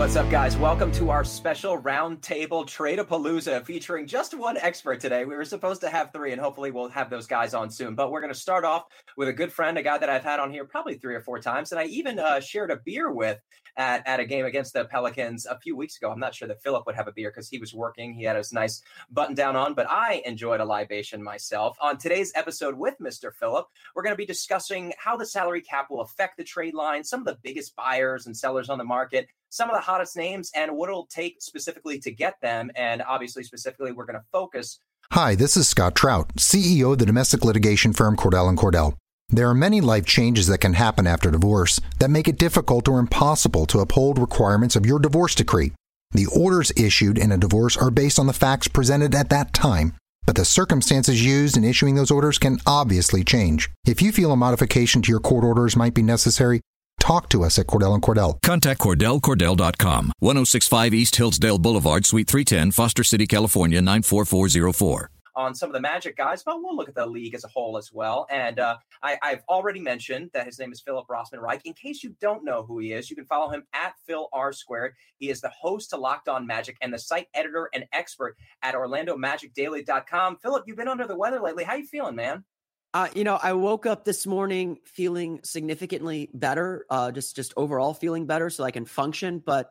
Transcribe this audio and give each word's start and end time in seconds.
What's 0.00 0.16
up, 0.16 0.30
guys? 0.30 0.56
Welcome 0.56 0.90
to 0.92 1.10
our 1.10 1.24
special 1.24 1.78
roundtable 1.78 2.66
Trade-a-Palooza 2.66 3.66
featuring 3.66 4.06
just 4.06 4.32
one 4.32 4.56
expert 4.56 4.98
today. 4.98 5.26
We 5.26 5.36
were 5.36 5.44
supposed 5.44 5.82
to 5.82 5.90
have 5.90 6.10
three, 6.10 6.32
and 6.32 6.40
hopefully 6.40 6.70
we'll 6.70 6.88
have 6.88 7.10
those 7.10 7.26
guys 7.26 7.52
on 7.52 7.68
soon. 7.68 7.94
But 7.94 8.10
we're 8.10 8.22
going 8.22 8.32
to 8.32 8.38
start 8.38 8.64
off 8.64 8.86
with 9.18 9.28
a 9.28 9.32
good 9.34 9.52
friend, 9.52 9.76
a 9.76 9.82
guy 9.82 9.98
that 9.98 10.08
I've 10.08 10.24
had 10.24 10.40
on 10.40 10.50
here 10.50 10.64
probably 10.64 10.94
three 10.94 11.14
or 11.14 11.20
four 11.20 11.38
times, 11.38 11.70
and 11.70 11.78
I 11.78 11.84
even 11.84 12.18
uh, 12.18 12.40
shared 12.40 12.70
a 12.70 12.80
beer 12.82 13.12
with 13.12 13.40
at, 13.76 14.02
at 14.06 14.20
a 14.20 14.24
game 14.24 14.46
against 14.46 14.72
the 14.72 14.86
Pelicans 14.86 15.44
a 15.44 15.58
few 15.58 15.76
weeks 15.76 15.98
ago. 15.98 16.10
I'm 16.10 16.18
not 16.18 16.34
sure 16.34 16.48
that 16.48 16.62
Philip 16.62 16.86
would 16.86 16.94
have 16.94 17.06
a 17.06 17.12
beer 17.12 17.30
because 17.30 17.50
he 17.50 17.58
was 17.58 17.74
working. 17.74 18.14
He 18.14 18.24
had 18.24 18.36
his 18.36 18.54
nice 18.54 18.82
button 19.10 19.34
down 19.34 19.54
on, 19.54 19.74
but 19.74 19.86
I 19.90 20.22
enjoyed 20.24 20.60
a 20.60 20.64
libation 20.64 21.22
myself. 21.22 21.76
On 21.78 21.98
today's 21.98 22.32
episode 22.34 22.74
with 22.74 22.94
Mr. 23.02 23.34
Philip, 23.34 23.66
we're 23.94 24.02
going 24.02 24.14
to 24.14 24.18
be 24.18 24.24
discussing 24.24 24.94
how 24.98 25.18
the 25.18 25.26
salary 25.26 25.60
cap 25.60 25.88
will 25.90 26.00
affect 26.00 26.38
the 26.38 26.44
trade 26.44 26.72
line, 26.72 27.04
some 27.04 27.20
of 27.20 27.26
the 27.26 27.38
biggest 27.42 27.76
buyers 27.76 28.24
and 28.24 28.34
sellers 28.34 28.70
on 28.70 28.78
the 28.78 28.84
market, 28.84 29.28
some 29.50 29.68
of 29.68 29.76
the 29.76 29.82
hottest 29.82 30.16
names 30.16 30.50
and 30.54 30.74
what 30.76 30.88
it'll 30.88 31.06
take 31.06 31.36
specifically 31.40 31.98
to 31.98 32.10
get 32.10 32.40
them. 32.40 32.70
And 32.76 33.02
obviously, 33.02 33.42
specifically, 33.42 33.92
we're 33.92 34.06
going 34.06 34.18
to 34.18 34.24
focus. 34.32 34.80
Hi, 35.12 35.34
this 35.34 35.56
is 35.56 35.68
Scott 35.68 35.94
Trout, 35.94 36.34
CEO 36.36 36.92
of 36.92 36.98
the 36.98 37.06
domestic 37.06 37.44
litigation 37.44 37.92
firm 37.92 38.16
Cordell 38.16 38.48
and 38.48 38.56
Cordell. 38.56 38.94
There 39.28 39.48
are 39.48 39.54
many 39.54 39.80
life 39.80 40.06
changes 40.06 40.46
that 40.46 40.58
can 40.58 40.74
happen 40.74 41.06
after 41.06 41.30
divorce 41.30 41.80
that 41.98 42.10
make 42.10 42.26
it 42.26 42.38
difficult 42.38 42.88
or 42.88 42.98
impossible 42.98 43.66
to 43.66 43.80
uphold 43.80 44.18
requirements 44.18 44.76
of 44.76 44.86
your 44.86 44.98
divorce 44.98 45.34
decree. 45.34 45.72
The 46.12 46.26
orders 46.26 46.72
issued 46.76 47.18
in 47.18 47.30
a 47.30 47.38
divorce 47.38 47.76
are 47.76 47.90
based 47.90 48.18
on 48.18 48.26
the 48.26 48.32
facts 48.32 48.66
presented 48.66 49.14
at 49.14 49.30
that 49.30 49.52
time, 49.52 49.94
but 50.26 50.34
the 50.34 50.44
circumstances 50.44 51.24
used 51.24 51.56
in 51.56 51.64
issuing 51.64 51.94
those 51.94 52.10
orders 52.10 52.38
can 52.38 52.58
obviously 52.66 53.22
change. 53.22 53.70
If 53.84 54.02
you 54.02 54.10
feel 54.10 54.32
a 54.32 54.36
modification 54.36 55.02
to 55.02 55.10
your 55.10 55.20
court 55.20 55.44
orders 55.44 55.76
might 55.76 55.94
be 55.94 56.02
necessary, 56.02 56.60
talk 57.10 57.28
to 57.28 57.42
us 57.42 57.58
at 57.58 57.66
Cordell 57.66 57.94
and 57.94 58.02
Cordell. 58.02 58.40
Contact 58.42 58.80
CordellCordell.com, 58.80 60.12
1065 60.20 60.94
East 60.94 61.16
Hillsdale 61.16 61.58
Boulevard, 61.58 62.06
Suite 62.06 62.28
310, 62.28 62.70
Foster 62.70 63.02
City, 63.02 63.26
California, 63.26 63.80
94404 63.82 65.10
on 65.36 65.54
some 65.54 65.70
of 65.70 65.72
the 65.72 65.80
Magic 65.80 66.16
guys, 66.16 66.42
but 66.42 66.60
we'll 66.60 66.76
look 66.76 66.88
at 66.88 66.94
the 66.94 67.06
league 67.06 67.34
as 67.34 67.44
a 67.44 67.48
whole 67.48 67.78
as 67.78 67.92
well. 67.92 68.26
And 68.30 68.58
uh, 68.58 68.76
I, 69.02 69.16
have 69.22 69.42
already 69.48 69.80
mentioned 69.80 70.30
that 70.34 70.44
his 70.44 70.58
name 70.58 70.72
is 70.72 70.80
Philip 70.80 71.06
Rossman 71.06 71.40
Reich. 71.40 71.62
In 71.64 71.72
case 71.72 72.02
you 72.02 72.14
don't 72.20 72.44
know 72.44 72.64
who 72.64 72.78
he 72.80 72.92
is, 72.92 73.08
you 73.08 73.16
can 73.16 73.24
follow 73.24 73.48
him 73.48 73.62
at 73.72 73.94
Phil 74.06 74.28
R 74.32 74.52
Squared. 74.52 74.94
He 75.18 75.30
is 75.30 75.40
the 75.40 75.50
host 75.50 75.90
to 75.90 75.96
Locked 75.96 76.28
On 76.28 76.46
Magic 76.46 76.76
and 76.82 76.92
the 76.92 76.98
site 76.98 77.28
editor 77.32 77.70
and 77.72 77.86
expert 77.92 78.36
at 78.62 78.74
OrlandoMagicDaily.com. 78.74 80.38
Philip, 80.42 80.64
you've 80.66 80.76
been 80.76 80.88
under 80.88 81.06
the 81.06 81.16
weather 81.16 81.40
lately. 81.40 81.64
How 81.64 81.76
you 81.76 81.86
feeling, 81.86 82.16
man? 82.16 82.44
Uh, 82.92 83.08
you 83.14 83.22
know, 83.22 83.38
I 83.40 83.52
woke 83.52 83.86
up 83.86 84.04
this 84.04 84.26
morning 84.26 84.78
feeling 84.84 85.40
significantly 85.44 86.28
better, 86.34 86.86
uh, 86.90 87.12
just 87.12 87.36
just 87.36 87.54
overall 87.56 87.94
feeling 87.94 88.26
better, 88.26 88.50
so 88.50 88.64
I 88.64 88.72
can 88.72 88.84
function. 88.84 89.38
But 89.44 89.70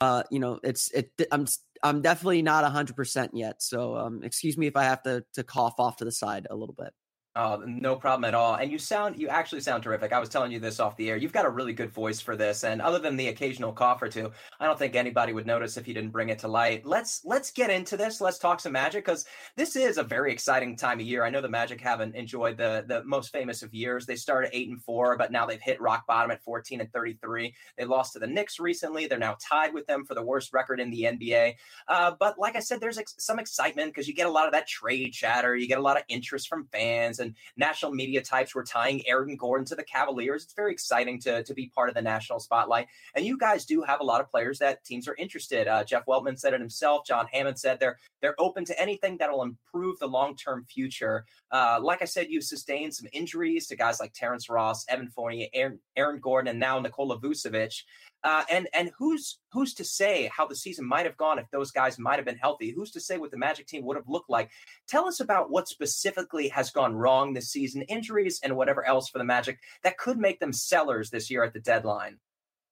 uh, 0.00 0.24
you 0.30 0.40
know, 0.40 0.58
it's 0.64 0.90
it. 0.90 1.12
I'm 1.30 1.46
I'm 1.82 2.02
definitely 2.02 2.42
not 2.42 2.64
hundred 2.70 2.96
percent 2.96 3.32
yet. 3.34 3.62
So 3.62 3.96
um, 3.96 4.22
excuse 4.24 4.58
me 4.58 4.66
if 4.66 4.76
I 4.76 4.82
have 4.84 5.02
to 5.04 5.24
to 5.34 5.44
cough 5.44 5.74
off 5.78 5.98
to 5.98 6.04
the 6.04 6.12
side 6.12 6.48
a 6.50 6.56
little 6.56 6.74
bit. 6.76 6.92
Oh, 7.38 7.62
no 7.66 7.96
problem 7.96 8.24
at 8.24 8.34
all. 8.34 8.54
And 8.54 8.72
you 8.72 8.78
sound, 8.78 9.18
you 9.18 9.28
actually 9.28 9.60
sound 9.60 9.82
terrific. 9.82 10.10
I 10.10 10.18
was 10.18 10.30
telling 10.30 10.50
you 10.50 10.58
this 10.58 10.80
off 10.80 10.96
the 10.96 11.10
air. 11.10 11.18
You've 11.18 11.34
got 11.34 11.44
a 11.44 11.50
really 11.50 11.74
good 11.74 11.90
voice 11.90 12.18
for 12.18 12.34
this. 12.34 12.64
And 12.64 12.80
other 12.80 12.98
than 12.98 13.14
the 13.14 13.28
occasional 13.28 13.74
cough 13.74 14.00
or 14.00 14.08
two, 14.08 14.32
I 14.58 14.64
don't 14.64 14.78
think 14.78 14.96
anybody 14.96 15.34
would 15.34 15.46
notice 15.46 15.76
if 15.76 15.86
you 15.86 15.92
didn't 15.92 16.12
bring 16.12 16.30
it 16.30 16.38
to 16.38 16.48
light. 16.48 16.86
Let's 16.86 17.20
let's 17.26 17.50
get 17.50 17.68
into 17.68 17.98
this. 17.98 18.22
Let's 18.22 18.38
talk 18.38 18.58
some 18.60 18.72
Magic 18.72 19.04
because 19.04 19.26
this 19.54 19.76
is 19.76 19.98
a 19.98 20.02
very 20.02 20.32
exciting 20.32 20.76
time 20.76 20.98
of 20.98 21.04
year. 21.04 21.24
I 21.24 21.30
know 21.30 21.42
the 21.42 21.48
Magic 21.48 21.78
haven't 21.78 22.14
enjoyed 22.14 22.56
the 22.56 22.84
the 22.88 23.04
most 23.04 23.32
famous 23.32 23.62
of 23.62 23.74
years. 23.74 24.06
They 24.06 24.16
started 24.16 24.50
eight 24.54 24.70
and 24.70 24.82
four, 24.82 25.18
but 25.18 25.30
now 25.30 25.44
they've 25.44 25.60
hit 25.60 25.78
rock 25.80 26.06
bottom 26.06 26.30
at 26.30 26.42
14 26.42 26.80
and 26.80 26.90
33. 26.90 27.54
They 27.76 27.84
lost 27.84 28.14
to 28.14 28.18
the 28.18 28.26
Knicks 28.26 28.58
recently. 28.58 29.06
They're 29.06 29.18
now 29.18 29.36
tied 29.46 29.74
with 29.74 29.86
them 29.86 30.06
for 30.06 30.14
the 30.14 30.22
worst 30.22 30.54
record 30.54 30.80
in 30.80 30.90
the 30.90 31.02
NBA. 31.02 31.54
Uh, 31.86 32.12
but 32.18 32.38
like 32.38 32.56
I 32.56 32.60
said, 32.60 32.80
there's 32.80 32.98
ex- 32.98 33.14
some 33.18 33.38
excitement 33.38 33.92
because 33.92 34.08
you 34.08 34.14
get 34.14 34.26
a 34.26 34.30
lot 34.30 34.46
of 34.46 34.52
that 34.52 34.66
trade 34.66 35.12
chatter. 35.12 35.54
You 35.54 35.68
get 35.68 35.78
a 35.78 35.82
lot 35.82 35.98
of 35.98 36.04
interest 36.08 36.48
from 36.48 36.66
fans 36.72 37.18
and 37.18 37.25
national 37.56 37.92
media 37.92 38.22
types 38.22 38.54
were 38.54 38.64
tying 38.64 39.06
Aaron 39.06 39.36
Gordon 39.36 39.66
to 39.66 39.74
the 39.74 39.84
Cavaliers. 39.84 40.44
It's 40.44 40.54
very 40.54 40.72
exciting 40.72 41.20
to, 41.20 41.42
to 41.42 41.54
be 41.54 41.70
part 41.74 41.88
of 41.88 41.94
the 41.94 42.02
national 42.02 42.40
spotlight. 42.40 42.86
And 43.14 43.24
you 43.24 43.38
guys 43.38 43.64
do 43.64 43.82
have 43.82 44.00
a 44.00 44.04
lot 44.04 44.20
of 44.20 44.30
players 44.30 44.58
that 44.58 44.84
teams 44.84 45.08
are 45.08 45.16
interested. 45.16 45.68
Uh, 45.68 45.84
Jeff 45.84 46.06
Weltman 46.06 46.38
said 46.38 46.54
it 46.54 46.60
himself. 46.60 47.06
John 47.06 47.26
Hammond 47.32 47.58
said 47.58 47.80
they're 47.80 47.98
they're 48.20 48.34
open 48.38 48.64
to 48.64 48.80
anything 48.80 49.16
that'll 49.18 49.42
improve 49.42 49.98
the 49.98 50.06
long 50.06 50.36
term 50.36 50.64
future. 50.68 51.24
Uh, 51.50 51.78
like 51.82 52.02
I 52.02 52.06
said, 52.06 52.26
you 52.28 52.40
sustained 52.40 52.94
some 52.94 53.08
injuries 53.12 53.66
to 53.68 53.76
guys 53.76 54.00
like 54.00 54.12
Terrence 54.12 54.48
Ross, 54.48 54.84
Evan 54.88 55.08
Fournier, 55.08 55.48
Aaron, 55.52 55.78
Aaron 55.96 56.20
Gordon, 56.20 56.50
and 56.50 56.60
now 56.60 56.78
Nikola 56.80 57.18
Vucevic. 57.20 57.82
Uh, 58.24 58.42
and 58.50 58.68
and 58.74 58.90
who's 58.98 59.38
who's 59.52 59.72
to 59.74 59.84
say 59.84 60.28
how 60.34 60.46
the 60.46 60.56
season 60.56 60.84
might 60.84 61.06
have 61.06 61.16
gone 61.16 61.38
if 61.38 61.48
those 61.52 61.70
guys 61.70 61.98
might 61.98 62.16
have 62.16 62.24
been 62.24 62.36
healthy? 62.36 62.70
Who's 62.70 62.90
to 62.92 63.00
say 63.00 63.18
what 63.18 63.30
the 63.30 63.36
Magic 63.36 63.66
team 63.66 63.84
would 63.84 63.96
have 63.96 64.08
looked 64.08 64.30
like? 64.30 64.50
Tell 64.88 65.06
us 65.06 65.20
about 65.20 65.50
what 65.50 65.68
specifically 65.68 66.48
has 66.48 66.70
gone 66.70 66.96
wrong 66.96 67.34
this 67.34 67.50
season, 67.50 67.82
injuries 67.82 68.40
and 68.42 68.56
whatever 68.56 68.84
else 68.84 69.08
for 69.08 69.18
the 69.18 69.24
Magic 69.24 69.58
that 69.84 69.98
could 69.98 70.18
make 70.18 70.40
them 70.40 70.52
sellers 70.52 71.10
this 71.10 71.30
year 71.30 71.44
at 71.44 71.52
the 71.52 71.60
deadline. 71.60 72.18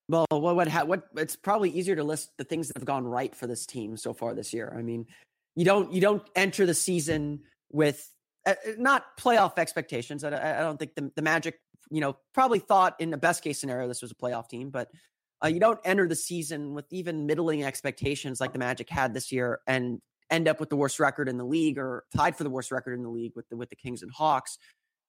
Well, 0.08 0.26
what 0.30 0.56
what, 0.56 0.88
what 0.88 1.04
it's 1.16 1.36
probably 1.36 1.70
easier 1.70 1.96
to 1.96 2.04
list 2.04 2.30
the 2.36 2.44
things 2.44 2.68
that 2.68 2.76
have 2.76 2.84
gone 2.84 3.04
right 3.04 3.34
for 3.34 3.46
this 3.46 3.64
team 3.64 3.96
so 3.96 4.12
far 4.12 4.34
this 4.34 4.52
year. 4.52 4.74
I 4.76 4.82
mean, 4.82 5.06
you 5.56 5.64
don't 5.64 5.92
you 5.92 6.00
don't 6.00 6.22
enter 6.34 6.66
the 6.66 6.74
season 6.74 7.40
with 7.70 8.10
uh, 8.46 8.54
not 8.76 9.16
playoff 9.18 9.58
expectations. 9.58 10.24
I, 10.24 10.58
I 10.58 10.60
don't 10.60 10.78
think 10.78 10.94
the, 10.94 11.10
the 11.16 11.22
Magic, 11.22 11.58
you 11.90 12.00
know, 12.00 12.16
probably 12.34 12.58
thought 12.58 13.00
in 13.00 13.10
the 13.10 13.16
best 13.16 13.42
case 13.42 13.58
scenario 13.58 13.88
this 13.88 14.02
was 14.02 14.10
a 14.10 14.14
playoff 14.14 14.48
team, 14.48 14.70
but 14.70 14.90
uh, 15.44 15.48
you 15.48 15.60
don't 15.60 15.80
enter 15.84 16.08
the 16.08 16.16
season 16.16 16.74
with 16.74 16.86
even 16.90 17.26
middling 17.26 17.64
expectations 17.64 18.40
like 18.40 18.52
the 18.52 18.58
Magic 18.58 18.88
had 18.88 19.12
this 19.12 19.30
year 19.30 19.60
and 19.66 20.00
end 20.30 20.48
up 20.48 20.58
with 20.58 20.70
the 20.70 20.76
worst 20.76 20.98
record 20.98 21.28
in 21.28 21.36
the 21.36 21.44
league 21.44 21.78
or 21.78 22.04
tied 22.16 22.36
for 22.36 22.44
the 22.44 22.50
worst 22.50 22.72
record 22.72 22.94
in 22.94 23.02
the 23.02 23.10
league 23.10 23.32
with 23.36 23.48
the 23.50 23.56
with 23.56 23.68
the 23.68 23.76
Kings 23.76 24.02
and 24.02 24.10
Hawks 24.10 24.58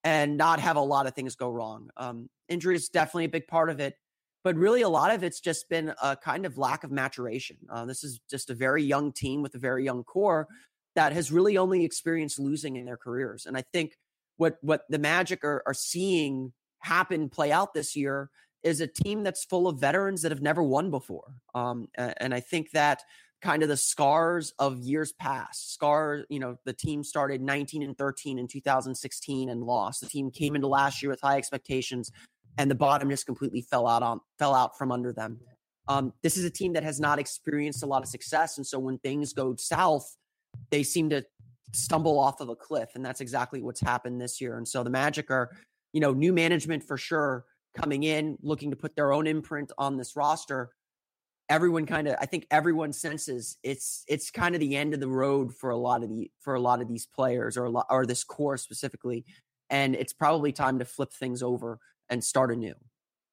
and 0.03 0.37
not 0.37 0.59
have 0.59 0.75
a 0.75 0.81
lot 0.81 1.07
of 1.07 1.15
things 1.15 1.35
go 1.35 1.49
wrong. 1.49 1.89
Um, 1.97 2.29
injury 2.49 2.75
is 2.75 2.89
definitely 2.89 3.25
a 3.25 3.29
big 3.29 3.47
part 3.47 3.69
of 3.69 3.79
it, 3.79 3.95
but 4.43 4.55
really 4.55 4.81
a 4.81 4.89
lot 4.89 5.11
of 5.11 5.23
it's 5.23 5.39
just 5.39 5.69
been 5.69 5.93
a 6.03 6.17
kind 6.17 6.45
of 6.45 6.57
lack 6.57 6.83
of 6.83 6.91
maturation. 6.91 7.57
Uh, 7.69 7.85
this 7.85 8.03
is 8.03 8.19
just 8.29 8.49
a 8.49 8.53
very 8.53 8.83
young 8.83 9.13
team 9.13 9.41
with 9.41 9.55
a 9.55 9.59
very 9.59 9.85
young 9.85 10.03
core 10.03 10.47
that 10.95 11.13
has 11.13 11.31
really 11.31 11.57
only 11.57 11.85
experienced 11.85 12.39
losing 12.39 12.75
in 12.75 12.85
their 12.85 12.97
careers, 12.97 13.45
and 13.45 13.57
I 13.57 13.63
think 13.73 13.93
what 14.37 14.57
what 14.61 14.83
the 14.89 14.99
Magic 14.99 15.45
are, 15.45 15.63
are 15.65 15.73
seeing 15.73 16.51
happen 16.79 17.29
play 17.29 17.51
out 17.51 17.73
this 17.73 17.95
year 17.95 18.29
is 18.65 18.81
a 18.81 18.88
team 18.88 19.23
that's 19.23 19.45
full 19.45 19.67
of 19.67 19.79
veterans 19.79 20.21
that 20.23 20.31
have 20.31 20.41
never 20.41 20.62
won 20.62 20.91
before. 20.91 21.35
Um, 21.53 21.88
and 21.95 22.33
I 22.33 22.41
think 22.41 22.71
that 22.71 23.01
kind 23.41 23.63
of 23.63 23.69
the 23.69 23.77
scars 23.77 24.53
of 24.59 24.79
years 24.79 25.13
past. 25.13 25.73
Scar, 25.73 26.25
you 26.29 26.39
know, 26.39 26.57
the 26.65 26.73
team 26.73 27.03
started 27.03 27.41
19 27.41 27.83
and 27.83 27.97
13 27.97 28.39
in 28.39 28.47
2016 28.47 29.50
and 29.50 29.63
lost. 29.63 30.01
The 30.01 30.07
team 30.07 30.31
came 30.31 30.56
into 30.56 30.67
last 30.67 31.01
year 31.01 31.12
with 31.12 31.21
high 31.21 31.38
expectations 31.38 32.12
and 32.57 32.69
the 32.69 32.75
bottom 32.75 33.09
just 33.09 33.25
completely 33.25 33.62
fell 33.62 33.88
out 33.88 34.03
on 34.03 34.19
fell 34.39 34.53
out 34.53 34.77
from 34.77 34.91
under 34.91 35.11
them. 35.11 35.39
Um, 35.88 36.13
this 36.23 36.38
is 36.38 36.45
a 36.45 36.50
team 36.50 36.73
that 36.73 36.83
has 36.83 37.00
not 37.00 37.19
experienced 37.19 37.83
a 37.83 37.85
lot 37.85 38.01
of 38.01 38.09
success, 38.09 38.57
and 38.57 38.65
so 38.65 38.79
when 38.79 38.97
things 39.00 39.33
go 39.33 39.56
south, 39.56 40.15
they 40.71 40.83
seem 40.83 41.09
to 41.11 41.23
stumble 41.73 42.19
off 42.19 42.41
of 42.41 42.50
a 42.50 42.56
cliff, 42.56 42.89
and 42.95 43.06
that's 43.06 43.21
exactly 43.21 43.61
what's 43.61 43.81
happened 43.81 44.19
this 44.19 44.41
year. 44.41 44.57
And 44.57 44.68
so 44.68 44.83
the 44.83 44.89
Magic 44.89 45.29
are, 45.29 45.51
you 45.94 46.00
know, 46.00 46.11
new 46.11 46.33
management 46.33 46.83
for 46.83 46.97
sure 46.97 47.45
coming 47.75 48.04
in, 48.04 48.38
looking 48.42 48.72
to 48.72 48.75
put 48.77 48.95
their 48.95 49.12
own 49.12 49.27
imprint 49.27 49.72
on 49.77 49.98
this 49.98 50.16
roster. 50.16 50.72
Everyone 51.50 51.86
kind 51.86 52.07
of, 52.07 52.16
I 52.19 52.25
think 52.25 52.48
everyone 52.50 52.92
senses 52.92 53.57
it's 53.62 54.04
it's 54.07 54.31
kind 54.31 54.56
of 54.56 54.62
the 54.62 54.75
end 54.75 54.95
of 54.95 55.00
the 55.00 55.07
road 55.07 55.54
for 55.54 55.69
a 55.69 55.77
lot 55.77 56.04
of 56.04 56.10
the 56.10 56.31
for 56.39 56.56
a 56.56 56.60
lot 56.60 56.81
of 56.81 56.88
these 56.88 57.06
players 57.06 57.56
or 57.57 57.66
a 57.66 57.69
lot, 57.69 57.86
or 57.89 58.06
this 58.06 58.24
core 58.24 58.57
specifically, 58.57 59.25
and 59.69 59.95
it's 59.95 60.13
probably 60.13 60.51
time 60.51 60.80
to 60.80 60.86
flip 60.86 61.13
things 61.13 61.44
over 61.44 61.80
and 62.10 62.24
start 62.24 62.51
anew. 62.51 62.74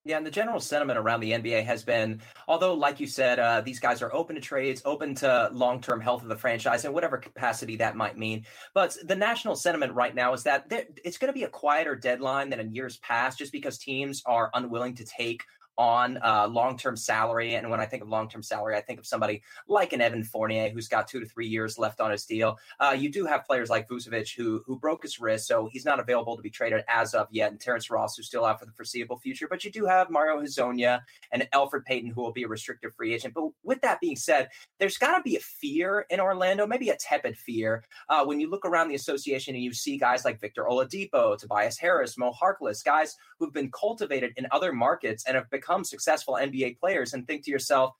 Yeah, 0.04 0.16
and 0.16 0.26
the 0.26 0.32
general 0.32 0.58
sentiment 0.58 0.98
around 0.98 1.20
the 1.20 1.30
NBA 1.30 1.64
has 1.64 1.84
been, 1.84 2.20
although, 2.48 2.74
like 2.74 2.98
you 2.98 3.06
said, 3.06 3.38
uh, 3.38 3.60
these 3.60 3.78
guys 3.78 4.02
are 4.02 4.12
open 4.12 4.34
to 4.34 4.42
trades, 4.42 4.82
open 4.84 5.14
to 5.16 5.48
long 5.52 5.80
term 5.80 6.00
health 6.00 6.22
of 6.22 6.28
the 6.28 6.36
franchise 6.36 6.84
and 6.84 6.92
whatever 6.92 7.16
capacity 7.18 7.76
that 7.76 7.94
might 7.94 8.18
mean. 8.18 8.44
But 8.74 8.96
the 9.04 9.14
national 9.14 9.54
sentiment 9.54 9.92
right 9.92 10.12
now 10.12 10.32
is 10.32 10.42
that 10.42 10.66
it's 11.04 11.18
going 11.18 11.32
to 11.32 11.38
be 11.38 11.44
a 11.44 11.48
quieter 11.48 11.94
deadline 11.94 12.50
than 12.50 12.58
in 12.58 12.74
years 12.74 12.96
past, 12.96 13.38
just 13.38 13.52
because 13.52 13.78
teams 13.78 14.22
are 14.26 14.50
unwilling 14.54 14.96
to 14.96 15.04
take 15.04 15.44
on 15.78 16.18
uh, 16.22 16.46
long 16.48 16.76
term 16.76 16.96
salary. 16.96 17.54
And 17.54 17.70
when 17.70 17.80
I 17.80 17.86
think 17.86 18.02
of 18.02 18.08
long 18.08 18.28
term 18.28 18.42
salary, 18.42 18.76
I 18.76 18.80
think 18.80 18.98
of 18.98 19.06
somebody 19.06 19.42
like 19.68 19.92
an 19.92 20.00
Evan 20.00 20.24
Fournier 20.24 20.70
who's 20.70 20.88
got 20.88 21.08
two 21.08 21.20
to 21.20 21.26
three 21.26 21.46
years 21.46 21.78
left 21.78 22.00
on 22.00 22.10
his 22.10 22.24
deal. 22.24 22.58
Uh, 22.80 22.94
you 22.98 23.10
do 23.10 23.26
have 23.26 23.44
players 23.44 23.70
like 23.70 23.88
Vucevic 23.88 24.34
who 24.36 24.62
who 24.66 24.78
broke 24.78 25.02
his 25.02 25.20
wrist, 25.20 25.46
so 25.46 25.68
he's 25.72 25.84
not 25.84 26.00
available 26.00 26.36
to 26.36 26.42
be 26.42 26.50
traded 26.50 26.84
as 26.88 27.14
of 27.14 27.28
yet, 27.30 27.50
and 27.50 27.60
Terrence 27.60 27.90
Ross 27.90 28.16
who's 28.16 28.26
still 28.26 28.44
out 28.44 28.60
for 28.60 28.66
the 28.66 28.72
foreseeable 28.72 29.18
future. 29.18 29.48
But 29.48 29.64
you 29.64 29.70
do 29.70 29.86
have 29.86 30.10
Mario 30.10 30.40
Hezonja 30.40 31.00
and 31.30 31.48
Elfrid 31.54 31.84
Payton 31.84 32.10
who 32.10 32.22
will 32.22 32.32
be 32.32 32.44
a 32.44 32.48
restricted 32.48 32.92
free 32.94 33.14
agent. 33.14 33.34
But 33.34 33.48
with 33.62 33.80
that 33.82 34.00
being 34.00 34.16
said, 34.16 34.48
there's 34.78 34.98
got 34.98 35.16
to 35.16 35.22
be 35.22 35.36
a 35.36 35.40
fear 35.40 36.06
in 36.10 36.20
Orlando, 36.20 36.66
maybe 36.66 36.90
a 36.90 36.96
tepid 36.96 37.36
fear, 37.36 37.84
uh, 38.08 38.24
when 38.24 38.40
you 38.40 38.50
look 38.50 38.64
around 38.64 38.88
the 38.88 38.94
association 38.94 39.54
and 39.54 39.64
you 39.64 39.72
see 39.72 39.96
guys 39.96 40.24
like 40.24 40.40
Victor 40.40 40.64
Oladipo, 40.64 41.38
Tobias 41.38 41.78
Harris, 41.78 42.18
Mo 42.18 42.32
Harkless, 42.32 42.84
guys 42.84 43.16
who've 43.38 43.52
been 43.52 43.70
cultivated 43.70 44.32
in 44.36 44.46
other 44.50 44.72
markets 44.72 45.24
and 45.26 45.36
have 45.36 45.50
become 45.62 45.84
successful 45.84 46.34
NBA 46.34 46.78
players, 46.78 47.14
and 47.14 47.26
think 47.26 47.44
to 47.44 47.50
yourself, 47.50 47.94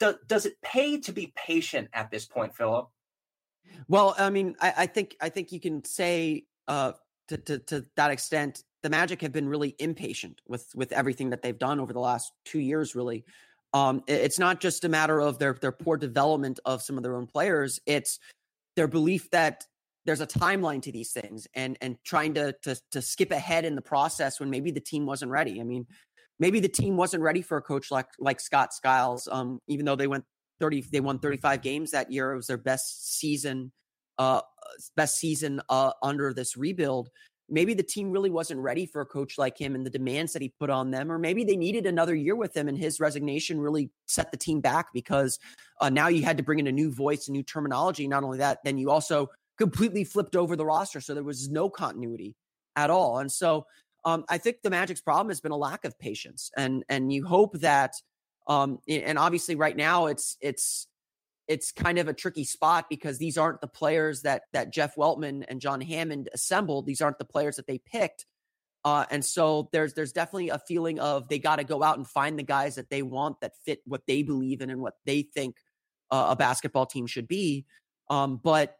do, 0.00 0.14
does 0.26 0.46
it 0.46 0.54
pay 0.62 0.98
to 1.00 1.12
be 1.12 1.32
patient 1.36 1.88
at 1.92 2.10
this 2.10 2.24
point, 2.24 2.54
Philip? 2.54 2.88
Well, 3.88 4.14
I 4.18 4.30
mean, 4.30 4.56
I, 4.60 4.72
I 4.78 4.86
think 4.86 5.16
I 5.20 5.28
think 5.28 5.52
you 5.52 5.60
can 5.60 5.84
say 5.84 6.44
uh, 6.66 6.92
to, 7.28 7.36
to 7.36 7.58
to 7.58 7.84
that 7.96 8.10
extent, 8.10 8.64
the 8.82 8.90
Magic 8.90 9.20
have 9.22 9.32
been 9.32 9.48
really 9.48 9.74
impatient 9.78 10.40
with 10.46 10.66
with 10.74 10.92
everything 10.92 11.30
that 11.30 11.42
they've 11.42 11.58
done 11.58 11.80
over 11.80 11.92
the 11.92 12.00
last 12.00 12.32
two 12.44 12.60
years. 12.60 12.94
Really, 12.94 13.24
um, 13.72 14.02
it's 14.06 14.38
not 14.38 14.60
just 14.60 14.84
a 14.84 14.88
matter 14.88 15.20
of 15.20 15.38
their 15.38 15.54
their 15.54 15.72
poor 15.72 15.96
development 15.96 16.60
of 16.64 16.82
some 16.82 16.96
of 16.96 17.02
their 17.02 17.16
own 17.16 17.26
players. 17.26 17.80
It's 17.86 18.18
their 18.76 18.88
belief 18.88 19.30
that 19.30 19.64
there's 20.06 20.20
a 20.22 20.26
timeline 20.26 20.80
to 20.82 20.92
these 20.92 21.12
things 21.12 21.46
and 21.54 21.76
and 21.82 21.96
trying 22.04 22.34
to 22.34 22.54
to 22.62 22.80
to 22.92 23.02
skip 23.02 23.30
ahead 23.30 23.64
in 23.64 23.74
the 23.74 23.82
process 23.82 24.40
when 24.40 24.50
maybe 24.50 24.70
the 24.70 24.80
team 24.80 25.04
wasn't 25.04 25.30
ready. 25.30 25.60
I 25.60 25.64
mean, 25.64 25.86
maybe 26.38 26.60
the 26.60 26.68
team 26.68 26.96
wasn't 26.96 27.22
ready 27.22 27.42
for 27.42 27.56
a 27.56 27.62
coach 27.62 27.90
like 27.90 28.08
like 28.18 28.40
Scott 28.40 28.72
Skiles. 28.72 29.28
Um, 29.30 29.60
even 29.68 29.84
though 29.84 29.96
they 29.96 30.06
went 30.06 30.24
30 30.60 30.82
they 30.92 31.00
won 31.00 31.18
35 31.18 31.62
games 31.62 31.90
that 31.90 32.10
year. 32.10 32.32
It 32.32 32.36
was 32.36 32.46
their 32.46 32.56
best 32.56 33.18
season 33.18 33.72
uh 34.18 34.40
best 34.96 35.18
season 35.18 35.60
uh 35.68 35.92
under 36.02 36.32
this 36.32 36.56
rebuild. 36.56 37.08
Maybe 37.50 37.72
the 37.72 37.82
team 37.82 38.10
really 38.10 38.28
wasn't 38.28 38.60
ready 38.60 38.84
for 38.84 39.00
a 39.00 39.06
coach 39.06 39.38
like 39.38 39.56
him 39.58 39.74
and 39.74 39.86
the 39.86 39.90
demands 39.90 40.34
that 40.34 40.42
he 40.42 40.52
put 40.60 40.68
on 40.68 40.90
them, 40.90 41.10
or 41.10 41.18
maybe 41.18 41.44
they 41.44 41.56
needed 41.56 41.86
another 41.86 42.14
year 42.14 42.36
with 42.36 42.54
him, 42.54 42.68
and 42.68 42.76
his 42.76 43.00
resignation 43.00 43.58
really 43.58 43.90
set 44.06 44.30
the 44.30 44.36
team 44.36 44.60
back 44.60 44.88
because 44.92 45.38
uh, 45.80 45.88
now 45.88 46.08
you 46.08 46.22
had 46.22 46.36
to 46.36 46.42
bring 46.42 46.58
in 46.58 46.66
a 46.66 46.72
new 46.72 46.92
voice, 46.92 47.26
a 47.26 47.32
new 47.32 47.42
terminology. 47.42 48.06
Not 48.06 48.22
only 48.22 48.36
that, 48.36 48.58
then 48.64 48.76
you 48.76 48.90
also 48.90 49.30
completely 49.56 50.04
flipped 50.04 50.36
over 50.36 50.56
the 50.56 50.66
roster. 50.66 51.00
So 51.00 51.14
there 51.14 51.24
was 51.24 51.48
no 51.48 51.70
continuity 51.70 52.36
at 52.76 52.90
all. 52.90 53.18
And 53.18 53.30
so 53.30 53.66
um, 54.04 54.24
I 54.28 54.38
think 54.38 54.62
the 54.62 54.70
Magic's 54.70 55.00
problem 55.00 55.28
has 55.28 55.40
been 55.40 55.52
a 55.52 55.56
lack 55.56 55.84
of 55.84 55.98
patience. 55.98 56.50
And 56.56 56.84
and 56.88 57.12
you 57.12 57.26
hope 57.26 57.58
that 57.60 57.94
um, 58.46 58.78
and 58.88 59.18
obviously 59.18 59.54
right 59.54 59.76
now 59.76 60.06
it's 60.06 60.36
it's 60.40 60.86
it's 61.46 61.72
kind 61.72 61.98
of 61.98 62.08
a 62.08 62.12
tricky 62.12 62.44
spot 62.44 62.86
because 62.90 63.18
these 63.18 63.38
aren't 63.38 63.60
the 63.60 63.68
players 63.68 64.22
that 64.22 64.42
that 64.52 64.72
Jeff 64.72 64.96
Weltman 64.96 65.44
and 65.48 65.60
John 65.60 65.80
Hammond 65.80 66.28
assembled. 66.32 66.86
These 66.86 67.00
aren't 67.00 67.18
the 67.18 67.24
players 67.24 67.56
that 67.56 67.66
they 67.66 67.78
picked. 67.78 68.26
Uh, 68.84 69.04
and 69.10 69.24
so 69.24 69.68
there's 69.72 69.94
there's 69.94 70.12
definitely 70.12 70.50
a 70.50 70.58
feeling 70.58 71.00
of 71.00 71.28
they 71.28 71.38
got 71.38 71.56
to 71.56 71.64
go 71.64 71.82
out 71.82 71.96
and 71.96 72.06
find 72.06 72.38
the 72.38 72.44
guys 72.44 72.76
that 72.76 72.90
they 72.90 73.02
want 73.02 73.40
that 73.40 73.52
fit 73.64 73.80
what 73.84 74.06
they 74.06 74.22
believe 74.22 74.60
in 74.60 74.70
and 74.70 74.80
what 74.80 74.94
they 75.04 75.22
think 75.22 75.56
uh, 76.10 76.28
a 76.30 76.36
basketball 76.36 76.86
team 76.86 77.06
should 77.06 77.28
be. 77.28 77.66
Um, 78.08 78.40
but 78.42 78.76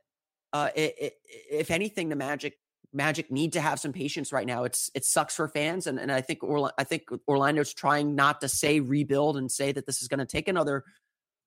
uh, 0.52 0.70
it, 0.74 0.94
it, 0.98 1.12
if 1.50 1.70
anything, 1.70 2.08
the 2.08 2.16
Magic 2.16 2.58
Magic 2.98 3.30
need 3.30 3.54
to 3.54 3.60
have 3.60 3.80
some 3.80 3.92
patience 3.92 4.32
right 4.32 4.46
now. 4.46 4.64
It's 4.64 4.90
it 4.92 5.04
sucks 5.04 5.36
for 5.36 5.48
fans, 5.48 5.86
and 5.86 5.98
and 5.98 6.12
I 6.12 6.20
think 6.20 6.42
Orla- 6.42 6.74
I 6.76 6.84
think 6.84 7.04
Orlando's 7.26 7.72
trying 7.72 8.16
not 8.16 8.42
to 8.42 8.48
say 8.48 8.80
rebuild 8.80 9.36
and 9.36 9.50
say 9.50 9.72
that 9.72 9.86
this 9.86 10.02
is 10.02 10.08
going 10.08 10.18
to 10.18 10.26
take 10.26 10.48
another 10.48 10.84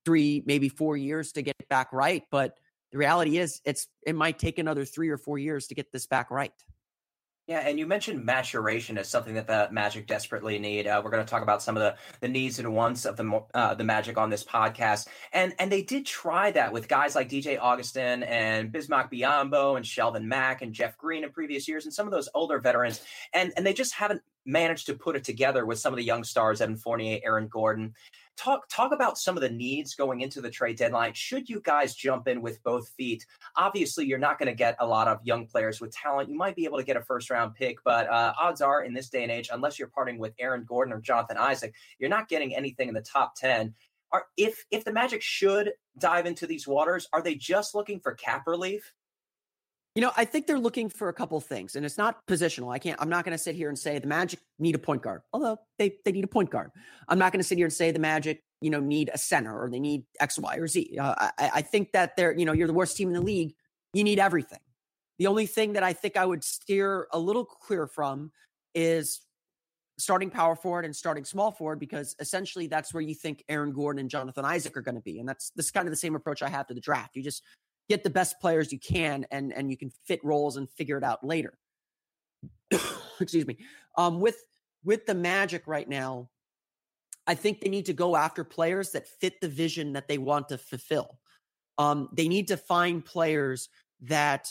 three, 0.05 0.41
maybe 0.45 0.69
four 0.69 0.95
years 0.95 1.33
to 1.33 1.41
get 1.41 1.55
back 1.69 1.91
right. 1.91 2.23
But 2.31 2.57
the 2.91 2.97
reality 2.97 3.37
is, 3.37 3.61
it's 3.65 3.87
it 4.07 4.15
might 4.15 4.39
take 4.39 4.59
another 4.59 4.85
three 4.85 5.09
or 5.09 5.17
four 5.17 5.37
years 5.37 5.67
to 5.67 5.75
get 5.75 5.91
this 5.91 6.07
back 6.07 6.31
right. 6.31 6.53
Yeah, 7.51 7.67
and 7.67 7.77
you 7.77 7.85
mentioned 7.85 8.23
maturation 8.23 8.97
as 8.97 9.09
something 9.09 9.33
that 9.33 9.45
the 9.45 9.67
Magic 9.73 10.07
desperately 10.07 10.57
need. 10.57 10.87
Uh, 10.87 11.01
we're 11.03 11.11
going 11.11 11.25
to 11.25 11.29
talk 11.29 11.43
about 11.43 11.61
some 11.61 11.75
of 11.75 11.83
the, 11.83 11.97
the 12.21 12.29
needs 12.29 12.59
and 12.59 12.73
wants 12.73 13.03
of 13.03 13.17
the 13.17 13.43
uh, 13.53 13.73
the 13.73 13.83
Magic 13.83 14.17
on 14.17 14.29
this 14.29 14.41
podcast, 14.41 15.09
and 15.33 15.53
and 15.59 15.69
they 15.69 15.81
did 15.81 16.05
try 16.05 16.51
that 16.51 16.71
with 16.71 16.87
guys 16.87 17.13
like 17.13 17.27
DJ 17.27 17.59
Augustin 17.59 18.23
and 18.23 18.71
Bismack 18.71 19.11
Biyombo 19.11 19.75
and 19.75 19.85
Shelvin 19.85 20.23
Mack 20.23 20.61
and 20.61 20.71
Jeff 20.71 20.97
Green 20.97 21.25
in 21.25 21.31
previous 21.31 21.67
years, 21.67 21.83
and 21.83 21.93
some 21.93 22.07
of 22.07 22.13
those 22.13 22.29
older 22.33 22.57
veterans, 22.57 23.01
and 23.33 23.51
and 23.57 23.65
they 23.65 23.73
just 23.73 23.95
haven't 23.95 24.21
managed 24.45 24.85
to 24.85 24.93
put 24.93 25.17
it 25.17 25.25
together 25.25 25.65
with 25.65 25.77
some 25.77 25.91
of 25.91 25.97
the 25.97 26.05
young 26.05 26.23
stars, 26.23 26.61
Evan 26.61 26.77
Fournier, 26.77 27.19
Aaron 27.21 27.49
Gordon 27.49 27.93
talk 28.37 28.67
talk 28.69 28.91
about 28.91 29.17
some 29.17 29.37
of 29.37 29.41
the 29.41 29.49
needs 29.49 29.95
going 29.95 30.21
into 30.21 30.41
the 30.41 30.49
trade 30.49 30.77
deadline. 30.77 31.13
Should 31.13 31.49
you 31.49 31.61
guys 31.61 31.95
jump 31.95 32.27
in 32.27 32.41
with 32.41 32.61
both 32.63 32.89
feet? 32.89 33.25
Obviously, 33.55 34.05
you're 34.05 34.17
not 34.17 34.39
going 34.39 34.47
to 34.47 34.55
get 34.55 34.75
a 34.79 34.85
lot 34.85 35.07
of 35.07 35.19
young 35.23 35.45
players 35.45 35.79
with 35.79 35.91
talent. 35.91 36.29
You 36.29 36.37
might 36.37 36.55
be 36.55 36.65
able 36.65 36.77
to 36.77 36.83
get 36.83 36.97
a 36.97 37.01
first 37.01 37.29
round 37.29 37.55
pick, 37.55 37.77
but 37.83 38.09
uh, 38.09 38.33
odds 38.39 38.61
are 38.61 38.83
in 38.83 38.93
this 38.93 39.09
day 39.09 39.23
and 39.23 39.31
age, 39.31 39.49
unless 39.51 39.77
you're 39.77 39.89
parting 39.89 40.17
with 40.17 40.33
Aaron 40.39 40.65
Gordon 40.67 40.93
or 40.93 41.01
Jonathan 41.01 41.37
Isaac, 41.37 41.73
you're 41.99 42.09
not 42.09 42.29
getting 42.29 42.55
anything 42.55 42.87
in 42.87 42.93
the 42.93 43.01
top 43.01 43.35
ten. 43.35 43.73
Are 44.11 44.25
if 44.35 44.65
if 44.71 44.83
the 44.83 44.91
Magic 44.91 45.21
should 45.21 45.71
dive 45.97 46.25
into 46.25 46.45
these 46.45 46.67
waters, 46.67 47.07
are 47.13 47.21
they 47.21 47.35
just 47.35 47.75
looking 47.75 47.99
for 47.99 48.13
cap 48.13 48.43
relief? 48.47 48.93
You 49.95 50.01
know, 50.01 50.11
I 50.15 50.23
think 50.23 50.47
they're 50.47 50.59
looking 50.59 50.89
for 50.89 51.09
a 51.09 51.13
couple 51.13 51.39
things, 51.41 51.75
and 51.75 51.85
it's 51.85 51.97
not 51.97 52.25
positional. 52.25 52.73
I 52.73 52.79
can't. 52.79 52.99
I'm 53.01 53.09
not 53.09 53.25
going 53.25 53.33
to 53.33 53.43
sit 53.43 53.55
here 53.55 53.67
and 53.67 53.77
say 53.77 53.99
the 53.99 54.07
Magic 54.07 54.39
need 54.57 54.73
a 54.73 54.79
point 54.79 55.01
guard, 55.01 55.21
although 55.33 55.57
they 55.77 55.95
they 56.05 56.13
need 56.13 56.23
a 56.23 56.27
point 56.27 56.49
guard. 56.49 56.71
I'm 57.09 57.19
not 57.19 57.33
going 57.33 57.41
to 57.41 57.47
sit 57.47 57.57
here 57.57 57.65
and 57.65 57.73
say 57.73 57.91
the 57.91 57.99
Magic, 57.99 58.41
you 58.61 58.69
know, 58.69 58.79
need 58.79 59.09
a 59.13 59.17
center 59.17 59.61
or 59.61 59.69
they 59.69 59.81
need 59.81 60.05
X, 60.19 60.39
Y, 60.39 60.55
or 60.55 60.67
Z. 60.67 60.97
Uh, 60.97 61.15
I, 61.19 61.51
I 61.55 61.61
think 61.61 61.91
that 61.91 62.15
they're, 62.15 62.37
you 62.37 62.45
know, 62.45 62.53
you're 62.53 62.67
the 62.67 62.73
worst 62.73 62.95
team 62.95 63.09
in 63.09 63.13
the 63.13 63.21
league. 63.21 63.53
You 63.93 64.05
need 64.05 64.17
everything. 64.17 64.59
The 65.19 65.27
only 65.27 65.45
thing 65.45 65.73
that 65.73 65.83
I 65.83 65.91
think 65.91 66.15
I 66.15 66.25
would 66.25 66.43
steer 66.45 67.07
a 67.11 67.19
little 67.19 67.43
clear 67.43 67.85
from 67.85 68.31
is 68.73 69.19
starting 69.97 70.29
power 70.29 70.55
forward 70.55 70.85
and 70.85 70.95
starting 70.95 71.25
small 71.25 71.51
forward 71.51 71.79
because 71.79 72.15
essentially 72.19 72.67
that's 72.67 72.93
where 72.93 73.01
you 73.01 73.13
think 73.13 73.43
Aaron 73.49 73.73
Gordon 73.73 73.99
and 73.99 74.09
Jonathan 74.09 74.45
Isaac 74.45 74.75
are 74.77 74.81
going 74.81 74.95
to 74.95 75.01
be, 75.01 75.19
and 75.19 75.27
that's 75.27 75.51
this 75.51 75.65
is 75.65 75.71
kind 75.71 75.85
of 75.85 75.91
the 75.91 75.97
same 75.97 76.15
approach 76.15 76.41
I 76.41 76.49
have 76.49 76.67
to 76.67 76.73
the 76.73 76.79
draft. 76.79 77.17
You 77.17 77.23
just 77.23 77.43
get 77.91 78.05
the 78.05 78.09
best 78.09 78.39
players 78.39 78.71
you 78.71 78.79
can 78.79 79.25
and 79.31 79.51
and 79.51 79.69
you 79.69 79.75
can 79.75 79.91
fit 80.05 80.23
roles 80.23 80.55
and 80.55 80.69
figure 80.69 80.97
it 80.97 81.03
out 81.03 81.25
later. 81.25 81.57
Excuse 83.19 83.45
me. 83.45 83.57
Um 83.97 84.21
with 84.21 84.37
with 84.85 85.05
the 85.05 85.13
magic 85.13 85.67
right 85.67 85.87
now 85.87 86.29
i 87.27 87.35
think 87.35 87.61
they 87.61 87.69
need 87.69 87.85
to 87.85 87.93
go 87.93 88.15
after 88.15 88.43
players 88.43 88.91
that 88.91 89.07
fit 89.07 89.39
the 89.41 89.47
vision 89.47 89.93
that 89.93 90.07
they 90.07 90.17
want 90.17 90.47
to 90.49 90.57
fulfill. 90.57 91.19
Um 91.77 92.07
they 92.13 92.29
need 92.29 92.47
to 92.47 92.57
find 92.57 93.03
players 93.03 93.67
that 94.03 94.47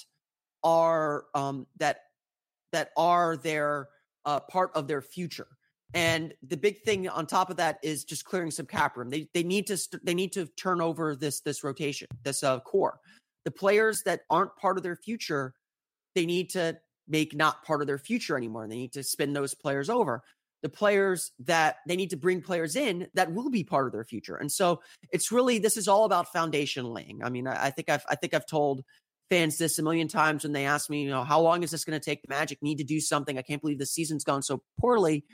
are 0.63 1.25
um 1.35 1.67
that 1.79 1.97
that 2.73 2.91
are 2.97 3.39
their 3.39 3.89
uh 4.27 4.41
part 4.41 4.71
of 4.75 4.87
their 4.87 5.01
future. 5.01 5.49
And 5.93 6.35
the 6.47 6.57
big 6.57 6.83
thing 6.83 7.09
on 7.09 7.27
top 7.27 7.51
of 7.51 7.57
that 7.57 7.79
is 7.83 8.05
just 8.05 8.25
clearing 8.25 8.53
some 8.53 8.67
cap 8.67 8.97
room. 8.97 9.11
They 9.11 9.29
they 9.35 9.43
need 9.43 9.67
to 9.69 9.77
st- 9.77 10.05
they 10.05 10.15
need 10.15 10.33
to 10.35 10.47
turn 10.47 10.81
over 10.81 11.17
this 11.17 11.41
this 11.41 11.65
rotation, 11.65 12.07
this 12.23 12.45
uh, 12.45 12.61
core 12.61 13.01
the 13.45 13.51
players 13.51 14.03
that 14.05 14.21
aren't 14.31 14.57
part 14.57 14.77
of 14.77 14.83
their 14.83 14.97
future, 14.97 15.55
they 16.15 16.27
need 16.27 16.51
to 16.51 16.79
make 17.09 17.35
not 17.35 17.65
part 17.65 17.81
of 17.81 17.87
their 17.87 17.99
future 17.99 18.37
anymore. 18.37 18.69
They 18.69 18.77
need 18.77 18.93
to 18.93 19.03
spin 19.03 19.33
those 19.33 19.55
players 19.55 19.91
over. 19.91 20.23
the 20.63 20.69
players 20.69 21.33
that 21.41 21.77
they 21.87 21.97
need 21.97 22.11
to 22.11 22.17
bring 22.17 22.43
players 22.43 22.77
in 22.77 23.09
that 23.15 23.33
will 23.33 23.51
be 23.51 23.65
part 23.65 23.87
of 23.87 23.93
their 23.93 24.05
future. 24.05 24.37
And 24.37 24.51
so 24.51 24.81
it's 25.11 25.33
really 25.33 25.59
this 25.59 25.77
is 25.77 25.89
all 25.89 26.05
about 26.05 26.33
foundation 26.33 26.87
laying. 26.87 27.23
I 27.23 27.31
mean, 27.31 27.47
I, 27.47 27.67
I 27.67 27.71
think 27.71 27.89
I've 27.89 28.05
I 28.09 28.15
think 28.17 28.35
I've 28.35 28.47
told 28.47 28.85
fans 29.31 29.59
this 29.59 29.79
a 29.79 29.83
million 29.83 30.09
times 30.09 30.43
when 30.43 30.53
they 30.53 30.67
ask 30.67 30.91
me, 30.91 31.03
you 31.03 31.11
know, 31.11 31.25
how 31.25 31.41
long 31.41 31.63
is 31.63 31.71
this 31.71 31.85
going 31.85 31.99
to 31.99 32.05
take? 32.05 32.21
The 32.23 32.29
Magic 32.29 32.59
need 32.63 32.79
to 32.79 32.85
do 32.85 33.01
something. 33.01 33.39
I 33.39 33.43
can't 33.43 33.63
believe 33.63 33.79
the 33.79 33.87
season's 33.87 34.25
gone 34.25 34.43
so 34.43 34.63
poorly. 34.79 35.25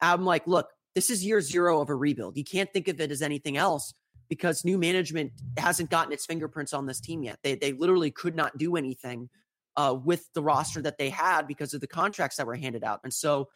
I'm 0.00 0.24
like, 0.24 0.46
look, 0.46 0.68
this 0.94 1.08
is 1.08 1.24
year 1.24 1.40
zero 1.40 1.80
of 1.80 1.88
a 1.88 1.94
rebuild. 1.94 2.36
You 2.36 2.44
can't 2.44 2.72
think 2.72 2.88
of 2.88 3.00
it 3.00 3.10
as 3.10 3.22
anything 3.22 3.56
else 3.56 3.94
because 4.28 4.64
new 4.64 4.78
management 4.78 5.32
hasn't 5.58 5.90
gotten 5.90 6.12
its 6.12 6.26
fingerprints 6.26 6.72
on 6.72 6.86
this 6.86 7.00
team 7.00 7.22
yet. 7.22 7.38
They 7.42 7.54
they 7.54 7.72
literally 7.72 8.10
could 8.10 8.34
not 8.34 8.56
do 8.58 8.76
anything 8.76 9.28
uh, 9.76 9.96
with 10.02 10.32
the 10.34 10.42
roster 10.42 10.82
that 10.82 10.98
they 10.98 11.10
had 11.10 11.46
because 11.46 11.74
of 11.74 11.80
the 11.80 11.86
contracts 11.86 12.36
that 12.36 12.46
were 12.46 12.54
handed 12.54 12.84
out. 12.84 13.00
And 13.04 13.12
so 13.12 13.48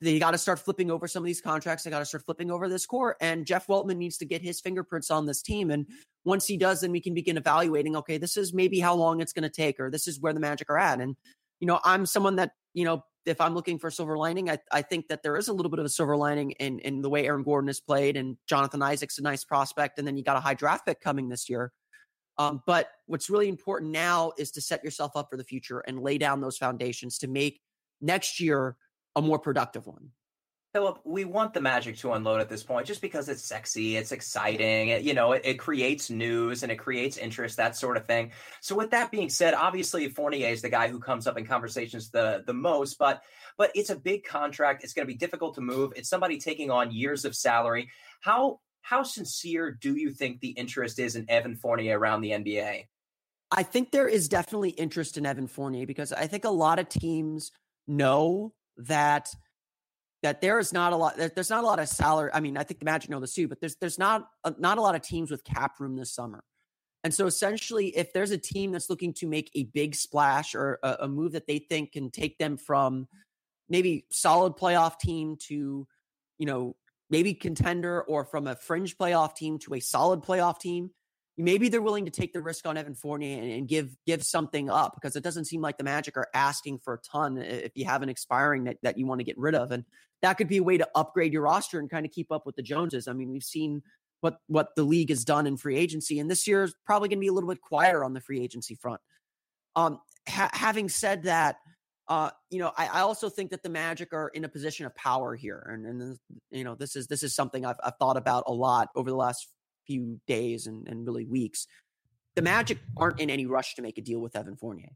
they 0.00 0.18
got 0.18 0.32
to 0.32 0.38
start 0.38 0.58
flipping 0.58 0.90
over 0.90 1.06
some 1.06 1.22
of 1.22 1.26
these 1.26 1.40
contracts. 1.40 1.84
They 1.84 1.90
got 1.90 2.00
to 2.00 2.04
start 2.04 2.24
flipping 2.24 2.50
over 2.50 2.68
this 2.68 2.84
core. 2.86 3.16
And 3.20 3.46
Jeff 3.46 3.66
Weltman 3.68 3.96
needs 3.96 4.18
to 4.18 4.24
get 4.24 4.42
his 4.42 4.60
fingerprints 4.60 5.10
on 5.10 5.26
this 5.26 5.40
team. 5.40 5.70
And 5.70 5.86
once 6.24 6.46
he 6.46 6.56
does, 6.56 6.80
then 6.80 6.90
we 6.90 7.00
can 7.00 7.14
begin 7.14 7.36
evaluating. 7.36 7.96
Okay, 7.96 8.18
this 8.18 8.36
is 8.36 8.52
maybe 8.52 8.80
how 8.80 8.94
long 8.94 9.20
it's 9.20 9.32
going 9.32 9.44
to 9.44 9.48
take, 9.48 9.78
or 9.80 9.90
this 9.90 10.08
is 10.08 10.20
where 10.20 10.32
the 10.32 10.40
Magic 10.40 10.68
are 10.68 10.78
at. 10.78 11.00
And 11.00 11.16
you 11.60 11.66
know, 11.66 11.80
I'm 11.84 12.06
someone 12.06 12.36
that 12.36 12.52
you 12.74 12.84
know, 12.84 13.04
if 13.26 13.40
I'm 13.40 13.54
looking 13.54 13.78
for 13.78 13.88
a 13.88 13.92
silver 13.92 14.16
lining, 14.16 14.50
I, 14.50 14.58
I 14.70 14.82
think 14.82 15.08
that 15.08 15.22
there 15.22 15.36
is 15.36 15.48
a 15.48 15.52
little 15.52 15.70
bit 15.70 15.78
of 15.78 15.84
a 15.84 15.90
silver 15.90 16.16
lining 16.16 16.52
in 16.52 16.78
in 16.80 17.02
the 17.02 17.10
way 17.10 17.26
Aaron 17.26 17.42
Gordon 17.42 17.68
has 17.68 17.80
played, 17.80 18.16
and 18.16 18.36
Jonathan 18.46 18.82
Isaac's 18.82 19.18
a 19.18 19.22
nice 19.22 19.44
prospect, 19.44 19.98
and 19.98 20.06
then 20.06 20.16
you 20.16 20.22
got 20.22 20.36
a 20.36 20.40
high 20.40 20.54
draft 20.54 20.86
pick 20.86 21.00
coming 21.00 21.28
this 21.28 21.48
year. 21.48 21.72
Um, 22.36 22.62
but 22.66 22.88
what's 23.06 23.30
really 23.30 23.48
important 23.48 23.92
now 23.92 24.32
is 24.38 24.50
to 24.52 24.60
set 24.60 24.82
yourself 24.82 25.12
up 25.14 25.28
for 25.30 25.36
the 25.36 25.44
future 25.44 25.80
and 25.80 26.00
lay 26.00 26.18
down 26.18 26.40
those 26.40 26.58
foundations 26.58 27.18
to 27.18 27.28
make 27.28 27.60
next 28.00 28.40
year 28.40 28.76
a 29.14 29.22
more 29.22 29.38
productive 29.38 29.86
one. 29.86 30.10
Philip, 30.74 30.96
uh, 30.96 31.00
we 31.04 31.24
want 31.24 31.54
the 31.54 31.60
Magic 31.60 31.96
to 31.98 32.14
unload 32.14 32.40
at 32.40 32.48
this 32.48 32.64
point 32.64 32.84
just 32.84 33.00
because 33.00 33.28
it's 33.28 33.44
sexy, 33.44 33.96
it's 33.96 34.10
exciting, 34.10 34.88
it, 34.88 35.02
you 35.02 35.14
know, 35.14 35.30
it, 35.30 35.42
it, 35.44 35.54
creates 35.54 36.10
news 36.10 36.64
and 36.64 36.72
it 36.72 36.76
creates 36.76 37.16
interest, 37.16 37.58
that 37.58 37.76
sort 37.76 37.96
of 37.96 38.08
thing. 38.08 38.32
So, 38.60 38.74
with 38.74 38.90
that 38.90 39.12
being 39.12 39.28
said, 39.28 39.54
obviously 39.54 40.08
Fournier 40.08 40.48
is 40.48 40.62
the 40.62 40.68
guy 40.68 40.88
who 40.88 40.98
comes 40.98 41.28
up 41.28 41.38
in 41.38 41.46
conversations 41.46 42.10
the 42.10 42.42
the 42.44 42.52
most, 42.52 42.98
but 42.98 43.22
but 43.56 43.70
it's 43.76 43.90
a 43.90 43.96
big 43.96 44.24
contract. 44.24 44.82
It's 44.82 44.92
going 44.92 45.06
to 45.06 45.12
be 45.12 45.16
difficult 45.16 45.54
to 45.54 45.60
move. 45.60 45.92
It's 45.94 46.08
somebody 46.08 46.38
taking 46.38 46.72
on 46.72 46.90
years 46.90 47.24
of 47.24 47.36
salary. 47.36 47.88
How 48.20 48.58
how 48.82 49.04
sincere 49.04 49.70
do 49.70 49.94
you 49.94 50.10
think 50.10 50.40
the 50.40 50.48
interest 50.48 50.98
is 50.98 51.14
in 51.14 51.30
Evan 51.30 51.54
Fournier 51.54 51.96
around 51.96 52.22
the 52.22 52.32
NBA? 52.32 52.88
I 53.52 53.62
think 53.62 53.92
there 53.92 54.08
is 54.08 54.28
definitely 54.28 54.70
interest 54.70 55.16
in 55.18 55.24
Evan 55.24 55.46
Fournier 55.46 55.86
because 55.86 56.12
I 56.12 56.26
think 56.26 56.44
a 56.44 56.50
lot 56.50 56.80
of 56.80 56.88
teams 56.88 57.52
know 57.86 58.52
that 58.76 59.32
that 60.24 60.40
there 60.40 60.58
is 60.58 60.72
not 60.72 60.94
a 60.94 60.96
lot 60.96 61.16
there's 61.18 61.50
not 61.50 61.62
a 61.62 61.66
lot 61.66 61.78
of 61.78 61.86
salary 61.86 62.30
i 62.32 62.40
mean 62.40 62.56
i 62.56 62.62
think 62.62 62.80
the 62.80 62.84
magic 62.86 63.10
know 63.10 63.20
this 63.20 63.34
too 63.34 63.46
but 63.46 63.60
there's 63.60 63.76
there's 63.76 63.98
not 63.98 64.26
a, 64.44 64.54
not 64.58 64.78
a 64.78 64.80
lot 64.80 64.94
of 64.94 65.02
teams 65.02 65.30
with 65.30 65.44
cap 65.44 65.78
room 65.78 65.96
this 65.96 66.12
summer. 66.12 66.42
And 67.04 67.12
so 67.12 67.26
essentially 67.26 67.88
if 67.88 68.14
there's 68.14 68.30
a 68.30 68.38
team 68.38 68.72
that's 68.72 68.88
looking 68.88 69.12
to 69.14 69.26
make 69.26 69.50
a 69.54 69.64
big 69.64 69.94
splash 69.94 70.54
or 70.54 70.78
a, 70.82 70.96
a 71.00 71.08
move 71.08 71.32
that 71.32 71.46
they 71.46 71.58
think 71.58 71.92
can 71.92 72.10
take 72.10 72.38
them 72.38 72.56
from 72.56 73.06
maybe 73.68 74.06
solid 74.10 74.54
playoff 74.54 74.98
team 74.98 75.36
to 75.48 75.86
you 76.38 76.46
know 76.46 76.74
maybe 77.10 77.34
contender 77.34 78.00
or 78.02 78.24
from 78.24 78.46
a 78.46 78.56
fringe 78.56 78.96
playoff 78.96 79.36
team 79.36 79.58
to 79.58 79.74
a 79.74 79.80
solid 79.80 80.22
playoff 80.22 80.58
team 80.58 80.90
maybe 81.36 81.68
they're 81.68 81.82
willing 81.82 82.04
to 82.04 82.10
take 82.10 82.32
the 82.32 82.40
risk 82.40 82.66
on 82.66 82.76
Evan 82.76 82.94
Fournier 82.94 83.42
and, 83.42 83.50
and, 83.50 83.68
give 83.68 83.96
give 84.06 84.22
something 84.22 84.70
up 84.70 84.94
because 84.94 85.16
it 85.16 85.22
doesn't 85.22 85.46
seem 85.46 85.60
like 85.60 85.78
the 85.78 85.84
Magic 85.84 86.16
are 86.16 86.28
asking 86.34 86.78
for 86.78 86.94
a 86.94 86.98
ton 86.98 87.38
if 87.38 87.72
you 87.74 87.84
have 87.84 88.02
an 88.02 88.08
expiring 88.08 88.64
that, 88.64 88.78
that 88.82 88.98
you 88.98 89.06
want 89.06 89.20
to 89.20 89.24
get 89.24 89.38
rid 89.38 89.54
of. 89.54 89.70
And 89.70 89.84
that 90.22 90.34
could 90.34 90.48
be 90.48 90.58
a 90.58 90.62
way 90.62 90.78
to 90.78 90.88
upgrade 90.94 91.32
your 91.32 91.42
roster 91.42 91.78
and 91.78 91.90
kind 91.90 92.06
of 92.06 92.12
keep 92.12 92.30
up 92.30 92.46
with 92.46 92.56
the 92.56 92.62
Joneses. 92.62 93.08
I 93.08 93.12
mean, 93.12 93.30
we've 93.30 93.42
seen 93.42 93.82
what 94.20 94.38
what 94.46 94.74
the 94.76 94.84
league 94.84 95.10
has 95.10 95.24
done 95.24 95.46
in 95.46 95.56
free 95.56 95.76
agency, 95.76 96.18
and 96.18 96.30
this 96.30 96.46
year 96.46 96.62
is 96.62 96.74
probably 96.86 97.08
going 97.08 97.18
to 97.18 97.20
be 97.20 97.28
a 97.28 97.32
little 97.32 97.48
bit 97.48 97.60
quieter 97.60 98.04
on 98.04 98.14
the 98.14 98.20
free 98.20 98.40
agency 98.40 98.74
front. 98.74 99.00
Um, 99.76 100.00
ha- 100.28 100.50
having 100.52 100.88
said 100.88 101.24
that, 101.24 101.56
uh, 102.08 102.30
you 102.48 102.58
know, 102.58 102.72
I, 102.76 102.86
I, 102.86 103.00
also 103.00 103.28
think 103.28 103.50
that 103.50 103.62
the 103.62 103.68
Magic 103.68 104.12
are 104.12 104.28
in 104.28 104.44
a 104.44 104.48
position 104.48 104.86
of 104.86 104.94
power 104.94 105.34
here, 105.34 105.68
and 105.70 105.84
and 105.84 106.18
you 106.50 106.64
know, 106.64 106.74
this 106.74 106.96
is 106.96 107.06
this 107.06 107.22
is 107.22 107.34
something 107.34 107.66
I've, 107.66 107.76
I've 107.82 107.96
thought 107.98 108.16
about 108.16 108.44
a 108.46 108.52
lot 108.52 108.88
over 108.94 109.10
the 109.10 109.16
last 109.16 109.48
few 109.86 110.20
days 110.26 110.66
and, 110.66 110.88
and 110.88 111.06
really 111.06 111.24
weeks. 111.24 111.66
The 112.34 112.42
Magic 112.42 112.78
aren't 112.96 113.20
in 113.20 113.30
any 113.30 113.46
rush 113.46 113.74
to 113.76 113.82
make 113.82 113.98
a 113.98 114.02
deal 114.02 114.20
with 114.20 114.36
Evan 114.36 114.56
Fournier. 114.56 114.90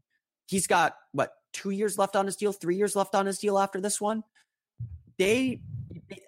He's 0.47 0.67
got 0.67 0.95
what 1.11 1.33
two 1.53 1.69
years 1.69 1.97
left 1.97 2.15
on 2.15 2.25
his 2.25 2.35
deal, 2.35 2.51
three 2.51 2.75
years 2.75 2.95
left 2.95 3.15
on 3.15 3.25
his 3.25 3.39
deal 3.39 3.57
after 3.57 3.79
this 3.79 4.01
one. 4.01 4.23
They, 5.17 5.61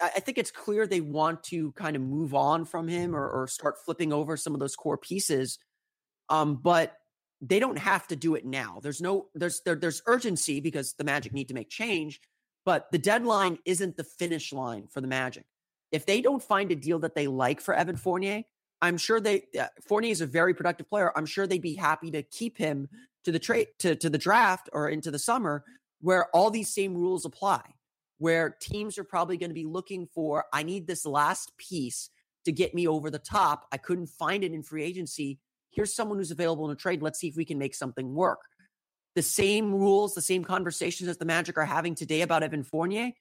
I 0.01 0.19
think 0.19 0.37
it's 0.37 0.51
clear 0.51 0.85
they 0.85 1.01
want 1.01 1.43
to 1.45 1.71
kind 1.73 1.95
of 1.95 2.01
move 2.01 2.33
on 2.33 2.65
from 2.65 2.87
him 2.87 3.15
or, 3.15 3.27
or 3.27 3.47
start 3.47 3.75
flipping 3.83 4.11
over 4.13 4.37
some 4.37 4.53
of 4.53 4.59
those 4.59 4.75
core 4.75 4.97
pieces. 4.97 5.59
Um, 6.29 6.55
but 6.55 6.97
they 7.41 7.59
don't 7.59 7.77
have 7.77 8.07
to 8.07 8.15
do 8.15 8.35
it 8.35 8.45
now. 8.45 8.79
There's 8.81 9.01
no 9.01 9.27
there's 9.33 9.61
there, 9.65 9.75
there's 9.75 10.01
urgency 10.05 10.59
because 10.59 10.93
the 10.93 11.03
Magic 11.03 11.33
need 11.33 11.47
to 11.47 11.53
make 11.53 11.69
change, 11.69 12.21
but 12.65 12.91
the 12.91 12.99
deadline 12.99 13.57
isn't 13.65 13.97
the 13.97 14.03
finish 14.03 14.53
line 14.53 14.87
for 14.87 15.01
the 15.01 15.07
Magic. 15.07 15.45
If 15.91 16.05
they 16.05 16.21
don't 16.21 16.43
find 16.43 16.71
a 16.71 16.75
deal 16.75 16.99
that 16.99 17.15
they 17.15 17.27
like 17.27 17.59
for 17.59 17.73
Evan 17.73 17.95
Fournier, 17.95 18.43
I'm 18.81 18.97
sure 18.97 19.19
they 19.19 19.43
uh, 19.59 19.67
Fournier 19.87 20.11
is 20.11 20.21
a 20.21 20.25
very 20.25 20.53
productive 20.53 20.89
player. 20.89 21.11
I'm 21.15 21.25
sure 21.25 21.45
they'd 21.45 21.61
be 21.61 21.75
happy 21.75 22.11
to 22.11 22.23
keep 22.23 22.57
him 22.57 22.89
to 23.23 23.31
the 23.31 23.39
trade 23.39 23.67
to, 23.79 23.95
to 23.95 24.09
the 24.09 24.17
draft 24.17 24.69
or 24.73 24.89
into 24.89 25.11
the 25.11 25.19
summer 25.19 25.63
where 26.01 26.35
all 26.35 26.49
these 26.49 26.73
same 26.73 26.95
rules 26.95 27.25
apply. 27.25 27.61
Where 28.17 28.55
teams 28.61 28.99
are 28.99 29.03
probably 29.03 29.37
going 29.37 29.49
to 29.49 29.55
be 29.55 29.65
looking 29.65 30.07
for, 30.13 30.45
I 30.53 30.61
need 30.61 30.85
this 30.85 31.07
last 31.07 31.57
piece 31.57 32.11
to 32.45 32.51
get 32.51 32.75
me 32.75 32.87
over 32.87 33.09
the 33.09 33.17
top. 33.17 33.65
I 33.71 33.77
couldn't 33.77 34.07
find 34.07 34.43
it 34.43 34.53
in 34.53 34.61
free 34.61 34.83
agency. 34.83 35.39
Here's 35.71 35.95
someone 35.95 36.19
who's 36.19 36.29
available 36.29 36.65
in 36.65 36.71
a 36.71 36.75
trade. 36.75 37.01
Let's 37.01 37.19
see 37.19 37.29
if 37.29 37.35
we 37.35 37.45
can 37.45 37.57
make 37.57 37.73
something 37.73 38.13
work. 38.13 38.39
The 39.15 39.23
same 39.23 39.73
rules, 39.73 40.13
the 40.13 40.21
same 40.21 40.43
conversations 40.43 41.07
that 41.07 41.17
the 41.17 41.25
Magic 41.25 41.57
are 41.57 41.65
having 41.65 41.95
today 41.95 42.21
about 42.21 42.43
Evan 42.43 42.63
Fournier, 42.63 43.11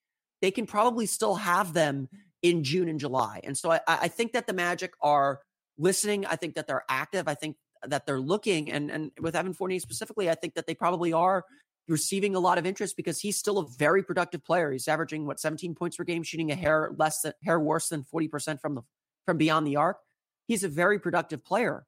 they 0.42 0.50
can 0.50 0.66
probably 0.66 1.06
still 1.06 1.36
have 1.36 1.72
them 1.72 2.08
in 2.42 2.62
June 2.62 2.88
and 2.88 3.00
July. 3.00 3.40
And 3.44 3.56
so 3.56 3.72
I, 3.72 3.80
I 3.86 4.08
think 4.08 4.32
that 4.32 4.46
the 4.46 4.52
Magic 4.52 4.92
are 5.00 5.40
listening. 5.80 6.26
I 6.26 6.36
think 6.36 6.54
that 6.54 6.66
they're 6.66 6.84
active. 6.88 7.26
I 7.26 7.34
think 7.34 7.56
that 7.84 8.06
they're 8.06 8.20
looking. 8.20 8.70
And 8.70 8.90
and 8.90 9.10
with 9.20 9.34
Evan 9.34 9.54
Fournier 9.54 9.80
specifically, 9.80 10.30
I 10.30 10.34
think 10.34 10.54
that 10.54 10.66
they 10.66 10.74
probably 10.74 11.12
are 11.12 11.44
receiving 11.88 12.36
a 12.36 12.40
lot 12.40 12.58
of 12.58 12.66
interest 12.66 12.96
because 12.96 13.18
he's 13.18 13.36
still 13.36 13.58
a 13.58 13.66
very 13.66 14.02
productive 14.02 14.44
player. 14.44 14.70
He's 14.70 14.86
averaging 14.86 15.26
what 15.26 15.40
17 15.40 15.74
points 15.74 15.96
per 15.96 16.04
game, 16.04 16.22
shooting 16.22 16.52
a 16.52 16.54
hair 16.54 16.92
less 16.96 17.22
than 17.22 17.32
hair 17.42 17.58
worse 17.58 17.88
than 17.88 18.04
40% 18.04 18.60
from 18.60 18.76
the 18.76 18.82
from 19.26 19.38
beyond 19.38 19.66
the 19.66 19.76
arc. 19.76 19.98
He's 20.46 20.64
a 20.64 20.68
very 20.68 20.98
productive 20.98 21.44
player. 21.44 21.84